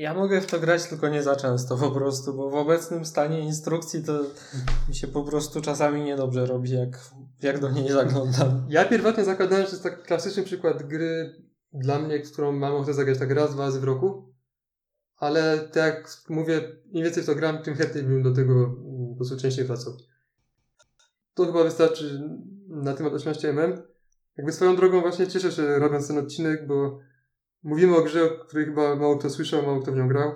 Ja 0.00 0.14
mogę 0.14 0.40
w 0.40 0.46
to 0.46 0.60
grać, 0.60 0.84
tylko 0.84 1.08
nie 1.08 1.22
za 1.22 1.36
często 1.36 1.76
po 1.76 1.90
prostu, 1.90 2.34
bo 2.34 2.50
w 2.50 2.54
obecnym 2.54 3.04
stanie 3.04 3.40
instrukcji 3.40 4.04
to 4.04 4.22
mi 4.88 4.94
się 4.94 5.06
po 5.06 5.24
prostu 5.24 5.60
czasami 5.60 6.02
niedobrze 6.02 6.46
robi, 6.46 6.70
jak, 6.70 6.98
jak 7.42 7.60
do 7.60 7.70
niej 7.70 7.92
zaglądam. 7.92 8.66
Ja 8.68 8.84
pierwotnie 8.84 9.24
zakładałem, 9.24 9.64
że 9.64 9.70
jest 9.70 9.82
tak 9.82 10.02
klasyczny 10.02 10.42
przykład 10.42 10.82
gry 10.82 11.34
dla 11.72 11.98
mnie, 11.98 12.20
którą 12.20 12.52
mam 12.52 12.74
ochotę 12.74 12.94
zagrać 12.94 13.18
tak 13.18 13.30
raz, 13.30 13.54
dwa 13.54 13.64
razy 13.64 13.80
w 13.80 13.84
roku. 13.84 14.34
Ale 15.16 15.58
tak 15.58 15.94
jak 15.94 16.08
mówię, 16.28 16.60
im 16.92 17.04
więcej 17.04 17.22
w 17.22 17.26
to 17.26 17.34
gram, 17.34 17.62
tym 17.62 17.74
chętniej 17.74 18.04
bym 18.04 18.22
do 18.22 18.34
tego 18.34 18.54
mm, 18.54 19.08
po 19.10 19.16
prostu 19.16 19.36
częściej 19.36 19.64
wracał. 19.64 19.92
To 21.34 21.46
chyba 21.46 21.64
wystarczy 21.64 22.22
na 22.68 22.94
temat 22.94 23.12
18mm. 23.12 23.82
Jakby 24.36 24.52
swoją 24.52 24.76
drogą 24.76 25.00
właśnie 25.00 25.26
cieszę 25.26 25.52
się 25.52 25.78
robiąc 25.78 26.08
ten 26.08 26.18
odcinek, 26.18 26.66
bo 26.66 26.98
mówimy 27.62 27.96
o 27.96 28.02
grze, 28.02 28.24
o 28.24 28.44
której 28.44 28.66
chyba 28.66 28.96
mało 28.96 29.18
kto 29.18 29.30
słyszał, 29.30 29.62
mało 29.62 29.80
kto 29.80 29.92
w 29.92 29.96
nią 29.96 30.08
grał. 30.08 30.32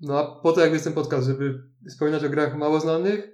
No 0.00 0.18
a 0.18 0.40
po 0.40 0.52
to 0.52 0.60
jakby 0.60 0.76
jest 0.76 0.84
ten 0.84 0.94
podcast, 0.94 1.26
żeby 1.26 1.62
wspominać 1.88 2.24
o 2.24 2.30
grach 2.30 2.56
mało 2.56 2.80
znanych 2.80 3.28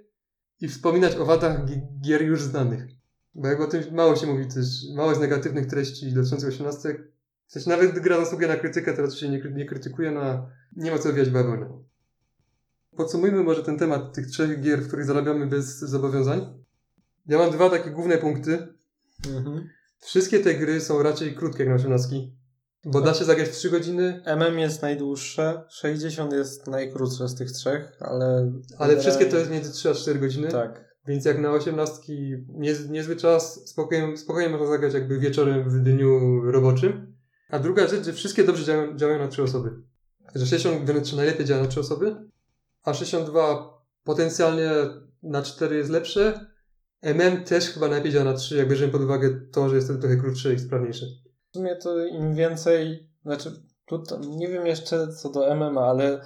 i 0.61 0.67
wspominać 0.67 1.15
o 1.15 1.25
wadach 1.25 1.57
gier 2.01 2.21
już 2.21 2.43
znanych. 2.43 2.87
Bo 3.35 3.47
jakby 3.47 3.63
o 3.63 3.67
tym 3.67 3.95
mało 3.95 4.15
się 4.15 4.27
mówi 4.27 4.47
też, 4.47 4.65
mało 4.95 5.09
jest 5.09 5.21
negatywnych 5.21 5.65
treści 5.65 6.13
dotyczących 6.13 6.49
18. 6.49 7.03
W 7.47 7.51
sensie 7.51 7.69
nawet 7.69 7.91
gdy 7.91 8.01
gra 8.01 8.19
zasługuje 8.19 8.47
na 8.47 8.55
krytykę, 8.55 8.93
teraz 8.93 9.15
się 9.15 9.29
nie, 9.29 9.41
nie 9.53 9.65
krytykuje, 9.65 10.11
no 10.11 10.49
nie 10.75 10.91
ma 10.91 10.97
co 10.97 11.13
wijać 11.13 11.29
bawełnę. 11.29 11.83
Podsumujmy 12.95 13.43
może 13.43 13.63
ten 13.63 13.77
temat 13.77 14.13
tych 14.13 14.27
trzech 14.27 14.61
gier, 14.61 14.79
w 14.79 14.87
których 14.87 15.05
zarabiamy 15.05 15.47
bez 15.47 15.79
zobowiązań. 15.79 16.63
Ja 17.25 17.37
mam 17.37 17.51
dwa 17.51 17.69
takie 17.69 17.89
główne 17.89 18.17
punkty. 18.17 18.67
Mhm. 19.27 19.69
Wszystkie 19.99 20.39
te 20.39 20.55
gry 20.55 20.81
są 20.81 21.03
raczej 21.03 21.35
krótkie 21.35 21.63
jak 21.63 21.69
na 21.69 21.75
18. 21.75 22.15
Bo 22.85 23.01
da 23.01 23.13
się 23.13 23.25
zagrać 23.25 23.49
w 23.49 23.51
3 23.51 23.69
godziny. 23.69 24.21
MM 24.25 24.59
jest 24.59 24.81
najdłuższe, 24.81 25.63
60 25.69 26.33
jest 26.33 26.67
najkrótsze 26.67 27.27
z 27.27 27.35
tych 27.35 27.51
trzech, 27.51 27.91
ale. 27.99 28.51
Ale 28.77 28.97
wszystkie 28.97 29.25
to 29.25 29.37
jest 29.37 29.51
między 29.51 29.71
3 29.71 29.89
a 29.89 29.93
4 29.93 30.19
godziny. 30.19 30.47
Tak. 30.47 30.91
Więc 31.07 31.25
jak 31.25 31.39
na 31.39 31.51
18 31.51 32.13
niez, 32.47 32.89
niezły 32.89 33.15
czas, 33.15 33.69
spokojnie, 33.69 34.17
spokojnie 34.17 34.49
można 34.49 34.67
zagrać 34.67 34.93
jakby 34.93 35.19
wieczorem 35.19 35.69
w 35.69 35.83
dniu 35.83 36.41
roboczym. 36.51 37.15
A 37.49 37.59
druga 37.59 37.87
rzecz, 37.87 38.05
że 38.05 38.13
wszystkie 38.13 38.43
dobrze 38.43 38.65
działają, 38.65 38.97
działają 38.97 39.19
na 39.19 39.27
3 39.27 39.43
osoby. 39.43 39.69
Że 40.35 40.45
60 40.45 40.85
wręcz 40.85 41.13
najlepiej 41.13 41.45
działa 41.45 41.63
na 41.63 41.67
3 41.67 41.79
osoby, 41.79 42.15
a 42.83 42.93
62 42.93 43.81
potencjalnie 44.03 44.69
na 45.23 45.41
4 45.41 45.75
jest 45.75 45.89
lepsze, 45.89 46.45
MM 47.01 47.43
też 47.43 47.69
chyba 47.69 47.87
najlepiej 47.87 48.11
działa 48.11 48.25
na 48.25 48.33
3, 48.33 48.57
jak 48.57 48.69
bierzemy 48.69 48.91
pod 48.91 49.01
uwagę 49.01 49.39
to, 49.51 49.69
że 49.69 49.75
jest 49.75 49.87
to 49.87 49.97
trochę 49.97 50.17
krótsze 50.17 50.53
i 50.53 50.59
sprawniejsze. 50.59 51.05
W 51.51 51.53
sumie 51.57 51.75
to 51.75 52.05
im 52.05 52.35
więcej, 52.35 53.09
znaczy 53.25 53.51
tutaj, 53.85 54.19
nie 54.19 54.47
wiem 54.47 54.65
jeszcze 54.65 55.07
co 55.07 55.29
do 55.29 55.51
MM, 55.51 55.77
ale 55.77 56.21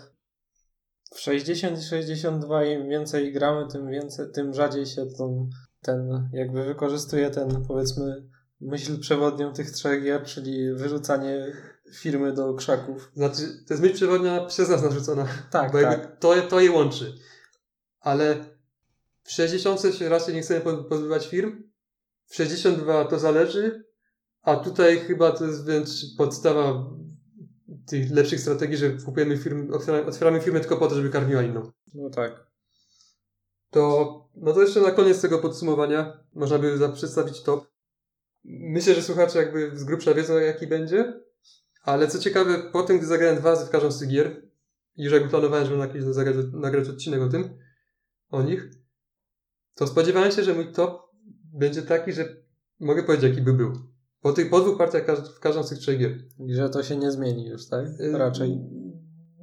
w 1.13 1.19
60 1.19 1.79
i 1.79 1.83
62 1.83 2.63
im 2.65 2.89
więcej 2.89 3.33
gramy, 3.33 3.67
tym 3.71 3.89
więcej, 3.89 4.25
tym 4.33 4.53
rzadziej 4.53 4.85
się 4.85 5.05
tą, 5.17 5.49
ten, 5.81 6.29
jakby 6.33 6.63
wykorzystuje 6.65 7.29
ten, 7.29 7.65
powiedzmy, 7.67 8.29
myśl 8.61 8.99
przewodnią 8.99 9.53
tych 9.53 9.71
trzech 9.71 10.03
gier, 10.03 10.23
czyli 10.23 10.73
wyrzucanie 10.73 11.53
firmy 11.93 12.33
do 12.33 12.53
krzaków. 12.53 13.11
Znaczy, 13.15 13.41
to 13.67 13.73
jest 13.73 13.83
myśl 13.83 13.95
przewodnia 13.95 14.45
przez 14.45 14.69
nas 14.69 14.83
narzucona. 14.83 15.27
Tak, 15.51 15.71
bo 15.71 15.81
tak. 15.81 16.19
To, 16.19 16.41
to 16.49 16.59
je 16.59 16.71
łączy. 16.71 17.13
Ale 17.99 18.35
w 19.23 19.31
60 19.31 19.81
się 19.97 20.09
raczej 20.09 20.35
nie 20.35 20.41
chcemy 20.41 20.61
pozbywać 20.89 21.27
firm. 21.27 21.63
W 22.25 22.35
62 22.35 23.05
to 23.05 23.19
zależy. 23.19 23.84
A 24.45 24.55
tutaj 24.55 24.99
chyba 24.99 25.31
to 25.31 25.45
jest 25.45 25.65
wręcz 25.65 25.89
podstawa 26.17 26.89
tych 27.85 28.11
lepszych 28.11 28.39
strategii, 28.39 28.77
że 28.77 28.89
kupujemy 28.89 29.37
firmy, 29.37 29.73
otwieramy 30.07 30.41
firmę 30.41 30.59
tylko 30.59 30.77
po 30.77 30.87
to, 30.87 30.95
żeby 30.95 31.09
karmiła 31.09 31.41
inną. 31.41 31.71
No 31.93 32.09
tak. 32.09 32.47
To, 33.69 34.29
no 34.35 34.53
to 34.53 34.61
jeszcze 34.61 34.81
na 34.81 34.91
koniec 34.91 35.21
tego 35.21 35.39
podsumowania 35.39 36.19
można 36.33 36.59
by 36.59 36.89
przedstawić 36.93 37.43
top. 37.43 37.67
Myślę, 38.43 38.95
że 38.95 39.01
słuchacze 39.01 39.39
jakby 39.39 39.77
z 39.77 39.83
grubsza 39.83 40.13
wiedzą 40.13 40.37
jaki 40.37 40.67
będzie, 40.67 41.21
ale 41.83 42.07
co 42.07 42.19
ciekawe, 42.19 42.71
po 42.71 42.83
tym, 42.83 42.97
gdy 42.97 43.07
zagrałem 43.07 43.37
dwa 43.37 43.49
razy 43.49 43.65
w 43.65 43.69
każdą 43.69 43.91
z 43.91 43.99
tych 43.99 44.09
gier, 44.09 44.41
i 44.95 45.03
już 45.03 45.13
jakby 45.13 45.29
planowałem, 45.29 45.65
żeby 45.65 45.77
nagrać, 45.77 46.03
zagrać, 46.03 46.35
nagrać 46.53 46.89
odcinek 46.89 47.21
o 47.21 47.29
tym, 47.29 47.57
o 48.29 48.41
nich, 48.41 48.69
to 49.75 49.87
spodziewałem 49.87 50.31
się, 50.31 50.43
że 50.43 50.53
mój 50.53 50.71
top 50.71 51.01
będzie 51.53 51.81
taki, 51.81 52.13
że 52.13 52.35
mogę 52.79 53.03
powiedzieć, 53.03 53.29
jaki 53.29 53.41
by 53.41 53.53
był. 53.53 53.94
Po 54.25 54.33
tych 54.33 54.49
po 54.49 54.59
dwóch 54.59 54.77
partiach 54.77 55.03
w 55.35 55.39
każdą 55.39 55.63
z 55.63 55.69
tych 55.69 55.77
trzech 55.77 55.99
gier. 55.99 56.17
I 56.47 56.53
że 56.53 56.69
to 56.69 56.83
się 56.83 56.97
nie 56.97 57.11
zmieni 57.11 57.47
już, 57.47 57.67
tak? 57.67 57.87
Y, 57.99 58.17
Raczej. 58.17 58.59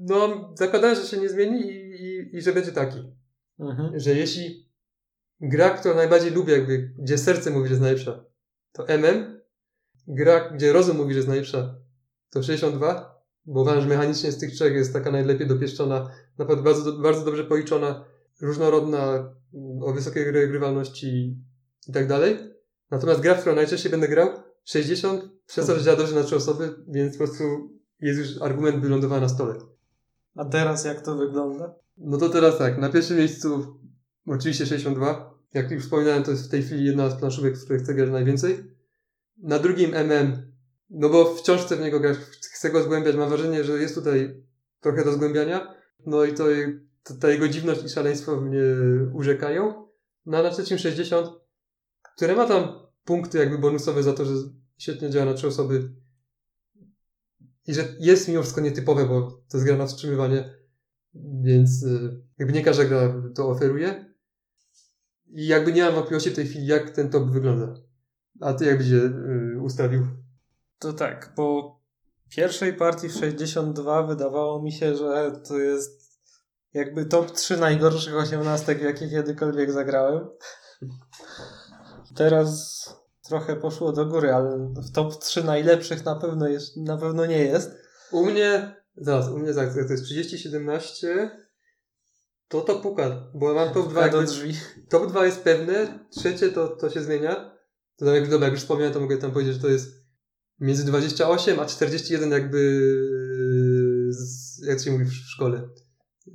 No, 0.01 0.51
zakładałem, 0.59 0.97
że 0.97 1.03
się 1.03 1.17
nie 1.17 1.29
zmieni 1.29 1.61
i, 1.61 2.05
i, 2.05 2.37
i 2.37 2.43
że 2.43 2.53
będzie 2.53 2.73
taki. 2.73 2.99
Mhm. 3.59 4.01
Że 4.01 4.11
jeśli 4.15 4.69
gra, 5.41 5.71
którą 5.71 5.95
najbardziej 5.95 6.31
lubię, 6.31 6.53
jakby, 6.53 6.95
gdzie 6.99 7.19
serce 7.19 7.51
mówi, 7.51 7.69
że 7.69 7.73
jest 7.73 7.83
najlepsza, 7.83 8.25
to 8.73 8.89
MM. 8.89 9.41
Gra, 10.07 10.51
gdzie 10.51 10.73
rozum 10.73 10.97
mówi, 10.97 11.13
że 11.13 11.19
jest 11.19 11.29
najlepsza, 11.29 11.75
to 12.31 12.43
62, 12.43 13.23
bo 13.45 13.61
uważam, 13.61 13.83
że 13.83 13.89
mechanicznie 13.89 14.33
z 14.33 14.39
tych 14.39 14.53
trzech 14.53 14.75
jest 14.75 14.93
taka 14.93 15.11
najlepiej 15.11 15.47
dopieszczona, 15.47 16.11
naprawdę 16.39 16.65
bardzo, 16.65 16.93
bardzo 16.93 17.25
dobrze 17.25 17.45
policzona, 17.45 18.05
różnorodna, 18.41 19.35
o 19.81 19.93
wysokiej 19.93 20.31
regrywalności 20.31 21.37
i 21.89 21.93
tak 21.93 22.09
dalej. 22.09 22.37
Natomiast 22.91 23.21
gra, 23.21 23.35
w 23.35 23.41
którą 23.41 23.55
najczęściej 23.55 23.91
będę 23.91 24.09
grał, 24.09 24.42
60, 24.65 25.25
przez 25.47 25.67
dobrze 25.67 26.15
na 26.15 26.23
trzy 26.23 26.37
osoby, 26.37 26.75
więc 26.89 27.19
po 27.19 27.25
prostu 27.25 27.45
jest 28.01 28.19
już 28.19 28.43
argument 28.43 28.81
wylądował 28.81 29.21
na 29.21 29.29
stole. 29.29 29.55
A 30.37 30.45
teraz 30.45 30.85
jak 30.85 31.01
to 31.01 31.17
wygląda? 31.17 31.75
No 31.97 32.19
to 32.19 32.29
teraz 32.29 32.59
tak, 32.59 32.79
na 32.79 32.89
pierwszym 32.89 33.17
miejscu 33.17 33.81
oczywiście 34.27 34.67
62. 34.67 35.35
Jak 35.55 35.71
już 35.71 35.85
wspominałem, 35.85 36.23
to 36.23 36.31
jest 36.31 36.47
w 36.47 36.51
tej 36.51 36.63
chwili 36.63 36.85
jedna 36.85 37.11
z 37.11 37.15
planszówek, 37.15 37.59
w 37.59 37.65
której 37.65 37.83
chcę 37.83 37.95
grać 37.95 38.11
najwięcej. 38.11 38.65
Na 39.39 39.59
drugim 39.59 39.95
MM, 39.95 40.53
no 40.91 41.09
bo 41.09 41.35
wciąż 41.35 41.61
chcę 41.61 41.77
w 41.77 41.81
niego 41.81 42.01
grać, 42.01 42.19
chcę 42.53 42.71
go 42.71 42.83
zgłębiać. 42.83 43.17
Mam 43.17 43.29
wrażenie, 43.29 43.65
że 43.65 43.73
jest 43.73 43.95
tutaj 43.95 44.45
trochę 44.81 45.05
do 45.05 45.13
zgłębiania. 45.13 45.75
No 46.07 46.25
i 46.25 46.35
to, 46.35 46.45
to 47.03 47.15
ta 47.15 47.31
jego 47.31 47.49
dziwność 47.49 47.85
i 47.85 47.89
szaleństwo 47.89 48.41
mnie 48.41 48.63
urzekają. 49.13 49.89
No 50.27 50.39
a 50.39 50.43
na 50.43 50.51
trzecim 50.51 50.79
60, 50.79 51.29
które 52.17 52.37
ma 52.37 52.47
tam 52.47 52.82
punkty 53.05 53.39
jakby 53.39 53.59
bonusowe 53.59 54.03
za 54.03 54.13
to, 54.13 54.25
że 54.25 54.33
świetnie 54.79 55.11
działa 55.11 55.27
na 55.27 55.35
trzy 55.35 55.47
osoby 55.47 55.93
i 57.67 57.75
że 57.75 57.89
jest 58.01 58.29
mimo 58.29 58.43
wszystko 58.43 58.61
nietypowe, 58.61 59.07
bo 59.07 59.31
to 59.31 59.57
jest 59.57 59.67
gra 59.67 59.77
na 59.77 59.87
wstrzymywanie, 59.87 60.55
więc 61.43 61.83
y, 61.83 62.23
jakby 62.39 62.55
nie 62.55 62.63
każda 62.65 62.85
gra 62.85 63.15
to 63.35 63.49
oferuje. 63.49 64.15
I 65.27 65.47
jakby 65.47 65.73
nie 65.73 65.83
mam 65.83 65.95
wątpliwości 65.95 66.31
w 66.31 66.35
tej 66.35 66.47
chwili, 66.47 66.67
jak 66.67 66.91
ten 66.91 67.11
top 67.11 67.31
wygląda. 67.31 67.75
A 68.41 68.53
ty 68.53 68.65
jak 68.65 68.79
byś 68.79 68.89
je 68.89 69.11
ustawił? 69.63 70.07
To 70.79 70.93
tak, 70.93 71.35
po 71.35 71.81
pierwszej 72.29 72.75
partii 72.75 73.09
w 73.09 73.13
62 73.13 74.07
wydawało 74.07 74.63
mi 74.63 74.73
się, 74.73 74.97
że 74.97 75.41
to 75.49 75.59
jest 75.59 76.19
jakby 76.75 77.05
top 77.05 77.31
3 77.31 77.57
najgorszych 77.57 78.17
osiemnastek, 78.17 78.83
jakie 78.83 79.09
kiedykolwiek 79.09 79.73
zagrałem. 79.73 80.29
Teraz 82.15 82.89
trochę 83.29 83.57
poszło 83.57 83.93
do 83.93 84.07
góry, 84.07 84.33
ale 84.33 84.59
w 84.59 84.93
top 84.93 85.19
3 85.19 85.45
najlepszych 85.45 86.05
na 86.05 86.17
pewno, 86.17 86.49
jest, 86.49 86.77
na 86.77 86.97
pewno 86.97 87.27
nie 87.27 87.39
jest. 87.39 87.71
U 88.11 88.27
mnie, 88.27 88.77
zaraz, 88.97 89.29
u 89.29 89.39
mnie 89.39 89.55
tak, 89.55 89.75
to 89.75 89.93
jest 89.93 90.05
30-17, 90.05 91.29
to 92.49 92.61
to 92.61 92.81
puka, 92.81 93.31
bo 93.35 93.55
mam 93.55 93.75
top 93.75 93.89
2. 93.89 94.09
do 94.09 94.23
drzwi. 94.23 94.55
Top 94.91 95.09
2 95.09 95.27
jest 95.27 95.41
pewne, 95.41 95.99
trzecie 96.11 96.49
to, 96.49 96.69
to 96.69 96.91
się 96.91 97.03
zmienia. 97.03 97.59
To 97.97 98.05
tam 98.05 98.15
jak, 98.15 98.31
dobra, 98.31 98.47
jak 98.47 98.53
już 98.53 98.63
wspomniałem, 98.63 98.95
to 98.95 99.01
mogę 99.01 99.17
tam 99.17 99.33
powiedzieć, 99.33 99.55
że 99.55 99.61
to 99.61 99.69
jest 99.69 100.03
między 100.61 100.85
28 100.85 101.61
a 101.61 101.67
41 101.67 102.31
jakby 102.31 102.91
jak 104.63 104.81
się 104.81 104.91
mówi 104.91 105.05
w 105.05 105.13
szkole. 105.13 105.69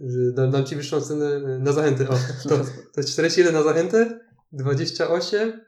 Że 0.02 0.32
dam, 0.34 0.52
dam 0.52 0.66
ci 0.66 0.76
wyższą 0.76 1.02
cenę 1.02 1.60
na 1.60 1.72
zachętę. 1.72 2.10
O, 2.10 2.14
to, 2.50 2.58
to 2.94 3.02
jest 3.02 3.10
41 3.10 3.54
na 3.54 3.64
zachętę, 3.64 4.20
28 4.52 5.67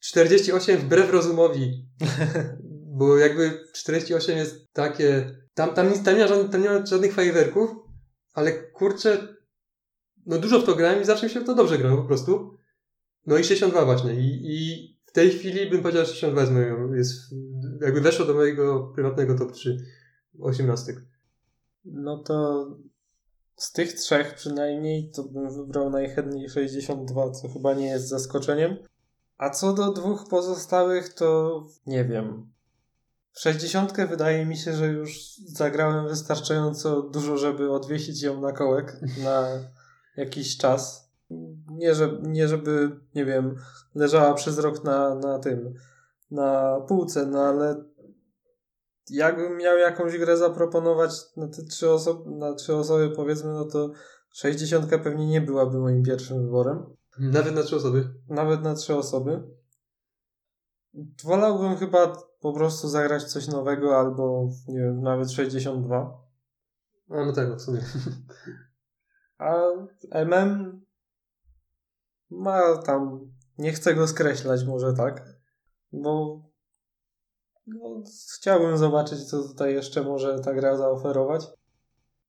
48 0.00 0.80
wbrew 0.80 1.10
rozumowi. 1.10 1.88
Bo 2.98 3.18
jakby 3.18 3.64
48 3.72 4.38
jest 4.38 4.72
takie. 4.72 5.38
Tam, 5.54 5.74
tam, 5.74 5.92
tam, 6.04 6.14
nie, 6.14 6.22
ma 6.22 6.28
żadnych, 6.28 6.50
tam 6.50 6.62
nie 6.62 6.68
ma 6.68 6.86
żadnych 6.86 7.14
fajerwerków, 7.14 7.70
ale 8.34 8.52
kurczę, 8.52 9.36
no 10.26 10.38
dużo 10.38 10.60
w 10.60 10.64
to 10.64 10.74
grałem 10.74 11.02
i 11.02 11.04
zawsze 11.04 11.26
mi 11.26 11.32
się 11.32 11.40
w 11.40 11.44
to 11.44 11.54
dobrze 11.54 11.78
grało 11.78 12.02
po 12.02 12.08
prostu. 12.08 12.58
No 13.26 13.38
i 13.38 13.44
62 13.44 13.84
właśnie. 13.84 14.14
I, 14.14 14.40
i 14.44 14.88
w 15.06 15.12
tej 15.12 15.30
chwili 15.30 15.70
bym 15.70 15.82
powiedział, 15.82 16.04
że 16.04 16.14
62 16.14 16.40
jest, 16.40 16.52
moją, 16.52 16.94
jest 16.94 17.12
jakby 17.80 18.00
weszło 18.00 18.26
do 18.26 18.34
mojego 18.34 18.92
prywatnego 18.94 19.38
top 19.38 19.52
3 19.52 19.76
18. 20.40 20.92
No 21.84 22.18
to 22.18 22.66
z 23.56 23.72
tych 23.72 23.92
trzech 23.92 24.34
przynajmniej 24.34 25.10
to 25.10 25.22
bym 25.22 25.50
wybrał 25.56 25.90
najchętniej 25.90 26.48
62, 26.48 27.30
co 27.30 27.48
chyba 27.48 27.74
nie 27.74 27.86
jest 27.86 28.08
zaskoczeniem. 28.08 28.76
A 29.38 29.50
co 29.50 29.72
do 29.72 29.92
dwóch 29.92 30.28
pozostałych, 30.28 31.14
to 31.14 31.62
nie 31.86 32.04
wiem. 32.04 32.52
W 33.32 33.40
60 33.40 33.92
wydaje 33.92 34.46
mi 34.46 34.56
się, 34.56 34.72
że 34.72 34.86
już 34.86 35.36
zagrałem 35.36 36.08
wystarczająco 36.08 37.02
dużo, 37.02 37.36
żeby 37.36 37.72
odwiesić 37.72 38.22
ją 38.22 38.40
na 38.40 38.52
kołek 38.52 39.00
na 39.24 39.48
jakiś 40.16 40.56
czas. 40.56 41.10
Nie, 41.70 41.94
że, 41.94 42.18
nie 42.22 42.48
żeby, 42.48 43.00
nie 43.14 43.24
wiem, 43.24 43.54
leżała 43.94 44.34
przez 44.34 44.58
rok 44.58 44.84
na, 44.84 45.14
na 45.14 45.38
tym, 45.38 45.74
na 46.30 46.80
półce, 46.88 47.26
no 47.26 47.42
ale 47.42 47.84
jakbym 49.10 49.56
miał 49.56 49.78
jakąś 49.78 50.18
grę 50.18 50.36
zaproponować 50.36 51.36
na 51.36 51.48
te 51.48 51.62
trzy 51.62 51.90
osoby, 51.90 52.30
na 52.30 52.54
trzy 52.54 52.74
osoby 52.74 53.10
powiedzmy, 53.10 53.52
no 53.52 53.64
to 53.64 53.90
60 54.32 54.90
pewnie 54.90 55.26
nie 55.26 55.40
byłaby 55.40 55.78
moim 55.78 56.02
pierwszym 56.02 56.42
wyborem. 56.42 56.96
Nawet 57.18 57.54
na 57.54 57.62
trzy 57.62 57.76
osoby. 57.76 58.14
Nawet 58.28 58.62
na 58.62 58.74
trzy 58.74 58.96
osoby. 58.96 59.42
Wolałbym 61.24 61.76
chyba 61.76 62.16
po 62.40 62.52
prostu 62.52 62.88
zagrać 62.88 63.24
coś 63.24 63.48
nowego 63.48 63.98
albo, 63.98 64.48
nie 64.68 64.80
wiem, 64.80 65.02
nawet 65.02 65.30
62. 65.30 66.28
A 67.10 67.24
no 67.24 67.32
tak, 67.32 67.56
w 67.56 67.60
sumie. 67.60 67.80
A 69.38 69.54
MM 70.10 70.80
ma 72.30 72.76
tam, 72.76 73.30
nie 73.58 73.72
chcę 73.72 73.94
go 73.94 74.08
skreślać 74.08 74.64
może 74.64 74.92
tak, 74.92 75.38
bo 75.92 76.42
no, 77.66 78.02
chciałbym 78.34 78.78
zobaczyć, 78.78 79.24
co 79.24 79.42
tutaj 79.42 79.74
jeszcze 79.74 80.02
może 80.02 80.40
ta 80.40 80.54
gra 80.54 80.76
zaoferować. 80.76 81.46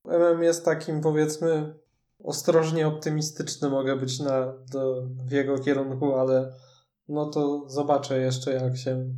MM 0.06 0.44
jest 0.44 0.66
takim, 0.66 1.02
powiedzmy, 1.02 1.76
ostrożnie 2.24 2.88
optymistyczny 2.88 3.70
mogę 3.70 3.96
być 3.96 4.20
na, 4.20 4.54
do, 4.72 5.08
w 5.28 5.32
jego 5.32 5.60
kierunku, 5.60 6.16
ale 6.16 6.54
no 7.08 7.26
to 7.26 7.70
zobaczę 7.70 8.22
jeszcze 8.22 8.54
jak 8.54 8.78
się, 8.78 9.14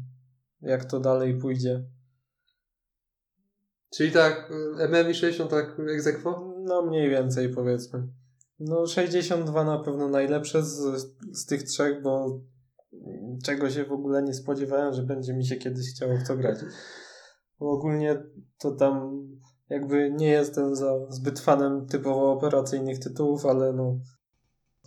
jak 0.61 0.85
to 0.85 0.99
dalej 0.99 1.37
pójdzie. 1.37 1.83
Czyli 3.89 4.11
tak, 4.11 4.51
MM 4.77 5.09
i 5.09 5.13
60 5.13 5.51
tak 5.51 5.79
egzekwo? 5.79 6.53
No 6.59 6.81
mniej 6.81 7.09
więcej 7.09 7.49
powiedzmy. 7.49 8.07
No 8.59 8.87
62 8.87 9.63
na 9.63 9.79
pewno 9.79 10.07
najlepsze 10.07 10.63
z, 10.63 11.07
z 11.31 11.45
tych 11.45 11.63
trzech, 11.63 12.01
bo 12.01 12.41
czego 13.45 13.69
się 13.69 13.85
w 13.85 13.91
ogóle 13.91 14.23
nie 14.23 14.33
spodziewałem, 14.33 14.93
że 14.93 15.03
będzie 15.03 15.33
mi 15.33 15.45
się 15.45 15.55
kiedyś 15.55 15.91
chciało 15.95 16.17
w 16.17 16.27
to 16.27 16.37
grać. 16.37 16.57
Bo 17.59 17.71
ogólnie 17.71 18.23
to 18.57 18.71
tam 18.71 19.21
jakby 19.71 20.11
nie 20.11 20.27
jestem 20.27 20.75
za 20.75 20.93
zbyt 21.09 21.39
fanem 21.39 21.85
typowo 21.85 22.31
operacyjnych 22.31 22.99
tytułów, 22.99 23.45
ale 23.45 23.73
no 23.73 23.99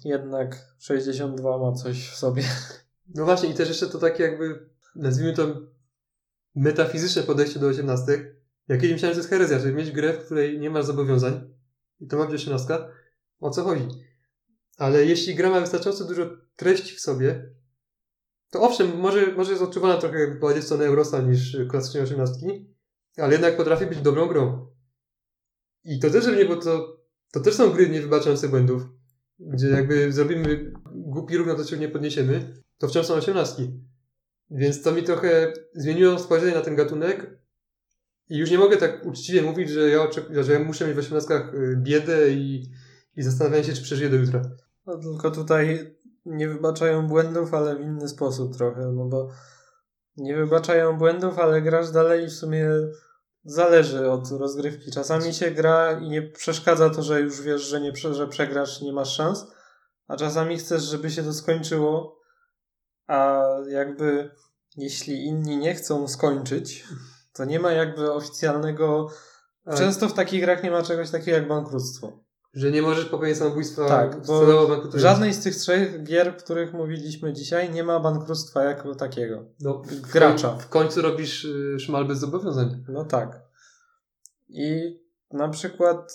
jednak 0.04 0.74
62 0.78 1.58
ma 1.58 1.72
coś 1.72 2.08
w 2.08 2.16
sobie. 2.16 2.42
No 3.14 3.24
właśnie 3.24 3.48
i 3.48 3.54
też 3.54 3.68
jeszcze 3.68 3.86
to 3.86 3.98
takie 3.98 4.22
jakby 4.22 4.68
nazwijmy 4.96 5.32
to 5.32 5.46
metafizyczne 6.54 7.22
podejście 7.22 7.60
do 7.60 7.66
18. 7.66 8.34
Ja 8.68 8.76
kiedyś 8.76 8.92
myślałem, 8.92 9.14
że 9.14 9.20
to 9.20 9.22
jest 9.22 9.30
herezja, 9.30 9.58
żeby 9.58 9.74
mieć 9.74 9.90
grę, 9.90 10.12
w 10.12 10.24
której 10.24 10.58
nie 10.58 10.70
masz 10.70 10.84
zobowiązań 10.84 11.54
i 12.00 12.06
to 12.06 12.16
ma 12.16 12.26
być 12.26 12.34
18. 12.34 12.78
O 13.40 13.50
co 13.50 13.64
chodzi? 13.64 13.88
Ale 14.78 15.04
jeśli 15.04 15.34
gra 15.34 15.50
ma 15.50 15.60
wystarczająco 15.60 16.04
dużo 16.04 16.22
treści 16.56 16.96
w 16.96 17.00
sobie, 17.00 17.50
to 18.50 18.62
owszem, 18.62 18.96
może, 18.98 19.32
może 19.32 19.50
jest 19.50 19.62
odczuwana 19.62 19.96
trochę 19.96 20.34
bardziej 20.34 20.62
w 20.62 20.64
stronę 20.64 20.84
Eurosa 20.84 21.20
niż 21.20 21.56
klasycznie 21.70 22.02
18, 22.02 22.46
ale 23.16 23.32
jednak 23.32 23.56
potrafi 23.56 23.86
być 23.86 24.00
dobrą 24.00 24.26
grą. 24.26 24.73
I 25.84 25.98
to 25.98 26.10
też 26.10 26.26
nie, 26.26 26.44
bo 26.44 26.56
to, 26.56 26.96
to 27.32 27.40
też 27.40 27.54
są 27.54 27.70
gry 27.70 27.88
niewybaczające 27.88 28.48
błędów, 28.48 28.82
gdzie 29.38 29.68
jakby 29.68 30.12
zrobimy 30.12 30.72
głupi 30.94 31.38
na 31.46 31.54
to 31.54 31.64
się 31.64 31.76
nie 31.76 31.88
podniesiemy, 31.88 32.54
to 32.78 32.88
wciąż 32.88 33.06
są 33.06 33.14
osiemnastki. 33.14 33.80
Więc 34.50 34.82
to 34.82 34.92
mi 34.92 35.02
trochę 35.02 35.52
zmieniło 35.74 36.18
spojrzenie 36.18 36.54
na 36.54 36.60
ten 36.60 36.76
gatunek 36.76 37.38
i 38.28 38.38
już 38.38 38.50
nie 38.50 38.58
mogę 38.58 38.76
tak 38.76 39.06
uczciwie 39.06 39.42
mówić, 39.42 39.70
że 39.70 39.88
ja, 39.88 40.08
że 40.42 40.52
ja 40.52 40.58
muszę 40.58 40.86
mieć 40.86 40.96
w 40.96 40.98
osiemnastkach 40.98 41.54
y, 41.54 41.76
biedę 41.82 42.30
i, 42.30 42.70
i 43.16 43.22
zastanawiam 43.22 43.64
się, 43.64 43.72
czy 43.72 43.82
przeżyję 43.82 44.10
do 44.10 44.16
jutra. 44.16 44.42
No 44.86 44.98
tylko 44.98 45.30
tutaj 45.30 45.96
nie 46.26 46.48
wybaczają 46.48 47.06
błędów, 47.06 47.54
ale 47.54 47.76
w 47.76 47.80
inny 47.80 48.08
sposób 48.08 48.56
trochę, 48.56 48.92
no 48.92 49.04
bo 49.04 49.28
nie 50.16 50.36
wybaczają 50.36 50.98
błędów, 50.98 51.38
ale 51.38 51.62
grasz 51.62 51.90
dalej 51.90 52.26
w 52.26 52.32
sumie 52.32 52.68
Zależy 53.44 54.10
od 54.10 54.30
rozgrywki. 54.30 54.90
Czasami 54.90 55.34
się 55.34 55.50
gra 55.50 56.00
i 56.00 56.08
nie 56.08 56.22
przeszkadza 56.22 56.90
to, 56.90 57.02
że 57.02 57.20
już 57.20 57.42
wiesz, 57.42 57.62
że, 57.62 57.80
nie, 57.80 57.92
że 58.12 58.28
przegrasz, 58.28 58.80
nie 58.80 58.92
masz 58.92 59.16
szans, 59.16 59.46
a 60.08 60.16
czasami 60.16 60.58
chcesz, 60.58 60.82
żeby 60.82 61.10
się 61.10 61.22
to 61.22 61.32
skończyło, 61.32 62.20
a 63.06 63.42
jakby 63.68 64.30
jeśli 64.76 65.24
inni 65.24 65.56
nie 65.56 65.74
chcą 65.74 66.08
skończyć, 66.08 66.84
to 67.32 67.44
nie 67.44 67.60
ma 67.60 67.72
jakby 67.72 68.12
oficjalnego. 68.12 69.08
Często 69.76 70.08
w 70.08 70.14
takich 70.14 70.40
grach 70.40 70.62
nie 70.62 70.70
ma 70.70 70.82
czegoś 70.82 71.10
takiego 71.10 71.36
jak 71.36 71.48
bankructwo. 71.48 72.24
Że 72.54 72.70
nie 72.70 72.82
możesz 72.82 73.04
popełnić 73.04 73.38
samobójstwa 73.38 73.88
tak, 73.88 74.20
w 74.90 74.98
żadnej 74.98 75.34
z 75.34 75.42
tych 75.42 75.56
trzech 75.56 76.02
gier, 76.02 76.28
o 76.28 76.32
których 76.32 76.72
mówiliśmy 76.72 77.32
dzisiaj, 77.32 77.70
nie 77.70 77.84
ma 77.84 78.00
bankructwa 78.00 78.64
jako 78.64 78.94
takiego. 78.94 79.44
No, 79.60 79.82
gracza. 80.12 80.56
W 80.56 80.68
końcu 80.68 81.02
robisz 81.02 81.44
y, 81.44 81.76
szmal 81.80 82.04
bez 82.04 82.18
zobowiązań. 82.18 82.84
No 82.88 83.04
tak. 83.04 83.42
I 84.48 84.98
na 85.32 85.48
przykład 85.48 86.12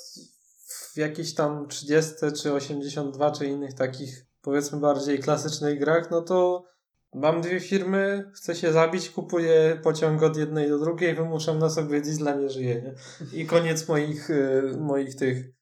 w 0.93 0.97
jakichś 0.97 1.33
tam 1.33 1.67
30 1.67 2.13
czy 2.41 2.53
82 2.53 3.31
czy 3.31 3.45
innych 3.45 3.73
takich 3.73 4.25
powiedzmy 4.41 4.79
bardziej 4.79 5.19
klasycznych 5.19 5.79
grach, 5.79 6.11
no 6.11 6.21
to 6.21 6.65
mam 7.13 7.41
dwie 7.41 7.59
firmy, 7.59 8.31
chcę 8.35 8.55
się 8.55 8.73
zabić, 8.73 9.09
kupuję 9.09 9.79
pociąg 9.83 10.23
od 10.23 10.37
jednej 10.37 10.69
do 10.69 10.79
drugiej, 10.79 11.15
wymuszam 11.15 11.59
na 11.59 11.69
sobie 11.69 12.01
diesla, 12.01 12.35
nie 12.35 12.49
żyję, 12.49 12.81
nie? 12.81 12.93
I 13.39 13.45
koniec 13.45 13.87
moich, 13.87 14.29
y, 14.29 14.73
moich 14.79 15.15
tych 15.15 15.58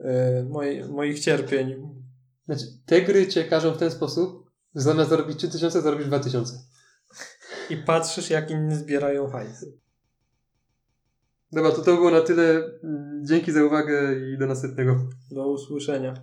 Y, 0.00 0.88
moich 0.90 1.20
cierpień. 1.20 1.88
Znaczy, 2.44 2.64
te 2.86 3.02
gry 3.02 3.28
cię 3.28 3.44
każą 3.44 3.72
w 3.72 3.78
ten 3.78 3.90
sposób, 3.90 4.50
że 4.74 4.82
zamiast 4.82 5.10
zarobić 5.10 5.38
3000, 5.38 5.82
zarobisz 5.82 6.06
2000. 6.06 6.54
I 7.70 7.76
patrzysz, 7.76 8.30
jak 8.30 8.50
inni 8.50 8.74
zbierają 8.76 9.30
hajs. 9.30 9.66
Dobra, 11.52 11.70
to 11.70 11.82
to 11.82 11.94
było 11.94 12.10
na 12.10 12.20
tyle. 12.20 12.62
Mm, 12.84 13.26
Dzięki 13.26 13.52
za 13.52 13.64
uwagę 13.64 14.16
i 14.34 14.38
do 14.38 14.46
następnego. 14.46 15.08
Do 15.30 15.48
usłyszenia. 15.48 16.14